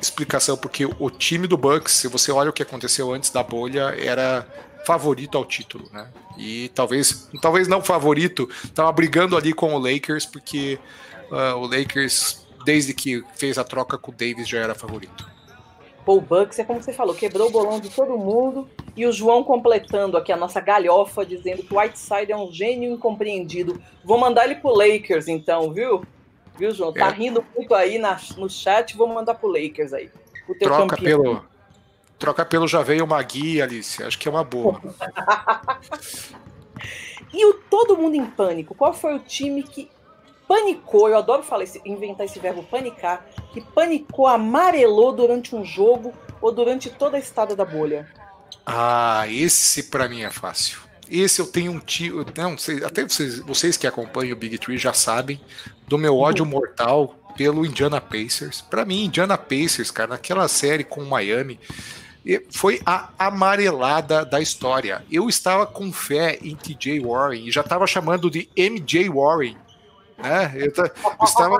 explicação 0.00 0.56
porque 0.56 0.86
o 0.98 1.10
time 1.10 1.46
do 1.46 1.56
Bucks, 1.56 1.94
se 1.94 2.08
você 2.08 2.30
olha 2.30 2.50
o 2.50 2.52
que 2.52 2.62
aconteceu 2.62 3.12
antes 3.12 3.30
da 3.30 3.42
bolha, 3.42 3.94
era 3.98 4.46
favorito 4.86 5.36
ao 5.36 5.44
título, 5.44 5.88
né? 5.92 6.08
E 6.36 6.70
talvez, 6.74 7.28
talvez 7.42 7.66
não 7.66 7.82
favorito, 7.82 8.48
estava 8.64 8.90
brigando 8.92 9.36
ali 9.36 9.52
com 9.52 9.74
o 9.74 9.78
Lakers 9.78 10.24
porque 10.24 10.78
uh, 11.30 11.56
o 11.56 11.66
Lakers 11.66 12.46
desde 12.64 12.94
que 12.94 13.24
fez 13.34 13.58
a 13.58 13.64
troca 13.64 13.98
com 13.98 14.10
o 14.10 14.14
Davis 14.14 14.48
já 14.48 14.58
era 14.58 14.74
favorito. 14.74 15.26
Paul 16.04 16.22
Bucks 16.22 16.58
é 16.58 16.64
como 16.64 16.82
você 16.82 16.92
falou, 16.92 17.14
quebrou 17.14 17.48
o 17.48 17.50
bolão 17.50 17.78
de 17.78 17.90
todo 17.90 18.16
mundo. 18.16 18.68
E 18.96 19.06
o 19.06 19.12
João 19.12 19.44
completando 19.44 20.16
aqui 20.16 20.32
a 20.32 20.36
nossa 20.36 20.58
galhofa, 20.60 21.24
dizendo 21.24 21.62
que 21.62 21.72
o 21.72 21.78
Whiteside 21.78 22.32
é 22.32 22.36
um 22.36 22.50
gênio 22.50 22.92
incompreendido. 22.92 23.80
Vou 24.02 24.18
mandar 24.18 24.46
ele 24.46 24.54
pro 24.54 24.74
Lakers, 24.74 25.28
então, 25.28 25.72
viu? 25.72 26.02
Viu, 26.58 26.72
João? 26.72 26.92
Tá 26.92 27.08
é. 27.08 27.12
rindo 27.12 27.44
muito 27.54 27.72
aí 27.74 27.98
na, 27.98 28.18
no 28.36 28.50
chat, 28.50 28.96
vou 28.96 29.06
mandar 29.06 29.34
pro 29.34 29.48
Lakers 29.48 29.92
aí. 29.92 30.10
O 30.48 30.54
teu 30.54 30.68
Troca 30.68 30.96
campeão. 30.96 31.22
pelo. 31.22 31.44
Troca 32.18 32.44
pelo 32.44 32.66
já 32.66 32.82
veio 32.82 33.04
uma 33.04 33.22
guia, 33.22 33.62
Alice. 33.62 34.02
Acho 34.02 34.18
que 34.18 34.26
é 34.26 34.30
uma 34.30 34.42
boa. 34.42 34.80
e 37.32 37.46
o 37.46 37.54
Todo 37.54 37.96
Mundo 37.96 38.16
em 38.16 38.26
Pânico, 38.26 38.74
qual 38.74 38.92
foi 38.92 39.14
o 39.14 39.20
time 39.20 39.62
que 39.62 39.88
panicou? 40.48 41.08
Eu 41.08 41.18
adoro 41.18 41.44
falar 41.44 41.62
esse, 41.62 41.80
inventar 41.84 42.26
esse 42.26 42.40
verbo 42.40 42.64
panicar, 42.64 43.24
que 43.52 43.60
panicou, 43.60 44.26
amarelou 44.26 45.12
durante 45.12 45.54
um 45.54 45.64
jogo 45.64 46.12
ou 46.40 46.50
durante 46.50 46.90
toda 46.90 47.16
a 47.16 47.20
estada 47.20 47.54
da 47.54 47.64
bolha? 47.64 48.08
Ah, 48.66 49.24
esse 49.28 49.84
para 49.84 50.08
mim 50.08 50.22
é 50.22 50.30
fácil. 50.30 50.87
Esse 51.10 51.40
eu 51.40 51.46
tenho 51.46 51.72
um 51.72 51.80
tio, 51.80 52.24
não 52.36 52.58
sei, 52.58 52.84
até 52.84 53.02
vocês, 53.02 53.38
vocês 53.40 53.76
que 53.76 53.86
acompanham 53.86 54.34
o 54.34 54.36
Big 54.36 54.58
Tree 54.58 54.78
já 54.78 54.92
sabem 54.92 55.40
do 55.86 55.96
meu 55.96 56.16
ódio 56.16 56.44
mortal 56.44 57.14
pelo 57.36 57.64
Indiana 57.64 58.00
Pacers. 58.00 58.60
Para 58.60 58.84
mim, 58.84 59.04
Indiana 59.04 59.38
Pacers, 59.38 59.90
cara, 59.90 60.10
naquela 60.10 60.48
série 60.48 60.84
com 60.84 61.04
Miami, 61.04 61.58
foi 62.50 62.80
a 62.84 63.10
amarelada 63.18 64.24
da 64.24 64.40
história. 64.40 65.04
Eu 65.10 65.28
estava 65.28 65.66
com 65.66 65.92
fé 65.92 66.38
em 66.42 66.54
TJ 66.54 67.00
Warren 67.00 67.46
e 67.46 67.50
já 67.50 67.62
estava 67.62 67.86
chamando 67.86 68.30
de 68.30 68.48
MJ 68.56 69.08
Warren. 69.08 69.56
Né? 70.18 70.52
Eu, 70.56 70.72
eu 70.84 71.24
estava... 71.24 71.58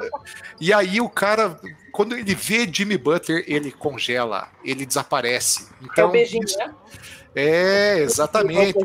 E 0.61 0.73
aí 0.73 1.01
o 1.01 1.09
cara, 1.09 1.59
quando 1.93 2.17
ele 2.17 2.35
vê 2.35 2.69
Jimmy 2.71 2.99
Butler, 2.99 3.45
ele 3.47 3.71
congela, 3.71 4.49
ele 4.65 4.85
desaparece. 4.85 5.69
Então, 5.81 6.05
é 6.05 6.09
o 6.09 6.11
beijinho, 6.11 6.45
isso... 6.45 6.59
né? 6.59 6.75
É, 7.41 8.01
exatamente. 8.01 8.77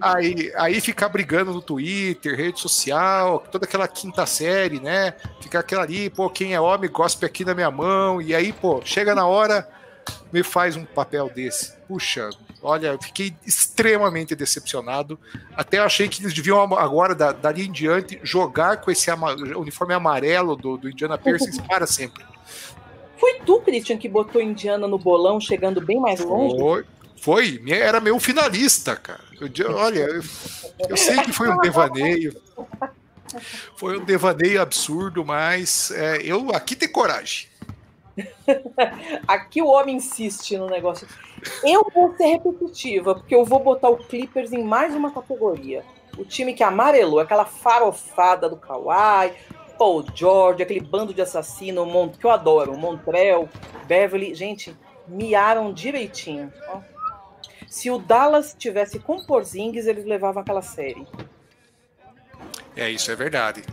Aí, 0.00 0.52
aí 0.56 0.80
ficar 0.80 1.08
brigando 1.08 1.52
no 1.52 1.62
Twitter, 1.62 2.36
rede 2.36 2.58
social, 2.58 3.44
toda 3.52 3.66
aquela 3.66 3.86
quinta 3.86 4.26
série, 4.26 4.80
né? 4.80 5.14
Ficar 5.40 5.60
aquela 5.60 5.84
ali, 5.84 6.10
pô, 6.10 6.28
quem 6.28 6.54
é 6.54 6.60
homem, 6.60 6.90
gospe 6.90 7.24
aqui 7.24 7.44
na 7.44 7.54
minha 7.54 7.70
mão. 7.70 8.20
E 8.20 8.34
aí, 8.34 8.52
pô, 8.52 8.80
chega 8.84 9.14
na 9.14 9.28
hora, 9.28 9.68
me 10.32 10.42
faz 10.42 10.74
um 10.74 10.84
papel 10.84 11.30
desse. 11.32 11.72
Puxa, 11.86 12.30
olha, 12.60 12.88
eu 12.88 12.98
fiquei 13.00 13.32
extremamente 13.46 14.34
decepcionado. 14.34 15.16
Até 15.54 15.78
achei 15.78 16.08
que 16.08 16.20
eles 16.20 16.34
deviam 16.34 16.60
agora, 16.74 17.14
dali 17.14 17.68
em 17.68 17.70
diante, 17.70 18.18
jogar 18.24 18.78
com 18.78 18.90
esse 18.90 19.08
ama 19.08 19.34
uniforme 19.56 19.94
amarelo 19.94 20.56
do, 20.56 20.76
do 20.76 20.90
Indiana 20.90 21.16
Pacers 21.16 21.60
para 21.68 21.86
sempre. 21.86 22.24
Foi 23.16 23.34
tu, 23.46 23.60
Christian, 23.60 23.96
que 23.96 24.08
botou 24.08 24.42
Indiana 24.42 24.88
no 24.88 24.98
bolão, 24.98 25.40
chegando 25.40 25.80
bem 25.80 26.00
mais 26.00 26.18
longe? 26.18 26.58
Foi, 26.58 26.84
foi 27.16 27.62
era 27.68 28.00
meu 28.00 28.18
finalista, 28.18 28.96
cara. 28.96 29.24
Eu, 29.40 29.76
olha, 29.76 30.00
eu, 30.00 30.22
eu 30.88 30.96
sei 30.96 31.16
que 31.18 31.32
foi 31.32 31.48
um 31.48 31.58
devaneio. 31.58 32.34
Foi 33.76 33.98
um 33.98 34.04
devaneio 34.04 34.60
absurdo, 34.60 35.24
mas 35.24 35.90
é, 35.90 36.18
eu 36.22 36.54
aqui 36.54 36.76
tem 36.76 36.88
coragem. 36.88 37.48
Aqui 39.26 39.60
o 39.60 39.66
homem 39.66 39.96
insiste 39.96 40.56
no 40.56 40.68
negócio. 40.68 41.06
Eu 41.64 41.90
vou 41.92 42.14
ser 42.16 42.26
repetitiva, 42.26 43.14
porque 43.14 43.34
eu 43.34 43.44
vou 43.44 43.58
botar 43.58 43.88
o 43.88 43.96
Clippers 43.96 44.52
em 44.52 44.62
mais 44.62 44.94
uma 44.94 45.10
categoria. 45.10 45.84
O 46.16 46.24
time 46.24 46.54
que 46.54 46.62
amarelou, 46.62 47.18
aquela 47.18 47.44
farofada 47.44 48.48
do 48.48 48.56
Kawhi, 48.56 49.32
Paul 49.76 50.04
George, 50.14 50.62
aquele 50.62 50.80
bando 50.80 51.12
de 51.12 51.20
assassino 51.20 51.84
que 52.18 52.24
eu 52.24 52.30
adoro, 52.30 52.78
Montrell, 52.78 53.48
Beverly. 53.86 54.34
Gente, 54.34 54.76
miaram 55.08 55.72
direitinho. 55.72 56.52
Ó. 56.68 56.93
Se 57.74 57.90
o 57.90 57.98
Dallas 57.98 58.54
tivesse 58.56 59.00
com 59.00 59.26
Porzingis, 59.26 59.88
eles 59.88 60.04
levavam 60.04 60.40
aquela 60.40 60.62
série. 60.62 61.04
É, 62.76 62.88
isso 62.88 63.10
é 63.10 63.16
verdade. 63.16 63.64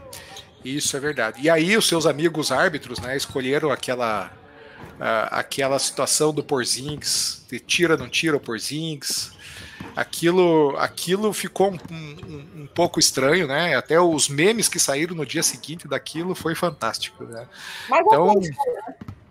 Isso 0.65 0.97
é 0.97 0.99
verdade. 0.99 1.39
E 1.39 1.47
aí 1.47 1.77
os 1.77 1.87
seus 1.87 2.07
amigos 2.07 2.51
árbitros, 2.51 2.97
né, 2.97 3.15
escolheram 3.15 3.69
aquela 3.69 4.31
aquela 5.29 5.77
situação 5.77 6.33
do 6.33 6.43
Porzingis, 6.43 7.45
de 7.47 7.59
tira 7.59 7.95
não 7.95 8.09
tira 8.09 8.35
o 8.35 8.39
Porzingis. 8.39 9.33
Aquilo, 9.95 10.75
aquilo 10.79 11.31
ficou 11.31 11.71
um, 11.71 11.77
um, 11.93 12.61
um, 12.61 12.67
pouco 12.73 12.99
estranho, 12.99 13.45
né? 13.45 13.75
Até 13.75 14.01
os 14.01 14.27
memes 14.27 14.67
que 14.67 14.79
saíram 14.79 15.15
no 15.15 15.27
dia 15.27 15.43
seguinte 15.43 15.87
daquilo 15.87 16.33
foi 16.33 16.55
fantástico, 16.55 17.23
né? 17.25 17.47
Mas 17.87 18.03
então, 18.03 18.33
né? 18.33 18.49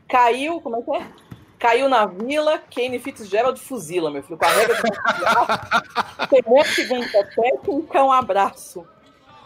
caiu, 0.08 0.60
como 0.60 0.76
é 0.76 0.82
que 0.82 0.90
é? 0.92 1.29
Caiu 1.60 1.90
na 1.90 2.06
vila, 2.06 2.58
Kane 2.58 2.98
Fitzgerald 2.98 3.60
fuzila, 3.60 4.10
meu 4.10 4.22
filho, 4.22 4.38
com 4.38 4.46
a 4.46 4.48
regra 4.48 4.76
do 4.76 6.26
Tem 6.28 6.64
segunda 6.64 7.24
técnica, 7.36 8.02
um 8.02 8.10
abraço. 8.10 8.86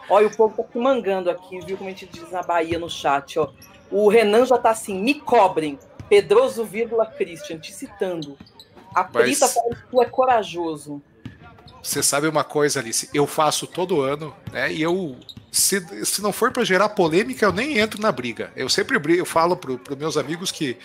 Olha, 0.09 0.27
o 0.27 0.35
povo 0.35 0.55
tá 0.55 0.63
se 0.71 0.79
mangando 0.79 1.29
aqui, 1.29 1.59
viu 1.59 1.77
como 1.77 1.89
a 1.89 1.91
gente 1.91 2.05
diz 2.05 2.31
na 2.31 2.41
Bahia 2.41 2.79
no 2.79 2.89
chat, 2.89 3.37
ó. 3.37 3.51
O 3.91 4.07
Renan 4.07 4.45
já 4.45 4.57
tá 4.57 4.69
assim, 4.69 4.97
me 4.97 5.15
cobrem. 5.15 5.77
Pedroso, 6.07 6.63
vírgula, 6.63 7.05
Christian, 7.05 7.59
te 7.59 7.73
citando. 7.73 8.37
A 8.93 9.03
Prita 9.03 9.49
fala 9.49 9.75
que 9.75 9.87
tu 9.91 10.01
é 10.01 10.05
corajoso. 10.05 11.01
Você 11.83 12.01
sabe 12.01 12.27
uma 12.29 12.45
coisa, 12.45 12.79
Alice? 12.79 13.09
Eu 13.13 13.27
faço 13.27 13.67
todo 13.67 14.01
ano, 14.01 14.33
né? 14.53 14.71
E 14.71 14.81
eu, 14.81 15.17
se, 15.51 16.05
se 16.05 16.21
não 16.21 16.31
for 16.31 16.51
para 16.51 16.63
gerar 16.63 16.89
polêmica, 16.89 17.45
eu 17.45 17.51
nem 17.51 17.77
entro 17.77 18.01
na 18.01 18.11
briga. 18.11 18.51
Eu 18.55 18.69
sempre 18.69 18.97
brigo, 18.97 19.19
eu 19.19 19.25
falo 19.25 19.57
para 19.57 19.71
os 19.71 19.97
meus 19.97 20.17
amigos 20.17 20.51
que 20.51 20.77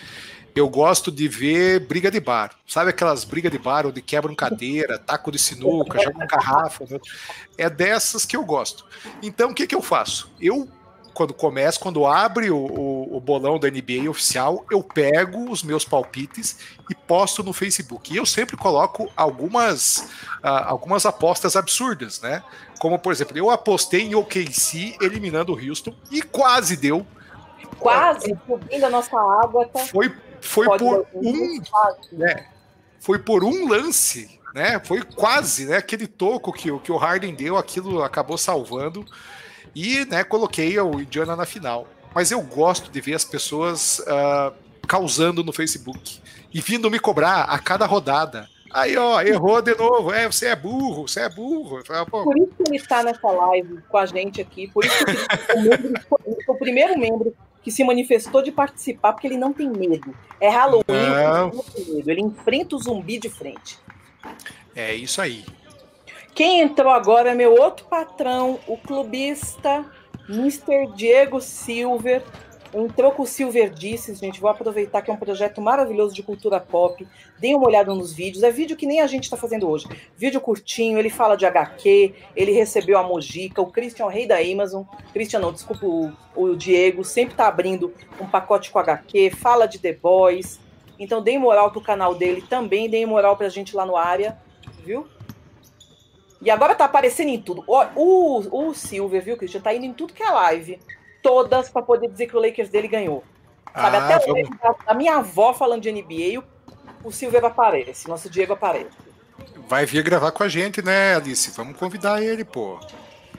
eu 0.55 0.67
gosto 0.69 1.11
de 1.11 1.27
ver 1.27 1.79
briga 1.87 2.11
de 2.11 2.19
bar. 2.19 2.51
Sabe 2.67 2.89
aquelas 2.89 3.23
brigas 3.23 3.51
de 3.51 3.57
bar 3.57 3.85
onde 3.85 4.01
quebram 4.01 4.35
cadeira, 4.35 4.99
taco 4.99 5.31
de 5.31 5.39
sinuca, 5.39 6.01
jogam 6.01 6.27
garrafa? 6.27 6.85
Né? 6.89 6.99
É 7.57 7.69
dessas 7.69 8.25
que 8.25 8.35
eu 8.35 8.43
gosto. 8.43 8.85
Então, 9.21 9.51
o 9.51 9.53
que, 9.53 9.67
que 9.67 9.75
eu 9.75 9.81
faço? 9.81 10.31
Eu, 10.39 10.67
quando 11.13 11.33
começa, 11.33 11.79
quando 11.79 12.05
abre 12.05 12.49
o, 12.49 12.57
o, 12.57 13.17
o, 13.17 13.19
bolão 13.19 13.59
da 13.59 13.69
NBA 13.69 14.09
oficial, 14.09 14.65
eu 14.69 14.83
pego 14.83 15.49
os 15.49 15.63
meus 15.63 15.85
palpites 15.85 16.57
e 16.89 16.95
posto 16.95 17.43
no 17.43 17.53
Facebook. 17.53 18.13
E 18.13 18.17
eu 18.17 18.25
sempre 18.25 18.57
coloco 18.57 19.09
algumas, 19.15 20.09
uh, 20.43 20.65
algumas 20.65 21.05
apostas 21.05 21.55
absurdas, 21.55 22.21
né? 22.21 22.43
Como, 22.79 22.97
por 22.97 23.13
exemplo, 23.13 23.37
eu 23.37 23.49
apostei 23.49 24.01
em 24.01 24.15
OKC 24.15 24.97
eliminando 25.01 25.53
o 25.53 25.59
Houston 25.59 25.93
e 26.09 26.21
quase 26.21 26.75
deu. 26.75 27.05
Quase, 27.77 28.37
subindo 28.45 28.83
a 28.83 28.89
nossa 28.89 29.17
água. 29.17 29.67
Tá... 29.67 29.79
Foi 29.79 30.11
foi 30.41 30.65
Pode 30.65 30.83
por 30.83 31.07
um, 31.13 31.61
né, 32.11 32.47
foi 32.99 33.19
por 33.19 33.43
um 33.43 33.67
lance, 33.67 34.39
né? 34.53 34.79
Foi 34.83 35.01
quase, 35.01 35.65
né? 35.65 35.77
Aquele 35.77 36.07
toco 36.07 36.51
que, 36.53 36.77
que 36.79 36.91
o 36.91 36.97
Harden 36.97 37.33
deu, 37.33 37.57
aquilo 37.57 38.03
acabou 38.03 38.37
salvando 38.37 39.05
e, 39.75 40.05
né? 40.05 40.23
Coloquei 40.23 40.79
o 40.79 40.99
Indiana 40.99 41.35
na 41.35 41.45
final. 41.45 41.87
Mas 42.13 42.31
eu 42.31 42.41
gosto 42.41 42.91
de 42.91 43.01
ver 43.01 43.15
as 43.15 43.23
pessoas 43.23 43.99
uh, 43.99 44.53
causando 44.87 45.43
no 45.43 45.53
Facebook 45.53 46.21
e 46.53 46.59
vindo 46.59 46.91
me 46.91 46.99
cobrar 46.99 47.43
a 47.43 47.57
cada 47.57 47.85
rodada. 47.85 48.49
Aí, 48.73 48.95
ó, 48.97 49.21
errou 49.21 49.61
de 49.61 49.75
novo. 49.75 50.13
É, 50.13 50.27
você 50.27 50.47
é 50.47 50.55
burro, 50.55 51.07
você 51.07 51.21
é 51.21 51.29
burro. 51.29 51.81
Por 52.23 52.37
isso 52.37 52.51
que 52.57 52.63
ele 52.67 52.77
está 52.77 53.03
nessa 53.03 53.27
live 53.27 53.81
com 53.89 53.97
a 53.97 54.05
gente 54.05 54.41
aqui. 54.41 54.69
Por 54.69 54.85
isso 54.85 55.05
que 55.05 55.11
ele 55.57 55.73
é 55.73 56.51
o 56.51 56.55
primeiro 56.55 56.97
membro 56.99 57.35
que 57.63 57.71
se 57.71 57.83
manifestou 57.83 58.41
de 58.41 58.51
participar 58.51 59.13
porque 59.13 59.27
ele 59.27 59.37
não 59.37 59.53
tem 59.53 59.69
medo. 59.69 60.15
É 60.39 60.49
Halloween, 60.49 60.83
não. 60.87 61.47
ele 61.47 61.55
não 61.55 61.63
tem 61.63 61.85
medo. 61.93 62.11
Ele 62.11 62.21
enfrenta 62.21 62.75
o 62.75 62.79
zumbi 62.79 63.19
de 63.19 63.29
frente. 63.29 63.77
É 64.75 64.93
isso 64.93 65.21
aí. 65.21 65.45
Quem 66.33 66.61
entrou 66.61 66.91
agora 66.91 67.31
é 67.31 67.35
meu 67.35 67.53
outro 67.53 67.85
patrão, 67.85 68.59
o 68.67 68.77
clubista 68.77 69.85
Mr. 70.29 70.87
Diego 70.95 71.41
Silver, 71.41 72.23
Entrou 72.73 73.11
com 73.11 73.23
o 73.23 73.27
Silver 73.27 73.69
Disses, 73.69 74.19
gente. 74.19 74.39
Vou 74.39 74.49
aproveitar 74.49 75.01
que 75.01 75.11
é 75.11 75.13
um 75.13 75.17
projeto 75.17 75.59
maravilhoso 75.59 76.15
de 76.15 76.23
cultura 76.23 76.57
pop. 76.57 77.05
Deem 77.37 77.53
uma 77.53 77.67
olhada 77.67 77.93
nos 77.93 78.13
vídeos. 78.13 78.43
É 78.43 78.51
vídeo 78.51 78.77
que 78.77 78.85
nem 78.85 79.01
a 79.01 79.07
gente 79.07 79.25
está 79.25 79.35
fazendo 79.35 79.69
hoje. 79.69 79.87
Vídeo 80.15 80.39
curtinho, 80.39 80.97
ele 80.97 81.09
fala 81.09 81.35
de 81.35 81.45
HQ, 81.45 82.13
ele 82.33 82.53
recebeu 82.53 82.97
a 82.97 83.03
Mojica, 83.03 83.61
o 83.61 83.69
Christian, 83.69 84.05
o 84.05 84.09
rei 84.09 84.25
da 84.25 84.37
Amazon. 84.37 84.83
Christian, 85.11 85.39
não, 85.39 85.51
desculpa, 85.51 85.85
o, 85.85 86.13
o 86.33 86.55
Diego, 86.55 87.03
sempre 87.03 87.33
está 87.33 87.47
abrindo 87.47 87.93
um 88.19 88.25
pacote 88.25 88.71
com 88.71 88.79
HQ, 88.79 89.31
fala 89.31 89.65
de 89.65 89.77
The 89.77 89.93
Boys. 89.93 90.57
Então, 90.97 91.21
deem 91.21 91.37
moral 91.37 91.71
pro 91.71 91.81
canal 91.81 92.15
dele 92.15 92.41
também, 92.41 92.89
deem 92.89 93.05
moral 93.05 93.35
pra 93.35 93.49
gente 93.49 93.75
lá 93.75 93.85
no 93.85 93.97
área, 93.97 94.37
viu? 94.85 95.07
E 96.41 96.49
agora 96.49 96.73
tá 96.73 96.85
aparecendo 96.85 97.29
em 97.29 97.41
tudo. 97.41 97.63
O, 97.67 97.83
o, 97.95 98.69
o 98.69 98.73
Silver, 98.73 99.21
viu, 99.21 99.35
Christian? 99.35 99.61
Tá 99.61 99.73
indo 99.73 99.85
em 99.85 99.93
tudo 99.93 100.13
que 100.13 100.23
é 100.23 100.29
live 100.29 100.79
todas 101.21 101.69
para 101.69 101.81
poder 101.81 102.07
dizer 102.07 102.27
que 102.27 102.35
o 102.35 102.39
Lakers 102.39 102.69
dele 102.69 102.87
ganhou. 102.87 103.23
Sabe, 103.73 103.97
ah, 103.97 104.15
até 104.15 104.27
vamos... 104.27 104.49
a 104.85 104.93
minha 104.93 105.15
avó 105.17 105.53
falando 105.53 105.81
de 105.81 105.91
NBA, 105.91 106.39
o, 106.39 107.07
o 107.07 107.11
Silver 107.11 107.45
aparece, 107.45 108.07
nosso 108.07 108.29
Diego 108.29 108.53
aparece. 108.53 108.89
Vai 109.67 109.85
vir 109.85 110.03
gravar 110.03 110.31
com 110.31 110.43
a 110.43 110.49
gente, 110.49 110.81
né, 110.81 111.15
Alice? 111.15 111.51
Vamos 111.51 111.77
convidar 111.77 112.21
ele, 112.21 112.43
pô. 112.43 112.77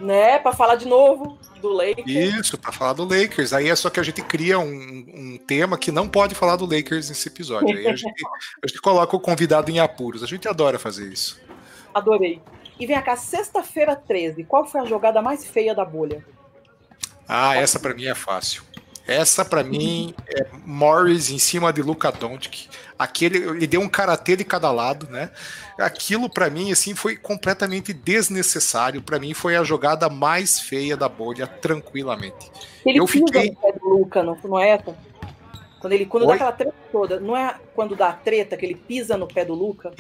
Né, 0.01 0.39
para 0.39 0.53
falar 0.53 0.77
de 0.77 0.89
novo 0.89 1.39
do 1.61 1.69
Lakers. 1.69 2.09
Isso, 2.09 2.59
para 2.59 2.73
falar 2.73 2.95
do 2.95 3.05
Lakers. 3.05 3.53
Aí 3.53 3.69
é 3.69 3.77
só 3.77 3.91
que 3.91 4.01
a 4.01 4.03
gente 4.03 4.23
cria 4.23 4.59
um, 4.59 4.65
um, 4.65 5.39
tema 5.47 5.79
que 5.79 5.93
não 5.93 6.09
pode 6.09 6.35
falar 6.35 6.57
do 6.57 6.65
Lakers 6.65 7.09
nesse 7.09 7.29
episódio. 7.29 7.77
Aí 7.77 7.87
a 7.87 7.95
gente, 7.95 8.25
a 8.65 8.67
gente 8.67 8.81
coloca 8.81 9.15
o 9.15 9.21
convidado 9.21 9.71
em 9.71 9.79
apuros. 9.79 10.23
A 10.23 10.27
gente 10.27 10.49
adora 10.49 10.79
fazer 10.79 11.13
isso. 11.13 11.41
Adorei. 11.95 12.41
E 12.81 12.87
vem 12.87 13.01
cá, 13.01 13.15
sexta-feira 13.15 13.95
13, 13.95 14.45
qual 14.45 14.65
foi 14.65 14.81
a 14.81 14.85
jogada 14.85 15.23
mais 15.23 15.45
feia 15.45 15.75
da 15.75 15.85
bolha? 15.85 16.25
Ah, 17.29 17.57
essa 17.57 17.79
para 17.79 17.95
mim 17.95 18.07
é 18.07 18.15
fácil. 18.15 18.63
Essa 19.07 19.45
para 19.45 19.65
mim 19.65 20.15
é 20.29 20.47
Morris 20.65 21.31
em 21.31 21.39
cima 21.39 21.73
de 21.73 21.83
Luka 21.83 22.13
Doncic. 22.13 22.69
Aquele, 22.97 23.39
ele 23.39 23.67
deu 23.67 23.81
um 23.81 23.89
karatê 23.89 24.37
de 24.37 24.45
cada 24.45 24.71
lado, 24.71 25.09
né? 25.11 25.31
Aquilo 25.77 26.31
para 26.31 26.49
mim 26.49 26.71
assim 26.71 26.95
foi 26.95 27.17
completamente 27.17 27.93
desnecessário. 27.93 29.03
Para 29.03 29.19
mim 29.19 29.35
foi 29.35 29.57
a 29.57 29.65
jogada 29.65 30.09
mais 30.09 30.61
feia 30.61 30.97
da 30.97 31.09
bolha, 31.09 31.47
tranquilamente. 31.47 32.51
Ele 32.87 33.01
eu 33.01 33.07
fiquei 33.07 33.51
no 33.51 33.57
pé 33.57 33.73
do 33.73 33.89
Luca, 33.89 34.23
não, 34.23 34.39
não 34.45 34.59
é? 34.59 34.79
Quando 35.81 35.93
ele 35.93 36.07
quando 36.07 36.27
dá 36.27 36.35
aquela 36.35 36.53
treta 36.53 36.75
toda, 36.93 37.19
não 37.19 37.37
é 37.37 37.57
quando 37.75 37.97
dá 37.97 38.11
a 38.11 38.13
treta 38.13 38.57
que 38.57 38.65
ele 38.65 38.77
pisa 38.77 39.17
no 39.17 39.27
pé 39.27 39.45
do 39.45 39.53
Luca? 39.53 39.91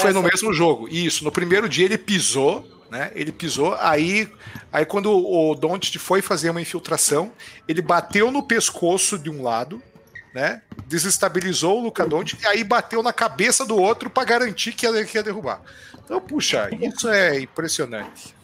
Foi 0.00 0.10
é 0.10 0.12
no 0.12 0.22
mesmo 0.22 0.54
jogo. 0.54 0.88
Isso, 0.88 1.22
no 1.22 1.30
primeiro 1.30 1.68
dia 1.68 1.84
ele 1.84 1.98
pisou 1.98 2.66
né? 2.90 3.10
Ele 3.14 3.32
pisou, 3.32 3.74
aí, 3.78 4.28
aí 4.72 4.84
quando 4.84 5.12
o 5.12 5.54
Doncic 5.54 5.98
foi 5.98 6.22
fazer 6.22 6.50
uma 6.50 6.60
infiltração, 6.60 7.32
ele 7.66 7.82
bateu 7.82 8.30
no 8.30 8.42
pescoço 8.42 9.18
de 9.18 9.30
um 9.30 9.42
lado, 9.42 9.82
né? 10.34 10.62
Desestabilizou 10.86 11.78
o 11.78 11.82
Luca 11.84 12.06
Doncic 12.06 12.42
e 12.42 12.46
aí 12.46 12.64
bateu 12.64 13.02
na 13.02 13.12
cabeça 13.12 13.64
do 13.66 13.76
outro 13.76 14.08
para 14.08 14.24
garantir 14.24 14.72
que 14.72 14.86
ia, 14.86 15.04
que 15.04 15.18
ia 15.18 15.22
derrubar. 15.22 15.60
Então, 16.04 16.20
puxa, 16.20 16.70
isso 16.80 17.08
é 17.08 17.40
impressionante. 17.40 18.34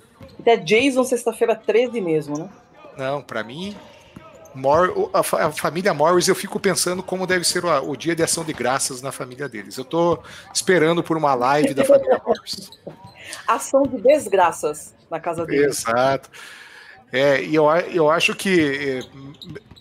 É 0.45 0.57
Jason 0.57 1.05
sexta-feira 1.05 1.57
13 1.57 2.01
mesmo, 2.01 2.39
né? 2.39 2.49
Não, 2.97 3.23
para 3.23 3.43
mim, 3.43 3.75
Mor 4.55 5.11
a, 5.13 5.19
a, 5.21 5.53
família 5.53 5.93
Morris, 5.93 6.29
eu 6.29 6.35
fico 6.35 6.61
pensando 6.61 7.03
como 7.03 7.27
deve 7.27 7.45
ser 7.45 7.65
o, 7.65 7.91
o, 7.91 7.97
dia 7.97 8.15
de 8.15 8.23
ação 8.23 8.45
de 8.45 8.53
graças 8.53 9.03
na 9.03 9.11
família 9.11 9.49
deles. 9.49 9.77
Eu 9.77 9.85
tô 9.85 10.19
esperando 10.53 11.03
por 11.03 11.17
uma 11.17 11.35
live 11.35 11.75
da 11.75 11.85
família 11.85 12.21
Morris. 12.25 12.71
ação 13.47 13.83
de 13.83 14.01
desgraças 14.01 14.95
na 15.11 15.19
casa 15.19 15.45
dele. 15.45 15.67
Exato. 15.67 16.31
É, 17.13 17.43
e 17.43 17.55
eu, 17.55 17.67
eu 17.93 18.11
acho 18.11 18.35
que 18.35 19.01
é, 19.01 19.01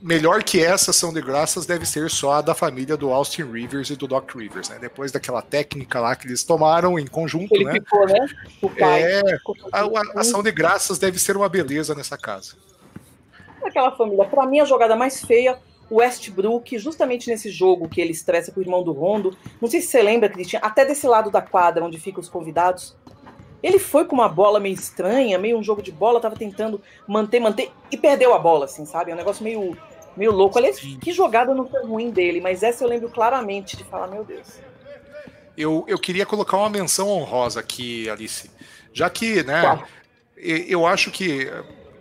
melhor 0.01 0.43
que 0.43 0.63
essa 0.63 0.91
ação 0.91 1.11
de 1.11 1.21
graças 1.21 1.65
deve 1.65 1.85
ser 1.85 2.09
só 2.09 2.33
a 2.33 2.41
da 2.41 2.53
família 2.53 2.95
do 2.95 3.11
Austin 3.11 3.43
Rivers 3.43 3.89
e 3.89 3.95
do 3.95 4.05
Doc 4.05 4.35
Rivers, 4.35 4.69
né? 4.69 4.77
Depois 4.79 5.11
daquela 5.11 5.41
técnica 5.41 5.99
lá 5.99 6.15
que 6.15 6.27
eles 6.27 6.43
tomaram 6.43 6.99
em 6.99 7.07
conjunto, 7.07 7.55
Ele 7.55 7.65
né? 7.65 7.73
Ficou, 7.73 8.05
né? 8.05 8.27
O 8.61 8.69
pai. 8.69 9.01
É, 9.01 9.21
a, 9.71 9.81
a 10.17 10.21
ação 10.21 10.43
de 10.43 10.51
graças 10.51 10.99
deve 10.99 11.17
ser 11.17 11.35
uma 11.35 11.49
beleza 11.49 11.95
nessa 11.95 12.17
casa. 12.17 12.55
Aquela 13.65 13.91
família, 13.91 14.25
para 14.25 14.45
mim 14.45 14.59
a 14.59 14.65
jogada 14.65 14.95
mais 14.95 15.23
feia 15.23 15.59
o 15.89 15.97
Westbrook, 15.97 16.77
justamente 16.79 17.29
nesse 17.29 17.49
jogo 17.49 17.87
que 17.87 18.01
ele 18.01 18.11
estressa 18.11 18.51
com 18.51 18.59
o 18.59 18.63
irmão 18.63 18.83
do 18.83 18.91
Rondo. 18.91 19.37
Não 19.61 19.69
sei 19.69 19.81
se 19.81 19.87
você 19.87 20.01
lembra, 20.01 20.29
Cristian, 20.29 20.59
até 20.61 20.85
desse 20.85 21.07
lado 21.07 21.29
da 21.29 21.41
quadra 21.41 21.83
onde 21.83 21.99
ficam 21.99 22.19
os 22.21 22.29
convidados, 22.29 22.95
ele 23.61 23.79
foi 23.79 24.05
com 24.05 24.15
uma 24.15 24.27
bola 24.27 24.59
meio 24.59 24.73
estranha, 24.73 25.37
meio 25.37 25.57
um 25.57 25.63
jogo 25.63 25.81
de 25.81 25.91
bola, 25.91 26.19
tava 26.19 26.35
tentando 26.35 26.81
manter, 27.07 27.39
manter, 27.39 27.71
e 27.91 27.97
perdeu 27.97 28.33
a 28.33 28.39
bola, 28.39 28.65
assim, 28.65 28.85
sabe? 28.85 29.11
É 29.11 29.13
um 29.13 29.17
negócio 29.17 29.43
meio, 29.43 29.77
meio 30.17 30.31
louco. 30.31 30.57
Aliás, 30.57 30.77
Sim. 30.77 30.97
que 30.99 31.11
jogada 31.11 31.53
não 31.53 31.67
foi 31.67 31.85
ruim 31.85 32.09
dele, 32.09 32.41
mas 32.41 32.63
essa 32.63 32.83
eu 32.83 32.89
lembro 32.89 33.09
claramente 33.09 33.77
de 33.77 33.83
falar, 33.83 34.07
meu 34.07 34.23
Deus. 34.23 34.59
Eu, 35.55 35.85
eu 35.87 35.99
queria 35.99 36.25
colocar 36.25 36.57
uma 36.57 36.69
menção 36.69 37.07
honrosa 37.07 37.59
aqui, 37.59 38.09
Alice. 38.09 38.49
Já 38.91 39.09
que, 39.09 39.43
né, 39.43 39.61
claro. 39.61 39.87
eu 40.35 40.85
acho 40.85 41.11
que 41.11 41.49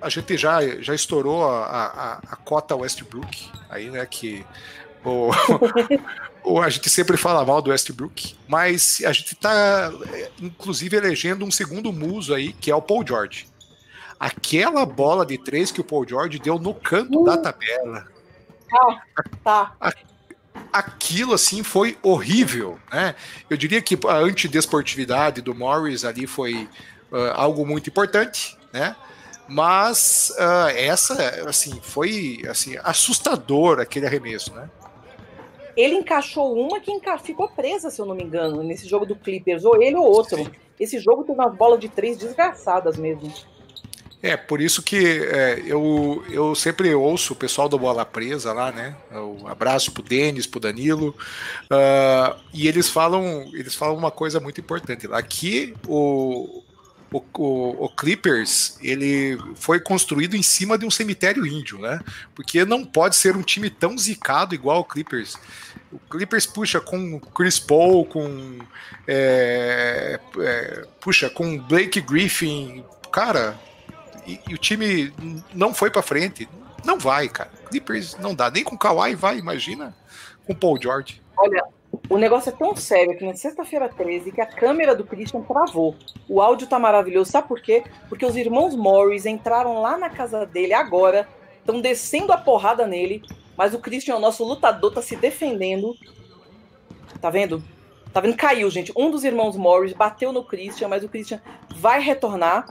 a 0.02 0.08
gente 0.08 0.36
já, 0.36 0.60
já 0.80 0.94
estourou 0.94 1.48
a, 1.48 1.66
a, 1.66 2.12
a 2.32 2.36
cota 2.36 2.74
Westbrook, 2.74 3.50
aí, 3.70 3.90
né, 3.90 4.04
que 4.04 4.44
o, 6.44 6.60
a 6.60 6.68
gente 6.68 6.88
sempre 6.88 7.16
fala 7.16 7.44
mal 7.44 7.62
do 7.62 7.70
Westbrook, 7.70 8.36
mas 8.48 9.02
a 9.04 9.12
gente 9.12 9.34
está, 9.34 9.92
inclusive, 10.40 10.96
elegendo 10.96 11.44
um 11.44 11.50
segundo 11.50 11.92
muso 11.92 12.34
aí, 12.34 12.52
que 12.52 12.70
é 12.70 12.74
o 12.74 12.82
Paul 12.82 13.04
George. 13.06 13.48
Aquela 14.18 14.86
bola 14.86 15.26
de 15.26 15.36
três 15.38 15.72
que 15.72 15.80
o 15.80 15.84
Paul 15.84 16.06
George 16.06 16.38
deu 16.38 16.58
no 16.58 16.74
canto 16.74 17.24
da 17.24 17.36
tabela. 17.36 18.06
Ah, 18.72 19.00
tá. 19.42 19.72
aquilo 20.72 21.34
assim 21.34 21.62
foi 21.62 21.98
horrível, 22.02 22.78
né? 22.90 23.14
Eu 23.50 23.56
diria 23.56 23.82
que 23.82 23.98
a 24.06 24.16
antidesportividade 24.16 25.42
do 25.42 25.54
Morris 25.54 26.04
ali 26.04 26.26
foi 26.26 26.68
uh, 27.10 27.32
algo 27.34 27.66
muito 27.66 27.90
importante, 27.90 28.56
né? 28.72 28.96
Mas 29.48 30.32
uh, 30.38 30.68
essa, 30.76 31.14
assim, 31.48 31.78
foi 31.82 32.42
assim 32.48 32.76
assustador 32.82 33.80
aquele 33.80 34.06
arremesso, 34.06 34.54
né? 34.54 34.70
Ele 35.76 35.94
encaixou 35.94 36.54
uma 36.54 36.80
que 36.80 36.90
enca... 36.90 37.18
ficou 37.18 37.48
presa, 37.48 37.90
se 37.90 38.00
eu 38.00 38.06
não 38.06 38.14
me 38.14 38.22
engano, 38.22 38.62
nesse 38.62 38.88
jogo 38.88 39.06
do 39.06 39.16
Clippers, 39.16 39.64
ou 39.64 39.82
ele 39.82 39.96
ou 39.96 40.04
outro. 40.04 40.36
Sim. 40.36 40.50
Esse 40.78 40.98
jogo 40.98 41.24
tem 41.24 41.34
uma 41.34 41.48
bola 41.48 41.78
de 41.78 41.88
três 41.88 42.16
desgraçadas 42.16 42.96
mesmo. 42.96 43.32
É, 44.22 44.36
por 44.36 44.60
isso 44.60 44.82
que 44.82 44.96
é, 45.24 45.60
eu, 45.66 46.22
eu 46.30 46.54
sempre 46.54 46.94
ouço 46.94 47.32
o 47.32 47.36
pessoal 47.36 47.68
do 47.68 47.76
Bola 47.76 48.04
Presa 48.04 48.52
lá, 48.52 48.70
né? 48.70 48.94
Um 49.10 49.48
abraço 49.48 49.90
pro 49.90 50.00
Denis, 50.02 50.46
pro 50.46 50.60
Danilo. 50.60 51.08
Uh, 51.64 52.38
e 52.54 52.68
eles 52.68 52.88
falam, 52.88 53.50
eles 53.52 53.74
falam 53.74 53.96
uma 53.96 54.12
coisa 54.12 54.38
muito 54.38 54.60
importante 54.60 55.08
lá, 55.08 55.20
que 55.20 55.74
o, 55.88 56.62
o, 57.12 57.22
o, 57.38 57.84
o, 57.84 57.88
Clippers 57.90 58.78
ele 58.80 59.38
foi 59.54 59.78
construído 59.80 60.34
em 60.34 60.42
cima 60.42 60.78
de 60.78 60.86
um 60.86 60.90
cemitério 60.90 61.46
índio, 61.46 61.78
né? 61.78 62.00
Porque 62.34 62.64
não 62.64 62.84
pode 62.84 63.16
ser 63.16 63.36
um 63.36 63.42
time 63.42 63.68
tão 63.68 63.96
zicado 63.96 64.54
igual 64.54 64.80
o 64.80 64.84
Clippers. 64.84 65.38
O 65.90 65.98
Clippers 65.98 66.46
puxa 66.46 66.80
com 66.80 67.20
Chris 67.20 67.58
Paul, 67.58 68.06
com 68.06 68.58
é, 69.06 70.18
é, 70.38 70.86
puxa 71.00 71.28
com 71.28 71.58
Blake 71.58 72.00
Griffin, 72.00 72.84
cara, 73.12 73.58
e, 74.26 74.40
e 74.48 74.54
o 74.54 74.58
time 74.58 75.12
não 75.52 75.74
foi 75.74 75.90
para 75.90 76.02
frente. 76.02 76.48
Não 76.84 76.98
vai, 76.98 77.28
cara. 77.28 77.50
Clippers 77.68 78.16
não 78.18 78.34
dá 78.34 78.50
nem 78.50 78.64
com 78.64 78.76
Kawhi 78.76 79.14
vai, 79.14 79.38
imagina 79.38 79.94
com 80.46 80.54
Paul 80.54 80.80
George. 80.80 81.22
Olha, 81.36 81.62
o 82.08 82.18
negócio 82.18 82.50
é 82.50 82.52
tão 82.52 82.76
sério 82.76 83.16
que 83.16 83.24
na 83.24 83.34
sexta-feira 83.34 83.88
13 83.88 84.32
que 84.32 84.40
a 84.40 84.46
câmera 84.46 84.94
do 84.94 85.04
Christian 85.04 85.42
travou. 85.42 85.94
O 86.28 86.40
áudio 86.40 86.66
tá 86.66 86.78
maravilhoso. 86.78 87.30
Sabe 87.30 87.48
por 87.48 87.60
quê? 87.60 87.84
Porque 88.08 88.26
os 88.26 88.36
irmãos 88.36 88.74
Morris 88.74 89.24
entraram 89.24 89.80
lá 89.80 89.96
na 89.96 90.10
casa 90.10 90.44
dele 90.44 90.74
agora, 90.74 91.28
estão 91.58 91.80
descendo 91.80 92.32
a 92.32 92.36
porrada 92.36 92.86
nele, 92.86 93.22
mas 93.56 93.74
o 93.74 93.78
Christian, 93.78 94.16
o 94.16 94.20
nosso 94.20 94.44
lutador, 94.44 94.92
tá 94.92 95.00
se 95.00 95.16
defendendo. 95.16 95.94
Tá 97.20 97.30
vendo? 97.30 97.62
Tá 98.12 98.20
vendo? 98.20 98.36
Caiu, 98.36 98.68
gente. 98.68 98.92
Um 98.96 99.10
dos 99.10 99.24
irmãos 99.24 99.56
Morris 99.56 99.92
bateu 99.92 100.32
no 100.32 100.44
Christian, 100.44 100.88
mas 100.88 101.02
o 101.02 101.08
Christian 101.08 101.40
vai 101.76 102.00
retornar. 102.00 102.68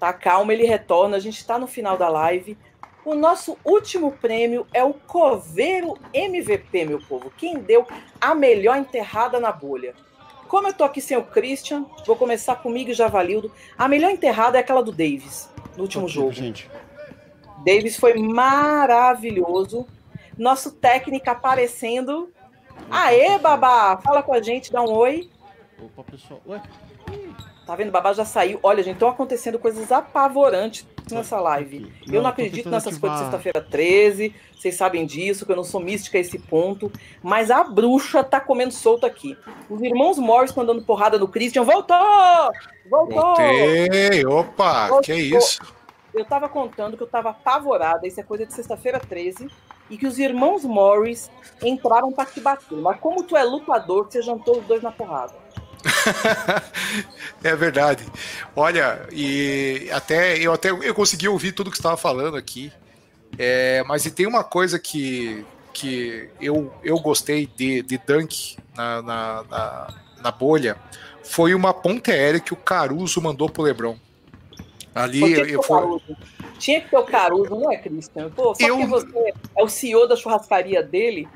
Tá 0.00 0.12
calma, 0.12 0.52
ele 0.52 0.64
retorna. 0.64 1.16
A 1.16 1.20
gente 1.20 1.46
tá 1.46 1.58
no 1.58 1.66
final 1.66 1.96
da 1.96 2.08
live. 2.08 2.58
O 3.04 3.14
nosso 3.14 3.58
último 3.64 4.12
prêmio 4.12 4.66
é 4.72 4.84
o 4.84 4.94
Coveiro 4.94 5.98
MVP, 6.14 6.84
meu 6.84 7.00
povo. 7.00 7.32
Quem 7.36 7.58
deu 7.58 7.86
a 8.20 8.34
melhor 8.34 8.76
enterrada 8.76 9.40
na 9.40 9.50
bolha. 9.50 9.92
Como 10.46 10.68
eu 10.68 10.72
tô 10.72 10.84
aqui 10.84 11.00
sem 11.00 11.16
o 11.16 11.24
Christian, 11.24 11.84
vou 12.06 12.14
começar 12.14 12.56
comigo 12.56 12.90
e 12.90 12.94
Javalildo. 12.94 13.50
A 13.76 13.88
melhor 13.88 14.10
enterrada 14.10 14.56
é 14.56 14.60
aquela 14.60 14.82
do 14.82 14.92
Davis, 14.92 15.50
no 15.76 15.82
último 15.82 16.04
okay, 16.04 16.14
jogo. 16.14 16.32
Gente. 16.32 16.70
Davis 17.64 17.96
foi 17.96 18.14
maravilhoso. 18.14 19.86
Nosso 20.38 20.70
técnico 20.72 21.28
aparecendo. 21.28 22.32
Aê, 22.90 23.36
babá! 23.38 23.96
Fala 23.96 24.22
com 24.22 24.32
a 24.32 24.40
gente, 24.40 24.70
dá 24.70 24.80
um 24.80 24.92
oi. 24.92 25.28
Opa, 25.82 26.04
pessoal. 26.04 26.40
Ué? 26.46 26.62
Tá 27.66 27.74
vendo? 27.74 27.90
Babá 27.90 28.12
já 28.12 28.24
saiu. 28.24 28.60
Olha, 28.62 28.82
gente, 28.82 28.94
estão 28.94 29.08
acontecendo 29.08 29.58
coisas 29.58 29.90
apavorantes 29.90 30.86
nessa 31.10 31.40
live. 31.40 31.80
Não, 32.06 32.14
eu 32.14 32.22
não 32.22 32.30
acredito 32.30 32.68
nessas 32.68 32.98
coisas 32.98 33.18
de 33.18 33.24
sexta-feira 33.24 33.60
13. 33.60 34.34
Vocês 34.54 34.74
sabem 34.74 35.04
disso, 35.04 35.44
que 35.44 35.52
eu 35.52 35.56
não 35.56 35.64
sou 35.64 35.80
mística 35.80 36.18
a 36.18 36.20
esse 36.20 36.38
ponto. 36.38 36.92
Mas 37.22 37.50
a 37.50 37.64
bruxa 37.64 38.22
tá 38.22 38.40
comendo 38.40 38.72
solto 38.72 39.04
aqui. 39.04 39.36
Os 39.68 39.82
irmãos 39.82 40.18
Morris 40.18 40.50
estão 40.50 40.64
dando 40.64 40.82
porrada 40.82 41.18
no 41.18 41.26
Christian. 41.26 41.64
Voltou! 41.64 41.96
Voltou! 42.88 43.20
Voltei! 43.20 44.26
Opa! 44.26 44.88
Voltou. 44.88 45.02
Que 45.02 45.12
é 45.12 45.18
isso? 45.18 45.60
Eu 46.14 46.24
tava 46.24 46.48
contando 46.48 46.96
que 46.96 47.02
eu 47.02 47.08
tava 47.08 47.30
apavorada. 47.30 48.06
Isso 48.06 48.20
é 48.20 48.22
coisa 48.22 48.46
de 48.46 48.52
sexta-feira 48.52 49.00
13. 49.00 49.48
E 49.90 49.98
que 49.98 50.06
os 50.06 50.18
irmãos 50.18 50.64
Morris 50.64 51.30
entraram 51.62 52.12
para 52.12 52.30
te 52.30 52.40
bater. 52.40 52.78
Mas 52.78 53.00
como 53.00 53.22
tu 53.22 53.36
é 53.36 53.42
lutador, 53.42 54.06
você 54.06 54.22
jantou 54.22 54.58
os 54.58 54.64
dois 54.64 54.82
na 54.82 54.92
porrada. 54.92 55.41
é 57.42 57.56
verdade. 57.56 58.04
Olha, 58.54 59.06
e 59.10 59.88
até 59.92 60.38
eu 60.38 60.52
até 60.52 60.70
eu 60.70 60.94
consegui 60.94 61.28
ouvir 61.28 61.52
tudo 61.52 61.70
que 61.70 61.76
estava 61.76 61.96
falando 61.96 62.36
aqui. 62.36 62.72
É, 63.38 63.82
mas 63.86 64.04
e 64.04 64.10
tem 64.10 64.26
uma 64.26 64.44
coisa 64.44 64.78
que, 64.78 65.44
que 65.72 66.28
eu, 66.40 66.72
eu 66.84 66.98
gostei 66.98 67.46
de, 67.46 67.82
de 67.82 67.98
Dunk 67.98 68.56
na, 68.76 69.02
na, 69.02 69.44
na, 69.44 69.94
na 70.22 70.30
bolha 70.30 70.76
foi 71.22 71.54
uma 71.54 71.72
ponte 71.72 72.10
aérea 72.10 72.40
que 72.40 72.52
o 72.52 72.56
Caruso 72.56 73.20
mandou 73.20 73.48
pro 73.48 73.62
Lebron. 73.62 73.96
Ali 74.94 75.50
eu, 75.50 75.62
foi, 75.62 75.98
Tinha 76.58 76.80
que 76.80 76.90
ter 76.90 76.98
o 76.98 77.04
Caruso, 77.04 77.50
não 77.50 77.72
é, 77.72 77.78
Cristian? 77.78 78.28
Pô, 78.30 78.54
só 78.54 78.66
eu... 78.66 78.76
que 78.76 78.86
você 78.86 79.32
é 79.56 79.62
o 79.62 79.68
CEO 79.68 80.06
da 80.06 80.16
churrascaria 80.16 80.82
dele. 80.82 81.26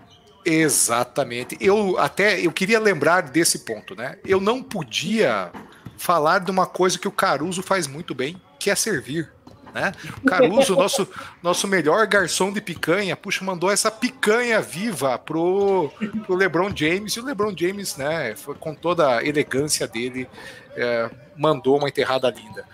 Exatamente. 0.46 1.56
Eu 1.60 1.98
até 1.98 2.40
eu 2.40 2.52
queria 2.52 2.78
lembrar 2.78 3.22
desse 3.22 3.60
ponto, 3.60 3.96
né? 3.96 4.16
Eu 4.24 4.40
não 4.40 4.62
podia 4.62 5.50
falar 5.98 6.38
de 6.38 6.50
uma 6.52 6.66
coisa 6.66 6.98
que 6.98 7.08
o 7.08 7.12
Caruso 7.12 7.62
faz 7.62 7.88
muito 7.88 8.14
bem, 8.14 8.40
que 8.58 8.70
é 8.70 8.76
servir. 8.76 9.28
Né? 9.74 9.92
Caruso, 10.26 10.74
nosso, 10.76 11.08
nosso 11.42 11.66
melhor 11.66 12.06
garçom 12.06 12.52
de 12.52 12.60
picanha, 12.60 13.16
puxa, 13.16 13.44
mandou 13.44 13.70
essa 13.70 13.90
picanha 13.90 14.60
viva 14.60 15.18
pro, 15.18 15.90
pro 16.24 16.34
LeBron 16.34 16.74
James, 16.74 17.12
e 17.14 17.20
o 17.20 17.24
LeBron 17.24 17.52
James, 17.54 17.96
né, 17.96 18.34
foi, 18.36 18.54
com 18.54 18.74
toda 18.74 19.18
a 19.18 19.24
elegância 19.24 19.86
dele, 19.86 20.26
é, 20.74 21.10
mandou 21.36 21.76
uma 21.76 21.88
enterrada 21.88 22.30
linda. 22.30 22.64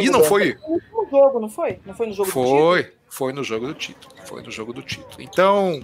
e 0.00 0.08
não 0.08 0.22
foi. 0.22 0.56
no 0.68 1.08
jogo, 1.10 1.40
não 1.40 1.48
foi? 1.48 1.80
Não 1.84 1.94
foi 1.94 2.06
no 2.06 2.12
jogo 2.12 2.30
foi, 2.30 2.42
do 2.44 2.84
título? 2.84 3.02
Foi, 3.08 3.32
no 3.32 3.44
jogo 3.44 3.66
do 3.66 3.74
título. 3.74 4.14
Foi 4.24 4.42
no 4.42 4.50
jogo 4.50 4.72
do 4.72 4.82
título. 4.82 5.20
Então, 5.20 5.82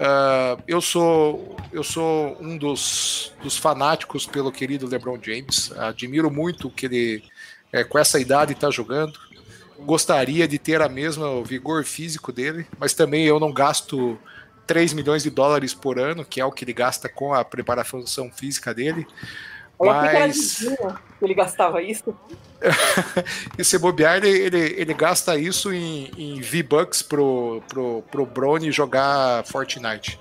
uh, 0.00 0.62
eu 0.66 0.80
sou 0.80 1.56
eu 1.72 1.82
sou 1.82 2.36
um 2.40 2.56
dos, 2.56 3.32
dos 3.42 3.56
fanáticos 3.56 4.26
pelo 4.26 4.50
querido 4.50 4.86
LeBron 4.86 5.18
James. 5.22 5.72
Admiro 5.76 6.30
muito 6.30 6.70
que 6.70 6.86
ele, 6.86 7.24
é, 7.72 7.84
com 7.84 7.98
essa 7.98 8.18
idade, 8.18 8.52
está 8.52 8.70
jogando 8.70 9.26
gostaria 9.78 10.48
de 10.48 10.58
ter 10.58 10.80
a 10.80 10.88
mesma 10.88 11.42
vigor 11.42 11.84
físico 11.84 12.32
dele, 12.32 12.66
mas 12.78 12.94
também 12.94 13.24
eu 13.24 13.38
não 13.38 13.52
gasto 13.52 14.18
3 14.66 14.92
milhões 14.92 15.22
de 15.22 15.30
dólares 15.30 15.74
por 15.74 15.98
ano, 15.98 16.24
que 16.24 16.40
é 16.40 16.44
o 16.44 16.52
que 16.52 16.64
ele 16.64 16.72
gasta 16.72 17.08
com 17.08 17.34
a 17.34 17.44
preparação 17.44 18.30
física 18.30 18.74
dele. 18.74 19.06
Eu 19.78 19.86
mas 19.86 20.58
que 20.58 20.66
ele 21.24 21.34
gastava 21.34 21.82
isso. 21.82 22.14
e 23.58 23.64
se 23.64 23.78
bobear, 23.78 24.16
ele, 24.16 24.28
ele, 24.28 24.58
ele 24.80 24.94
gasta 24.94 25.38
isso 25.38 25.72
em, 25.72 26.10
em 26.16 26.40
V-Bucks 26.40 27.02
pro, 27.02 27.62
pro, 27.68 28.02
pro 28.10 28.26
Brony 28.26 28.70
jogar 28.70 29.44
Fortnite. 29.44 30.18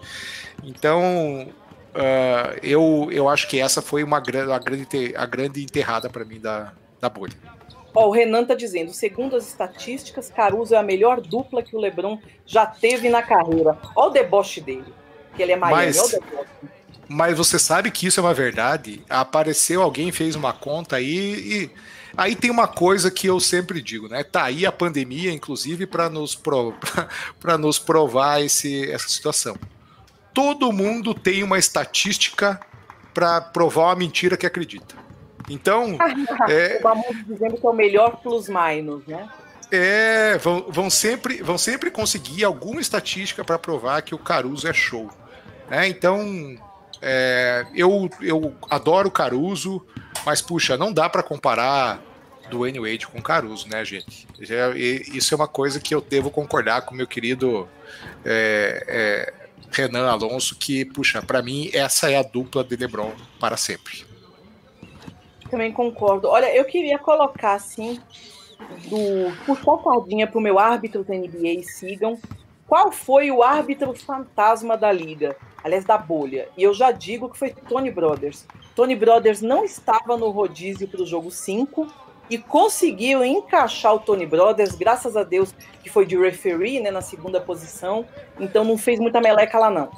Então, 0.64 1.48
uh, 1.96 2.60
eu, 2.62 3.10
eu 3.12 3.30
acho 3.30 3.48
que 3.48 3.60
essa 3.60 3.82
foi 3.82 4.04
uma, 4.04 4.18
a, 4.18 4.60
grande, 4.60 5.16
a 5.16 5.26
grande 5.26 5.64
enterrada 5.64 6.10
para 6.10 6.26
mim 6.26 6.40
da, 6.40 6.74
da 7.00 7.10
bolha. 7.10 7.34
Ó, 7.94 8.08
o 8.08 8.12
Renan 8.12 8.44
tá 8.44 8.54
dizendo, 8.54 8.92
segundo 8.92 9.38
as 9.38 9.48
estatísticas, 9.48 10.30
Caruso 10.30 10.76
é 10.76 10.78
a 10.78 10.84
melhor 10.84 11.22
dupla 11.22 11.64
que 11.64 11.76
o 11.76 11.80
LeBron 11.80 12.20
já 12.46 12.66
teve 12.66 13.10
na 13.10 13.24
carreira. 13.24 13.78
Ó 13.96 14.08
o 14.08 14.10
deboche 14.10 14.60
dele, 14.60 14.94
que 15.34 15.42
ele 15.42 15.54
é 15.54 15.56
Miami, 15.56 15.86
mas, 15.86 16.20
mas 17.08 17.38
você 17.38 17.60
sabe 17.60 17.92
que 17.92 18.08
isso 18.08 18.20
é 18.20 18.24
uma 18.24 18.34
verdade? 18.34 19.04
Apareceu 19.10 19.82
alguém, 19.82 20.12
fez 20.12 20.36
uma 20.36 20.54
conta 20.54 20.98
aí 20.98 21.08
e... 21.08 21.72
Aí 22.18 22.34
tem 22.34 22.50
uma 22.50 22.66
coisa 22.66 23.12
que 23.12 23.28
eu 23.28 23.42
sempre 23.42 23.82
digo, 23.82 24.08
né? 24.08 24.24
Tá 24.24 24.46
aí 24.46 24.66
a 24.66 24.72
pandemia, 24.72 25.34
inclusive, 25.34 25.86
para 25.86 26.10
nos, 26.10 26.34
pro... 26.34 26.74
nos 27.60 27.78
provar 27.78 28.42
esse, 28.42 28.90
essa 28.90 29.10
situação. 29.10 29.58
Todo 30.34 30.72
mundo 30.72 31.14
tem 31.14 31.44
uma 31.44 31.60
estatística 31.60 32.58
para 33.14 33.42
provar 33.42 33.88
uma 33.88 33.96
mentira 33.96 34.38
que 34.38 34.46
acredita. 34.46 34.96
Então. 35.50 35.98
é, 36.50 36.80
o 36.84 37.26
dizendo 37.26 37.58
que 37.58 37.66
é 37.66 37.70
o 37.70 37.74
melhor 37.74 38.18
plus-minus, 38.22 39.06
né? 39.06 39.28
É, 39.72 40.38
vão, 40.38 40.66
vão, 40.70 40.90
sempre, 40.90 41.42
vão 41.42 41.58
sempre 41.58 41.90
conseguir 41.90 42.44
alguma 42.44 42.80
estatística 42.80 43.44
para 43.44 43.58
provar 43.58 44.02
que 44.02 44.14
o 44.14 44.20
Caruso 44.20 44.68
é 44.68 44.74
show. 44.74 45.10
Né? 45.70 45.88
Então, 45.88 46.58
é, 47.02 47.66
eu, 47.74 48.10
eu 48.22 48.54
adoro 48.70 49.12
Caruso, 49.12 49.86
mas 50.26 50.42
puxa, 50.42 50.78
não 50.78 50.92
dá 50.92 51.10
para 51.10 51.24
comparar 51.24 52.02
Dwayne 52.50 52.80
Wade 52.80 53.08
com 53.08 53.22
Caruso, 53.22 53.68
né, 53.70 53.84
gente? 53.84 54.28
Isso 54.40 55.34
é 55.34 55.38
uma 55.38 55.48
coisa 55.48 55.80
que 55.80 55.94
eu 55.94 56.02
devo 56.02 56.30
concordar 56.30 56.84
com 56.84 56.96
meu 56.96 57.08
querido 57.08 57.68
é, 58.24 58.84
é, 58.88 59.34
Renan 59.72 60.10
Alonso, 60.10 60.56
que, 60.56 60.86
puxa, 60.86 61.22
para 61.22 61.42
mim 61.42 61.70
essa 61.74 62.10
é 62.10 62.18
a 62.18 62.24
dupla 62.24 62.64
de 62.64 62.76
LeBron 62.76 63.12
para 63.40 63.58
sempre. 63.58 64.06
Também 65.50 65.72
concordo. 65.72 66.28
Olha, 66.28 66.54
eu 66.56 66.66
queria 66.66 66.98
colocar 66.98 67.54
assim, 67.54 68.00
do 68.90 69.32
puxar 69.46 69.78
para 69.78 70.38
o 70.38 70.42
meu 70.42 70.58
árbitro 70.58 71.04
da 71.04 71.14
NBA 71.14 71.64
sigam. 71.64 72.20
Qual 72.68 72.92
foi 72.92 73.30
o 73.30 73.44
árbitro 73.44 73.94
fantasma 73.94 74.76
da 74.76 74.92
liga? 74.92 75.36
Aliás, 75.66 75.84
da 75.84 75.98
bolha. 75.98 76.48
E 76.56 76.62
eu 76.62 76.76
já 76.76 76.92
digo 76.92 77.28
que 77.28 77.40
foi 77.40 77.50
Tony 77.50 77.90
Brothers. 77.90 78.46
Tony 78.76 78.96
Brothers 78.96 79.42
não 79.42 79.66
estava 79.66 80.16
no 80.16 80.30
rodízio 80.30 80.88
para 80.88 81.02
o 81.02 81.08
jogo 81.08 81.32
5 81.32 81.88
e 82.30 82.38
conseguiu 82.38 83.26
encaixar 83.26 83.96
o 83.96 84.00
Tony 84.00 84.28
Brothers, 84.28 84.76
graças 84.76 85.18
a 85.18 85.24
Deus, 85.24 85.56
que 85.82 85.90
foi 85.90 86.06
de 86.06 86.16
referee, 86.16 86.80
né, 86.80 86.92
na 86.92 87.02
segunda 87.02 87.42
posição. 87.42 88.06
Então 88.40 88.64
não 88.64 88.78
fez 88.78 89.00
muita 89.00 89.20
meleca 89.20 89.58
lá, 89.58 89.72
não. 89.72 89.90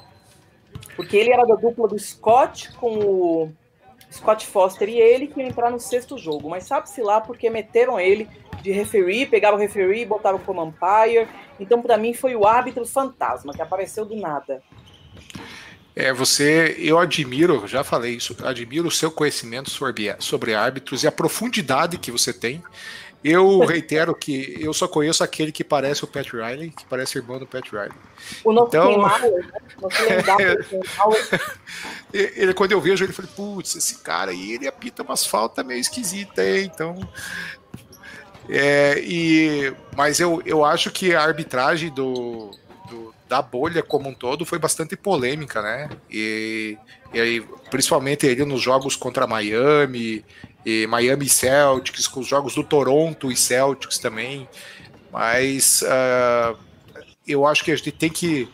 Porque 0.96 1.18
ele 1.18 1.34
era 1.34 1.46
da 1.46 1.56
dupla 1.56 1.86
do 1.86 2.00
Scott 2.00 2.72
com 2.76 3.00
o 3.00 3.52
Scott 4.10 4.48
Foster 4.48 4.88
e 4.88 5.02
ele 5.02 5.28
que 5.28 5.42
iam 5.42 5.50
entrar 5.50 5.70
no 5.70 5.82
sexto 5.82 6.18
jogo, 6.18 6.50
mas 6.50 6.64
sabe-se 6.64 7.02
lá 7.02 7.20
porque 7.20 7.50
meteram 7.50 8.00
ele 8.00 8.30
de 8.62 8.72
referee, 8.72 9.26
pegaram 9.26 9.58
o 9.58 9.60
referee, 9.60 10.06
botaram 10.06 10.40
como 10.40 10.64
umpire. 10.64 11.28
Então, 11.60 11.82
para 11.82 11.98
mim, 11.98 12.14
foi 12.14 12.38
o 12.38 12.48
árbitro 12.48 12.86
fantasma 12.86 13.52
que 13.52 13.62
apareceu 13.62 14.06
do 14.06 14.16
nada. 14.16 14.64
É, 16.00 16.14
você, 16.14 16.76
eu 16.78 17.00
admiro, 17.00 17.68
já 17.68 17.84
falei 17.84 18.14
isso, 18.14 18.38
admiro 18.44 18.88
o 18.88 18.92
seu 18.92 19.10
conhecimento 19.10 19.72
sobre, 19.72 20.16
sobre 20.20 20.54
árbitros 20.54 21.02
e 21.02 21.08
a 21.08 21.12
profundidade 21.12 21.98
que 21.98 22.12
você 22.12 22.32
tem. 22.32 22.62
Eu 23.24 23.62
reitero 23.66 24.14
que 24.14 24.58
eu 24.60 24.72
só 24.76 24.88
conheço 24.88 25.24
aquele 25.24 25.52
que 25.52 25.64
parece 25.64 26.04
o 26.04 26.08
Pat 26.08 26.32
Riley, 26.32 26.70
que 26.70 26.86
parece 26.86 27.18
irmão 27.18 27.40
do 27.40 27.48
Pat 27.48 27.68
Riley. 27.72 27.98
O 28.44 28.54
nosso 28.54 28.68
então, 28.68 29.02
né? 29.02 29.10
ele, 32.14 32.54
quando 32.54 32.74
eu 32.74 32.80
vejo 32.80 33.04
ele, 33.04 33.12
eu 33.12 33.16
falei, 33.16 33.32
putz, 33.36 33.76
esse 33.76 33.98
cara 34.04 34.30
aí, 34.30 34.52
ele 34.52 34.68
apita 34.68 35.02
umas 35.02 35.26
faltas 35.26 35.66
meio 35.66 35.80
esquisitas, 35.80 36.46
hein? 36.46 36.72
Então. 36.72 37.10
É, 38.48 39.00
e, 39.00 39.74
mas 39.96 40.20
eu, 40.20 40.44
eu 40.46 40.64
acho 40.64 40.92
que 40.92 41.16
a 41.16 41.24
arbitragem 41.24 41.92
do, 41.92 42.52
da 43.28 43.42
bolha 43.42 43.84
como 43.84 44.10
um 44.10 44.14
todo 44.14 44.46
foi 44.46 44.58
bastante 44.58 44.96
polêmica, 44.96 45.62
né? 45.62 45.90
E, 46.10 46.78
e 47.14 47.20
aí, 47.20 47.42
principalmente 47.70 48.26
ele 48.26 48.46
nos 48.46 48.62
jogos 48.62 48.96
contra 48.96 49.28
Miami 49.28 50.24
e 50.66 50.88
Miami 50.88 51.28
Celtics, 51.28 52.08
com 52.08 52.22
os 52.22 52.28
jogos 52.28 52.56
do 52.56 52.64
Toronto 52.64 53.32
e 53.32 53.36
Celtics 53.36 53.98
também. 53.98 54.48
Mas 55.12 55.82
uh, 55.82 56.58
eu 57.28 57.46
acho 57.46 57.64
que 57.64 57.72
a 57.72 57.76
gente 57.76 57.92
tem 57.92 58.10
que, 58.10 58.50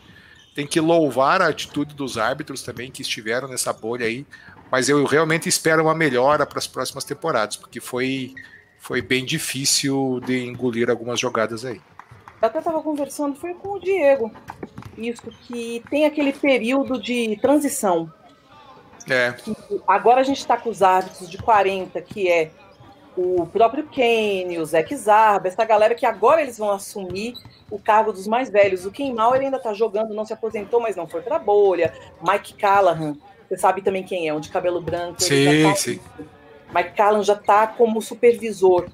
tem 0.54 0.66
que 0.66 0.80
louvar 0.80 1.40
a 1.40 1.48
atitude 1.48 1.94
dos 1.94 2.18
árbitros 2.18 2.62
também 2.62 2.90
que 2.90 3.02
estiveram 3.02 3.48
nessa 3.48 3.72
bolha 3.72 4.06
aí. 4.06 4.26
Mas 4.70 4.88
eu 4.88 5.04
realmente 5.04 5.48
espero 5.48 5.82
uma 5.82 5.94
melhora 5.94 6.44
para 6.44 6.58
as 6.58 6.66
próximas 6.66 7.04
temporadas, 7.04 7.56
porque 7.56 7.80
foi, 7.80 8.34
foi 8.78 9.00
bem 9.00 9.24
difícil 9.24 10.20
de 10.26 10.44
engolir 10.44 10.90
algumas 10.90 11.20
jogadas 11.20 11.64
aí. 11.64 11.80
Eu 12.44 12.48
até 12.48 12.58
estava 12.58 12.82
conversando, 12.82 13.36
foi 13.36 13.54
com 13.54 13.70
o 13.70 13.80
Diego, 13.80 14.30
isso, 14.98 15.22
que 15.42 15.82
tem 15.88 16.04
aquele 16.04 16.32
período 16.32 17.00
de 17.00 17.36
transição 17.40 18.12
é. 19.10 19.34
Agora 19.86 20.20
a 20.20 20.24
gente 20.24 20.38
está 20.38 20.56
com 20.56 20.70
os 20.70 20.82
árbitros 20.82 21.28
de 21.30 21.38
40, 21.38 22.00
que 22.02 22.30
é 22.30 22.50
o 23.16 23.46
próprio 23.46 23.86
Kenny, 23.86 24.58
o 24.58 24.64
Zac 24.64 24.94
Zarba, 24.96 25.48
essa 25.48 25.64
galera 25.64 25.94
que 25.94 26.06
agora 26.06 26.40
eles 26.40 26.58
vão 26.58 26.70
assumir 26.70 27.34
o 27.70 27.78
cargo 27.78 28.12
dos 28.12 28.26
mais 28.26 28.50
velhos. 28.50 28.84
O 28.84 28.90
Kim 28.90 29.12
Mal 29.12 29.34
ele 29.34 29.46
ainda 29.46 29.58
está 29.58 29.72
jogando, 29.72 30.14
não 30.14 30.24
se 30.24 30.32
aposentou, 30.32 30.80
mas 30.80 30.96
não 30.96 31.06
foi 31.06 31.22
para 31.22 31.38
bolha. 31.38 31.92
Mike 32.26 32.54
Callahan, 32.54 33.16
você 33.48 33.56
sabe 33.56 33.82
também 33.82 34.02
quem 34.02 34.28
é, 34.28 34.34
um 34.34 34.40
de 34.40 34.50
cabelo 34.50 34.80
branco. 34.80 35.22
Sim, 35.22 35.62
tá... 35.62 35.76
sim. 35.76 36.00
Mike 36.74 36.94
Callahan 36.96 37.22
já 37.22 37.34
está 37.34 37.66
como 37.66 38.02
supervisor 38.02 38.86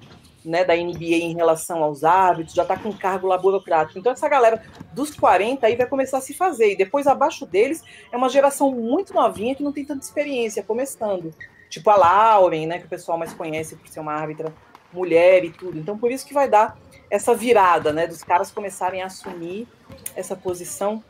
né, 0.45 0.64
da 0.64 0.74
NBA 0.74 1.16
em 1.16 1.34
relação 1.34 1.82
aos 1.82 2.05
árbitros, 2.05 2.55
já 2.55 2.62
está 2.62 2.76
com 2.76 2.93
cargo 2.93 3.26
lá 3.26 3.36
burocrático. 3.36 3.99
Então, 3.99 4.12
essa 4.12 4.28
galera 4.28 4.62
dos 4.93 5.14
40 5.14 5.66
aí 5.66 5.76
vai 5.76 5.86
começar 5.86 6.18
a 6.18 6.20
se 6.20 6.34
fazer. 6.34 6.72
E 6.72 6.76
depois, 6.76 7.07
abaixo 7.07 7.47
deles, 7.47 7.82
é 8.11 8.16
uma 8.16 8.28
geração 8.28 8.70
muito 8.70 9.12
novinha 9.14 9.55
que 9.55 9.62
não 9.62 9.72
tem 9.72 9.84
tanta 9.84 10.05
experiência, 10.05 10.62
começando. 10.62 11.34
Tipo 11.68 11.91
a 11.91 11.97
Lauren, 11.97 12.66
né, 12.66 12.78
que 12.78 12.86
o 12.86 12.88
pessoal 12.88 13.16
mais 13.16 13.32
conhece 13.32 13.76
por 13.76 13.88
ser 13.88 14.01
uma 14.01 14.12
árbitra 14.12 14.53
mulher 14.93 15.45
e 15.45 15.51
tudo. 15.51 15.78
Então, 15.78 15.97
por 15.97 16.11
isso 16.11 16.26
que 16.26 16.34
vai 16.34 16.49
dar 16.49 16.76
essa 17.09 17.34
virada, 17.34 17.93
né, 17.93 18.07
dos 18.07 18.22
caras 18.22 18.51
começarem 18.51 19.03
a 19.03 19.07
assumir 19.07 19.68
essa 20.16 20.34
posição. 20.34 21.03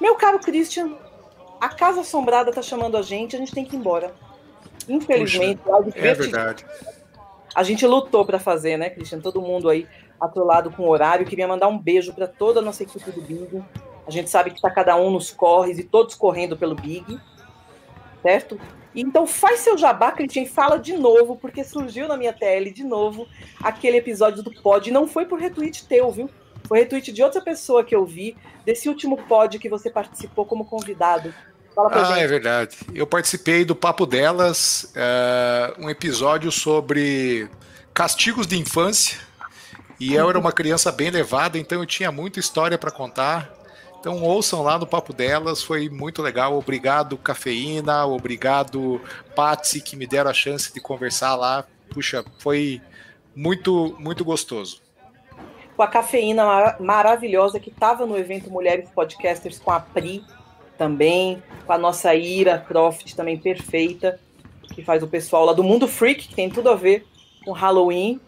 Meu 0.00 0.14
caro 0.14 0.38
Christian, 0.38 0.96
a 1.60 1.68
Casa 1.68 2.00
Assombrada 2.00 2.52
tá 2.52 2.62
chamando 2.62 2.96
a 2.96 3.02
gente, 3.02 3.36
a 3.36 3.38
gente 3.38 3.52
tem 3.52 3.64
que 3.64 3.76
ir 3.76 3.78
embora. 3.78 4.14
Infelizmente, 4.88 5.60
Puxa, 5.62 5.98
é 5.98 6.14
verdade. 6.14 6.66
A 7.54 7.62
gente 7.62 7.86
lutou 7.86 8.24
para 8.24 8.38
fazer, 8.38 8.76
né, 8.76 8.90
Cristian? 8.90 9.20
Todo 9.20 9.40
mundo 9.40 9.68
aí 9.68 9.86
atolado 10.20 10.70
com 10.70 10.84
o 10.84 10.88
horário. 10.88 11.26
Queria 11.26 11.48
mandar 11.48 11.68
um 11.68 11.78
beijo 11.78 12.12
para 12.12 12.26
toda 12.26 12.60
a 12.60 12.62
nossa 12.62 12.82
equipe 12.82 13.10
do 13.10 13.22
Big. 13.22 13.62
A 14.06 14.10
gente 14.10 14.30
sabe 14.30 14.50
que 14.50 14.56
está 14.56 14.70
cada 14.70 14.96
um 14.96 15.10
nos 15.10 15.30
corres 15.30 15.78
e 15.78 15.84
todos 15.84 16.14
correndo 16.14 16.56
pelo 16.56 16.74
Big, 16.74 17.18
certo? 18.22 18.58
Então 18.94 19.26
faz 19.26 19.60
seu 19.60 19.76
jabá, 19.76 20.12
Cristian, 20.12 20.42
e 20.42 20.46
fala 20.46 20.78
de 20.78 20.96
novo, 20.96 21.36
porque 21.36 21.62
surgiu 21.62 22.08
na 22.08 22.16
minha 22.16 22.32
tele 22.32 22.70
de 22.70 22.82
novo 22.84 23.26
aquele 23.62 23.98
episódio 23.98 24.42
do 24.42 24.50
Pod. 24.50 24.90
Não 24.90 25.06
foi 25.06 25.26
por 25.26 25.38
retweet 25.38 25.86
teu, 25.86 26.10
viu? 26.10 26.30
foi 26.68 26.80
retweet 26.80 27.10
de 27.10 27.22
outra 27.22 27.40
pessoa 27.40 27.82
que 27.82 27.96
eu 27.96 28.04
vi, 28.04 28.36
desse 28.64 28.90
último 28.90 29.16
pod 29.16 29.58
que 29.58 29.70
você 29.70 29.88
participou 29.90 30.44
como 30.44 30.66
convidado. 30.66 31.32
Fala 31.78 31.90
pra 31.90 32.00
ah, 32.00 32.04
gente. 32.06 32.24
é 32.24 32.26
verdade. 32.26 32.76
Eu 32.92 33.06
participei 33.06 33.64
do 33.64 33.76
Papo 33.76 34.04
Delas, 34.04 34.92
uh, 34.96 35.80
um 35.80 35.88
episódio 35.88 36.50
sobre 36.50 37.48
castigos 37.94 38.48
de 38.48 38.58
infância. 38.58 39.16
E 40.00 40.12
eu 40.12 40.28
era 40.28 40.36
uma 40.36 40.50
criança 40.50 40.90
bem 40.90 41.08
levada, 41.08 41.56
então 41.56 41.78
eu 41.78 41.86
tinha 41.86 42.10
muita 42.10 42.40
história 42.40 42.76
para 42.76 42.90
contar. 42.90 43.54
Então 44.00 44.20
ouçam 44.24 44.60
lá 44.60 44.76
no 44.76 44.88
Papo 44.88 45.12
Delas, 45.12 45.62
foi 45.62 45.88
muito 45.88 46.20
legal. 46.20 46.58
Obrigado, 46.58 47.16
Cafeína, 47.16 48.04
obrigado, 48.06 49.00
Patsy, 49.36 49.80
que 49.80 49.94
me 49.94 50.04
deram 50.04 50.32
a 50.32 50.34
chance 50.34 50.74
de 50.74 50.80
conversar 50.80 51.36
lá. 51.36 51.64
Puxa, 51.90 52.24
foi 52.40 52.82
muito, 53.36 53.94
muito 54.00 54.24
gostoso. 54.24 54.82
Com 55.76 55.82
a 55.84 55.86
Cafeína 55.86 56.44
mar 56.44 56.76
maravilhosa 56.80 57.60
que 57.60 57.70
estava 57.70 58.04
no 58.04 58.18
evento 58.18 58.50
Mulheres 58.50 58.88
Podcasters 58.90 59.60
com 59.60 59.70
a 59.70 59.78
Pri 59.78 60.24
também, 60.78 61.42
com 61.66 61.72
a 61.72 61.78
nossa 61.78 62.14
Ira 62.14 62.58
Croft 62.58 63.14
também 63.14 63.36
perfeita, 63.36 64.18
que 64.72 64.82
faz 64.82 65.02
o 65.02 65.08
pessoal 65.08 65.44
lá 65.44 65.52
do 65.52 65.64
Mundo 65.64 65.88
Freak, 65.88 66.28
que 66.28 66.34
tem 66.34 66.48
tudo 66.48 66.70
a 66.70 66.76
ver 66.76 67.04
com 67.44 67.52
Halloween. 67.52 68.20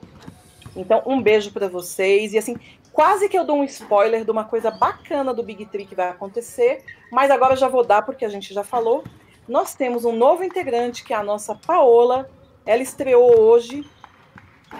Então, 0.76 1.02
um 1.06 1.22
beijo 1.22 1.52
para 1.52 1.68
vocês. 1.68 2.34
E 2.34 2.38
assim, 2.38 2.56
quase 2.92 3.28
que 3.28 3.38
eu 3.38 3.44
dou 3.44 3.56
um 3.56 3.64
spoiler 3.64 4.24
de 4.24 4.30
uma 4.30 4.44
coisa 4.44 4.70
bacana 4.70 5.32
do 5.32 5.42
Big 5.42 5.64
Tree 5.66 5.86
que 5.86 5.94
vai 5.94 6.08
acontecer, 6.08 6.84
mas 7.10 7.30
agora 7.30 7.54
já 7.54 7.68
vou 7.68 7.84
dar 7.84 8.02
porque 8.02 8.24
a 8.24 8.28
gente 8.28 8.52
já 8.52 8.64
falou. 8.64 9.04
Nós 9.48 9.74
temos 9.74 10.04
um 10.04 10.12
novo 10.12 10.44
integrante 10.44 11.04
que 11.04 11.12
é 11.12 11.16
a 11.16 11.22
nossa 11.22 11.54
Paola. 11.54 12.28
Ela 12.66 12.82
estreou 12.82 13.40
hoje 13.40 13.84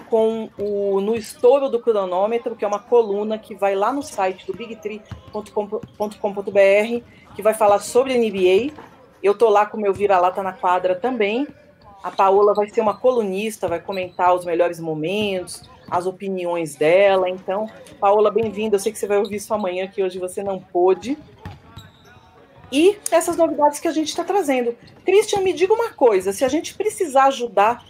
com 0.09 0.49
o 0.57 1.01
no 1.01 1.15
estouro 1.15 1.69
do 1.69 1.79
cronômetro, 1.79 2.55
que 2.55 2.63
é 2.63 2.67
uma 2.67 2.79
coluna 2.79 3.37
que 3.37 3.53
vai 3.53 3.75
lá 3.75 3.91
no 3.91 4.01
site 4.01 4.45
do 4.45 4.53
bigtree.com.br, 4.53 7.03
que 7.41 7.43
vai 7.43 7.53
falar 7.55 7.79
sobre 7.79 8.15
NBA. 8.15 8.71
Eu 9.23 9.33
tô 9.33 9.49
lá 9.49 9.65
com 9.65 9.75
o 9.75 9.81
meu 9.81 9.91
vira-lata 9.91 10.43
na 10.43 10.53
quadra 10.53 10.93
também. 10.95 11.47
A 12.03 12.11
Paola 12.11 12.53
vai 12.53 12.69
ser 12.69 12.81
uma 12.81 12.95
colunista, 12.95 13.67
vai 13.67 13.79
comentar 13.79 14.33
os 14.35 14.45
melhores 14.45 14.79
momentos, 14.79 15.63
as 15.89 16.05
opiniões 16.05 16.75
dela. 16.75 17.27
Então, 17.27 17.67
Paola, 17.99 18.29
bem-vinda. 18.29 18.75
Eu 18.75 18.79
sei 18.79 18.91
que 18.91 18.99
você 18.99 19.07
vai 19.07 19.17
ouvir 19.17 19.37
isso 19.37 19.53
amanhã, 19.53 19.87
que 19.87 20.03
hoje 20.03 20.19
você 20.19 20.43
não 20.43 20.59
pôde. 20.59 21.17
E 22.71 22.97
essas 23.11 23.35
novidades 23.35 23.79
que 23.79 23.87
a 23.87 23.91
gente 23.91 24.09
está 24.09 24.23
trazendo. 24.23 24.77
Christian, 25.03 25.41
me 25.41 25.51
diga 25.51 25.73
uma 25.73 25.89
coisa: 25.89 26.31
se 26.31 26.45
a 26.45 26.47
gente 26.47 26.75
precisar 26.75 27.25
ajudar 27.25 27.83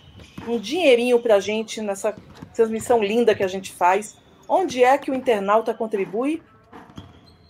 um 0.48 0.58
dinheirinho 0.58 1.20
para 1.20 1.36
a 1.36 1.40
gente 1.42 1.82
nessa 1.82 2.16
transmissão 2.56 3.04
linda 3.04 3.36
que 3.36 3.44
a 3.44 3.50
gente 3.50 3.72
faz, 3.74 4.18
onde 4.48 4.82
é 4.82 4.98
que 4.98 5.12
o 5.12 5.14
internauta 5.14 5.74
contribui? 5.74 6.42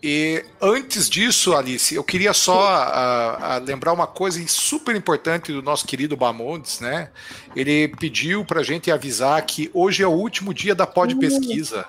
E 0.04 0.44
antes 0.60 1.08
disso, 1.08 1.56
Alice, 1.56 1.94
eu 1.94 2.04
queria 2.04 2.34
só 2.34 2.68
a, 2.68 3.56
a 3.56 3.58
lembrar 3.60 3.94
uma 3.94 4.08
coisa 4.08 4.44
super 4.48 4.96
importante 4.96 5.52
do 5.52 5.62
nosso 5.62 5.86
querido 5.86 6.18
Bamondes, 6.18 6.80
né? 6.80 7.10
Ele 7.56 7.88
pediu 7.88 8.44
para 8.44 8.62
a 8.62 8.64
gente 8.64 8.90
avisar 8.90 9.40
que 9.46 9.70
hoje 9.74 10.02
é 10.02 10.08
o 10.08 10.12
último 10.12 10.56
dia 10.56 10.74
da 10.74 10.88
pod 10.88 11.16
pesquisa. 11.18 11.86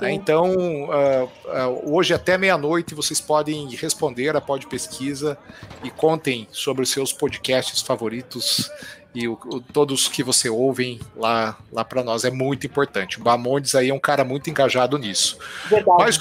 Né? 0.00 0.12
Então, 0.12 0.50
uh, 0.56 1.24
uh, 1.24 1.94
hoje 1.94 2.12
até 2.12 2.36
meia-noite 2.36 2.96
vocês 2.96 3.20
podem 3.20 3.68
responder 3.76 4.34
a 4.34 4.40
pod 4.40 4.66
pesquisa 4.66 5.38
e 5.84 5.90
contem 5.90 6.48
sobre 6.50 6.82
os 6.82 6.90
seus 6.90 7.12
podcasts 7.12 7.80
favoritos 7.80 8.68
e 9.14 9.28
o, 9.28 9.38
o, 9.44 9.60
todos 9.60 10.08
que 10.08 10.22
você 10.22 10.48
ouvem 10.48 11.00
lá, 11.16 11.58
lá 11.70 11.84
para 11.84 12.02
nós 12.02 12.24
é 12.24 12.30
muito 12.30 12.66
importante. 12.66 13.20
O 13.20 13.22
Bamondes 13.22 13.74
aí 13.74 13.90
é 13.90 13.94
um 13.94 14.00
cara 14.00 14.24
muito 14.24 14.48
engajado 14.48 14.98
nisso. 14.98 15.38
Verdade. 15.68 15.98
Mas, 15.98 16.18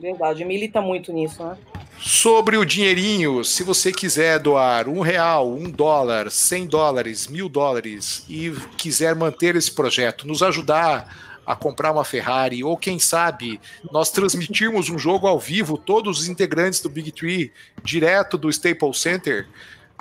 Verdade, 0.00 0.44
milita 0.44 0.80
muito 0.80 1.12
nisso, 1.12 1.42
né? 1.44 1.56
Sobre 1.98 2.56
o 2.56 2.64
dinheirinho, 2.64 3.42
se 3.42 3.64
você 3.64 3.90
quiser 3.90 4.38
doar 4.38 4.88
um 4.88 5.00
real, 5.00 5.52
um 5.52 5.68
dólar, 5.68 6.30
cem 6.30 6.64
dólares, 6.64 7.26
mil 7.26 7.48
dólares 7.48 8.24
e 8.28 8.52
quiser 8.76 9.16
manter 9.16 9.56
esse 9.56 9.72
projeto, 9.72 10.24
nos 10.24 10.40
ajudar 10.40 11.12
a 11.44 11.56
comprar 11.56 11.90
uma 11.90 12.04
Ferrari, 12.04 12.62
ou 12.62 12.76
quem 12.76 13.00
sabe 13.00 13.60
nós 13.90 14.10
transmitirmos 14.10 14.90
um 14.90 14.98
jogo 14.98 15.26
ao 15.26 15.40
vivo, 15.40 15.76
todos 15.76 16.20
os 16.20 16.28
integrantes 16.28 16.80
do 16.80 16.88
Big 16.88 17.10
Tree, 17.10 17.50
direto 17.82 18.38
do 18.38 18.48
Staples 18.50 19.00
Center, 19.00 19.48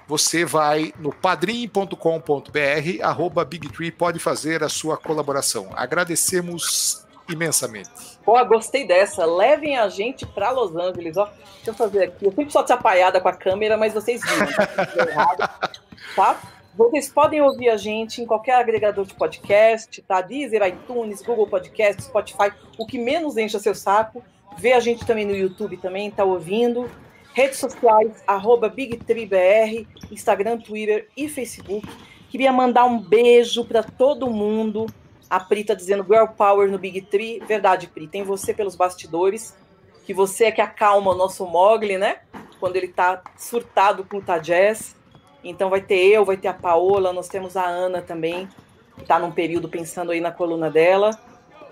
você 0.08 0.46
vai 0.46 0.94
no 1.00 1.14
padrim.com.br, 1.14 3.04
arroba 3.04 3.44
Big 3.44 3.70
Tree, 3.70 3.92
pode 3.92 4.20
fazer 4.20 4.64
a 4.64 4.70
sua 4.70 4.96
colaboração. 4.96 5.70
Agradecemos 5.76 7.06
imensamente. 7.30 8.18
Pô, 8.24 8.44
gostei 8.46 8.88
dessa. 8.88 9.26
Levem 9.26 9.78
a 9.78 9.90
gente 9.90 10.26
para 10.26 10.52
Los 10.52 10.76
Angeles. 10.76 11.18
Ó, 11.18 11.26
deixa 11.26 11.72
eu 11.72 11.74
fazer 11.74 12.04
aqui. 12.04 12.26
Eu 12.26 12.32
sempre 12.32 12.52
sou 12.52 12.62
atrapalhada 12.62 13.20
com 13.20 13.28
a 13.28 13.34
câmera, 13.34 13.76
mas 13.76 13.94
vocês 13.94 14.22
viram. 14.22 14.48
tá? 16.16 16.40
Vocês 16.76 17.10
podem 17.10 17.42
ouvir 17.42 17.70
a 17.70 17.76
gente 17.76 18.22
em 18.22 18.26
qualquer 18.26 18.56
agregador 18.56 19.04
de 19.06 19.14
podcast, 19.14 20.02
tá? 20.04 20.22
Deezer, 20.22 20.66
iTunes, 20.68 21.22
Google 21.22 21.48
Podcast, 21.48 22.04
Spotify, 22.04 22.54
o 22.78 22.86
que 22.86 23.00
menos 23.00 23.36
encha 23.36 23.60
seu 23.60 23.74
saco. 23.76 24.24
Vê 24.58 24.74
a 24.74 24.80
gente 24.80 25.06
também 25.06 25.26
no 25.26 25.36
YouTube 25.36 25.76
também, 25.78 26.10
tá 26.10 26.24
ouvindo. 26.24 26.90
Redes 27.38 27.60
sociais, 27.60 28.24
arroba 28.26 28.68
BigTreeBR, 28.68 29.88
Instagram, 30.12 30.58
Twitter 30.58 31.08
e 31.16 31.30
Facebook. 31.30 31.88
Queria 32.32 32.52
mandar 32.52 32.86
um 32.86 33.00
beijo 33.00 33.64
para 33.64 33.84
todo 33.84 34.28
mundo. 34.28 34.88
A 35.30 35.40
Pri 35.40 35.64
tá 35.64 35.76
dizendo 35.76 36.04
Girl 36.04 36.26
Power 36.36 36.68
no 36.68 36.80
Big 36.80 37.00
Tree. 37.02 37.40
Verdade, 37.48 37.86
Pri, 37.86 38.08
tem 38.08 38.24
você 38.24 38.56
pelos 38.56 38.76
bastidores, 38.76 39.56
que 40.04 40.16
você 40.16 40.46
é 40.46 40.52
que 40.52 40.62
acalma 40.62 41.12
o 41.12 41.16
nosso 41.16 41.46
Mogli, 41.46 41.96
né? 41.96 42.22
Quando 42.60 42.76
ele 42.76 42.88
tá 42.88 43.22
surtado 43.38 44.04
com 44.04 44.18
o 44.18 44.22
Tajazz. 44.24 44.96
Então 45.44 45.70
vai 45.70 45.82
ter 45.82 46.08
eu, 46.08 46.26
vai 46.26 46.38
ter 46.38 46.48
a 46.48 46.56
Paola, 46.56 47.14
nós 47.14 47.28
temos 47.28 47.56
a 47.56 47.68
Ana 47.68 48.02
também, 48.02 48.50
que 48.98 49.06
tá 49.06 49.20
num 49.20 49.32
período 49.32 49.70
pensando 49.70 50.12
aí 50.12 50.20
na 50.20 50.32
coluna 50.32 50.72
dela 50.72 51.12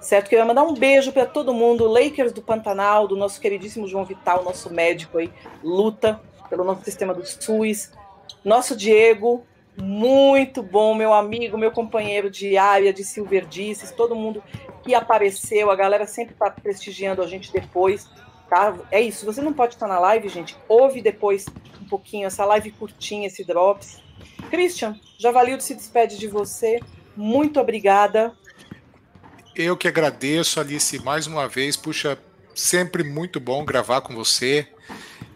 certo? 0.06 0.30
Que 0.30 0.36
eu 0.36 0.40
ia 0.40 0.46
mandar 0.46 0.64
um 0.64 0.74
beijo 0.74 1.12
para 1.12 1.26
todo 1.26 1.54
mundo, 1.54 1.88
Lakers 1.88 2.32
do 2.32 2.42
Pantanal, 2.42 3.08
do 3.08 3.16
nosso 3.16 3.42
queridíssimo 3.42 3.88
João 3.88 4.06
Vital, 4.06 4.44
nosso 4.44 4.72
médico 4.72 5.18
aí, 5.18 5.32
luta 5.64 6.22
pelo 6.48 6.64
nosso 6.64 6.84
sistema 6.86 7.14
do 7.14 7.26
SUS. 7.26 7.92
Nosso 8.44 8.76
Diego, 8.76 9.44
muito 9.76 10.62
bom, 10.62 10.94
meu 10.94 11.12
amigo, 11.12 11.58
meu 11.58 11.72
companheiro 11.72 12.30
de 12.30 12.56
área, 12.56 12.94
de 12.94 13.04
Silverdices, 13.04 13.92
todo 13.92 14.16
mundo 14.16 14.44
que 14.84 14.94
apareceu, 14.94 15.72
a 15.72 15.76
galera 15.76 16.06
sempre 16.06 16.34
está 16.34 16.52
prestigiando 16.52 17.24
a 17.24 17.28
gente 17.28 17.52
depois, 17.52 18.08
tá? 18.48 18.78
É 18.92 19.02
isso, 19.02 19.26
você 19.26 19.42
não 19.42 19.54
pode 19.54 19.74
estar 19.74 19.88
na 19.88 19.98
live, 19.98 20.30
gente, 20.30 20.56
ouve 20.70 21.02
depois 21.02 21.48
um 21.82 21.86
pouquinho 21.86 22.28
essa 22.28 22.46
live 22.46 22.70
curtinha, 22.72 23.26
esse 23.26 23.44
Drops. 23.44 24.00
Christian, 24.52 24.96
Javalildo 25.18 25.64
se 25.64 25.74
despede 25.74 26.20
de 26.20 26.28
você, 26.28 26.80
muito 27.16 27.60
obrigada. 27.60 28.36
Eu 29.56 29.78
que 29.78 29.88
agradeço, 29.88 30.60
Alice, 30.60 31.00
mais 31.00 31.28
uma 31.28 31.48
vez. 31.48 31.78
Puxa, 31.78 32.18
sempre 32.54 33.06
muito 33.06 33.40
bom 33.40 33.64
gravar 33.64 34.02
com 34.02 34.14
você. 34.14 34.68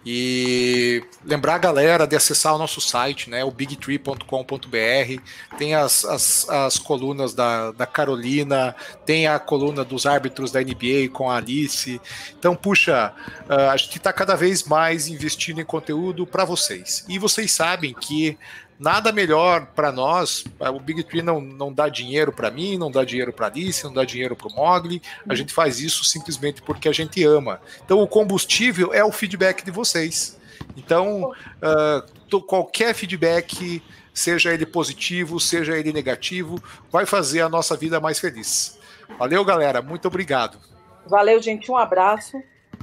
E 0.06 1.04
lembrar 1.24 1.56
a 1.56 1.58
galera 1.58 2.06
de 2.06 2.16
acessar 2.16 2.54
o 2.56 2.58
nosso 2.58 2.82
site, 2.82 3.30
né, 3.30 3.44
o 3.46 3.52
bigtree.com.br. 3.52 5.22
Tem 5.58 5.74
as, 5.76 6.04
as, 6.04 6.50
as 6.50 6.78
colunas 6.78 7.34
da, 7.34 7.72
da 7.72 7.86
Carolina, 7.86 8.76
tem 9.06 9.28
a 9.28 9.40
coluna 9.40 9.86
dos 9.86 10.06
árbitros 10.06 10.52
da 10.52 10.62
NBA 10.62 11.10
com 11.14 11.30
a 11.30 11.38
Alice. 11.38 12.02
Então, 12.38 12.56
puxa, 12.56 13.14
a 13.48 13.78
gente 13.78 13.98
está 13.98 14.12
cada 14.12 14.36
vez 14.36 14.64
mais 14.64 15.08
investindo 15.08 15.62
em 15.62 15.66
conteúdo 15.66 16.26
para 16.26 16.44
vocês. 16.44 17.06
E 17.08 17.18
vocês 17.18 17.52
sabem 17.52 17.94
que 17.94 18.38
nada 18.80 19.12
melhor 19.12 19.68
para 19.76 19.92
nós. 19.92 20.46
O 20.74 20.80
Big 20.80 21.04
Tree 21.04 21.22
não, 21.22 21.42
não 21.42 21.74
dá 21.74 21.90
dinheiro 21.90 22.32
para 22.32 22.50
mim, 22.50 22.78
não 22.78 22.90
dá 22.90 23.04
dinheiro 23.04 23.34
para 23.34 23.48
Alice, 23.48 23.84
não 23.84 23.94
dá 23.94 24.06
dinheiro 24.06 24.36
para 24.36 24.48
o 24.48 24.56
Mogli. 24.56 25.02
A 25.28 25.36
gente 25.36 25.54
faz 25.54 25.80
isso 25.80 26.06
simplesmente 26.06 26.62
porque 26.62 26.88
a 26.88 26.94
gente 26.94 27.24
ama. 27.24 27.60
Então, 27.84 28.00
o 28.00 28.08
combustível 28.08 28.94
é 28.94 29.04
o 29.04 29.12
feedback 29.12 29.64
de 29.64 29.72
vocês. 29.72 30.40
Então, 30.78 31.32
uh, 31.32 32.42
qualquer 32.42 32.94
feedback, 32.96 33.84
seja 34.14 34.54
ele 34.54 34.66
positivo, 34.66 35.40
seja 35.40 35.78
ele 35.78 35.92
negativo, 35.92 36.62
vai 36.90 37.06
fazer 37.06 37.42
a 37.42 37.50
nossa 37.50 37.76
vida 37.76 38.00
mais 38.00 38.20
feliz. 38.20 38.80
Valeu, 39.18 39.44
galera. 39.44 39.82
Muito 39.82 40.08
obrigado. 40.08 40.58
Valeu, 41.06 41.42
gente. 41.42 41.70
Um 41.72 41.78
abraço. 41.78 42.42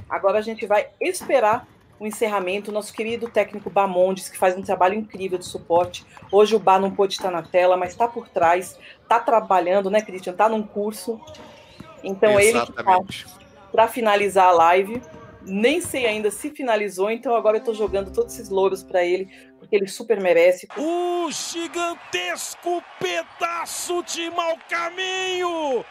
Agora 0.09 0.37
a 0.37 0.41
gente 0.41 0.65
vai 0.65 0.87
esperar 1.01 1.67
o 1.99 2.05
encerramento, 2.05 2.71
nosso 2.71 2.93
querido 2.93 3.29
técnico 3.29 3.69
Bamondes, 3.69 4.29
que 4.29 4.37
faz 4.37 4.55
um 4.55 4.61
trabalho 4.61 4.95
incrível 4.95 5.37
de 5.37 5.45
suporte. 5.45 6.05
Hoje 6.31 6.55
o 6.55 6.59
Bá 6.59 6.77
não 6.79 6.91
pôde 6.91 7.13
estar 7.13 7.31
na 7.31 7.41
tela, 7.41 7.75
mas 7.75 7.91
está 7.91 8.07
por 8.07 8.29
trás, 8.29 8.77
está 9.01 9.19
trabalhando, 9.19 9.89
né, 9.89 10.01
Cristian? 10.01 10.33
Está 10.33 10.47
num 10.47 10.63
curso. 10.63 11.19
Então 12.03 12.39
Exatamente. 12.39 13.25
ele 13.25 13.47
para 13.71 13.87
finalizar 13.87 14.47
a 14.47 14.51
live. 14.51 15.01
Nem 15.49 15.79
sei 15.79 16.05
ainda 16.05 16.29
se 16.29 16.49
finalizou, 16.49 17.09
então 17.09 17.33
agora 17.33 17.55
eu 17.55 17.59
estou 17.59 17.73
jogando 17.73 18.11
todos 18.11 18.33
esses 18.33 18.49
louros 18.49 18.83
para 18.83 19.05
ele, 19.05 19.29
porque 19.57 19.77
ele 19.77 19.87
super 19.87 20.19
merece. 20.19 20.67
O 20.75 21.29
gigantesco 21.31 22.83
pedaço 22.99 24.03
de 24.03 24.29
mau 24.31 24.57
caminho 24.67 25.85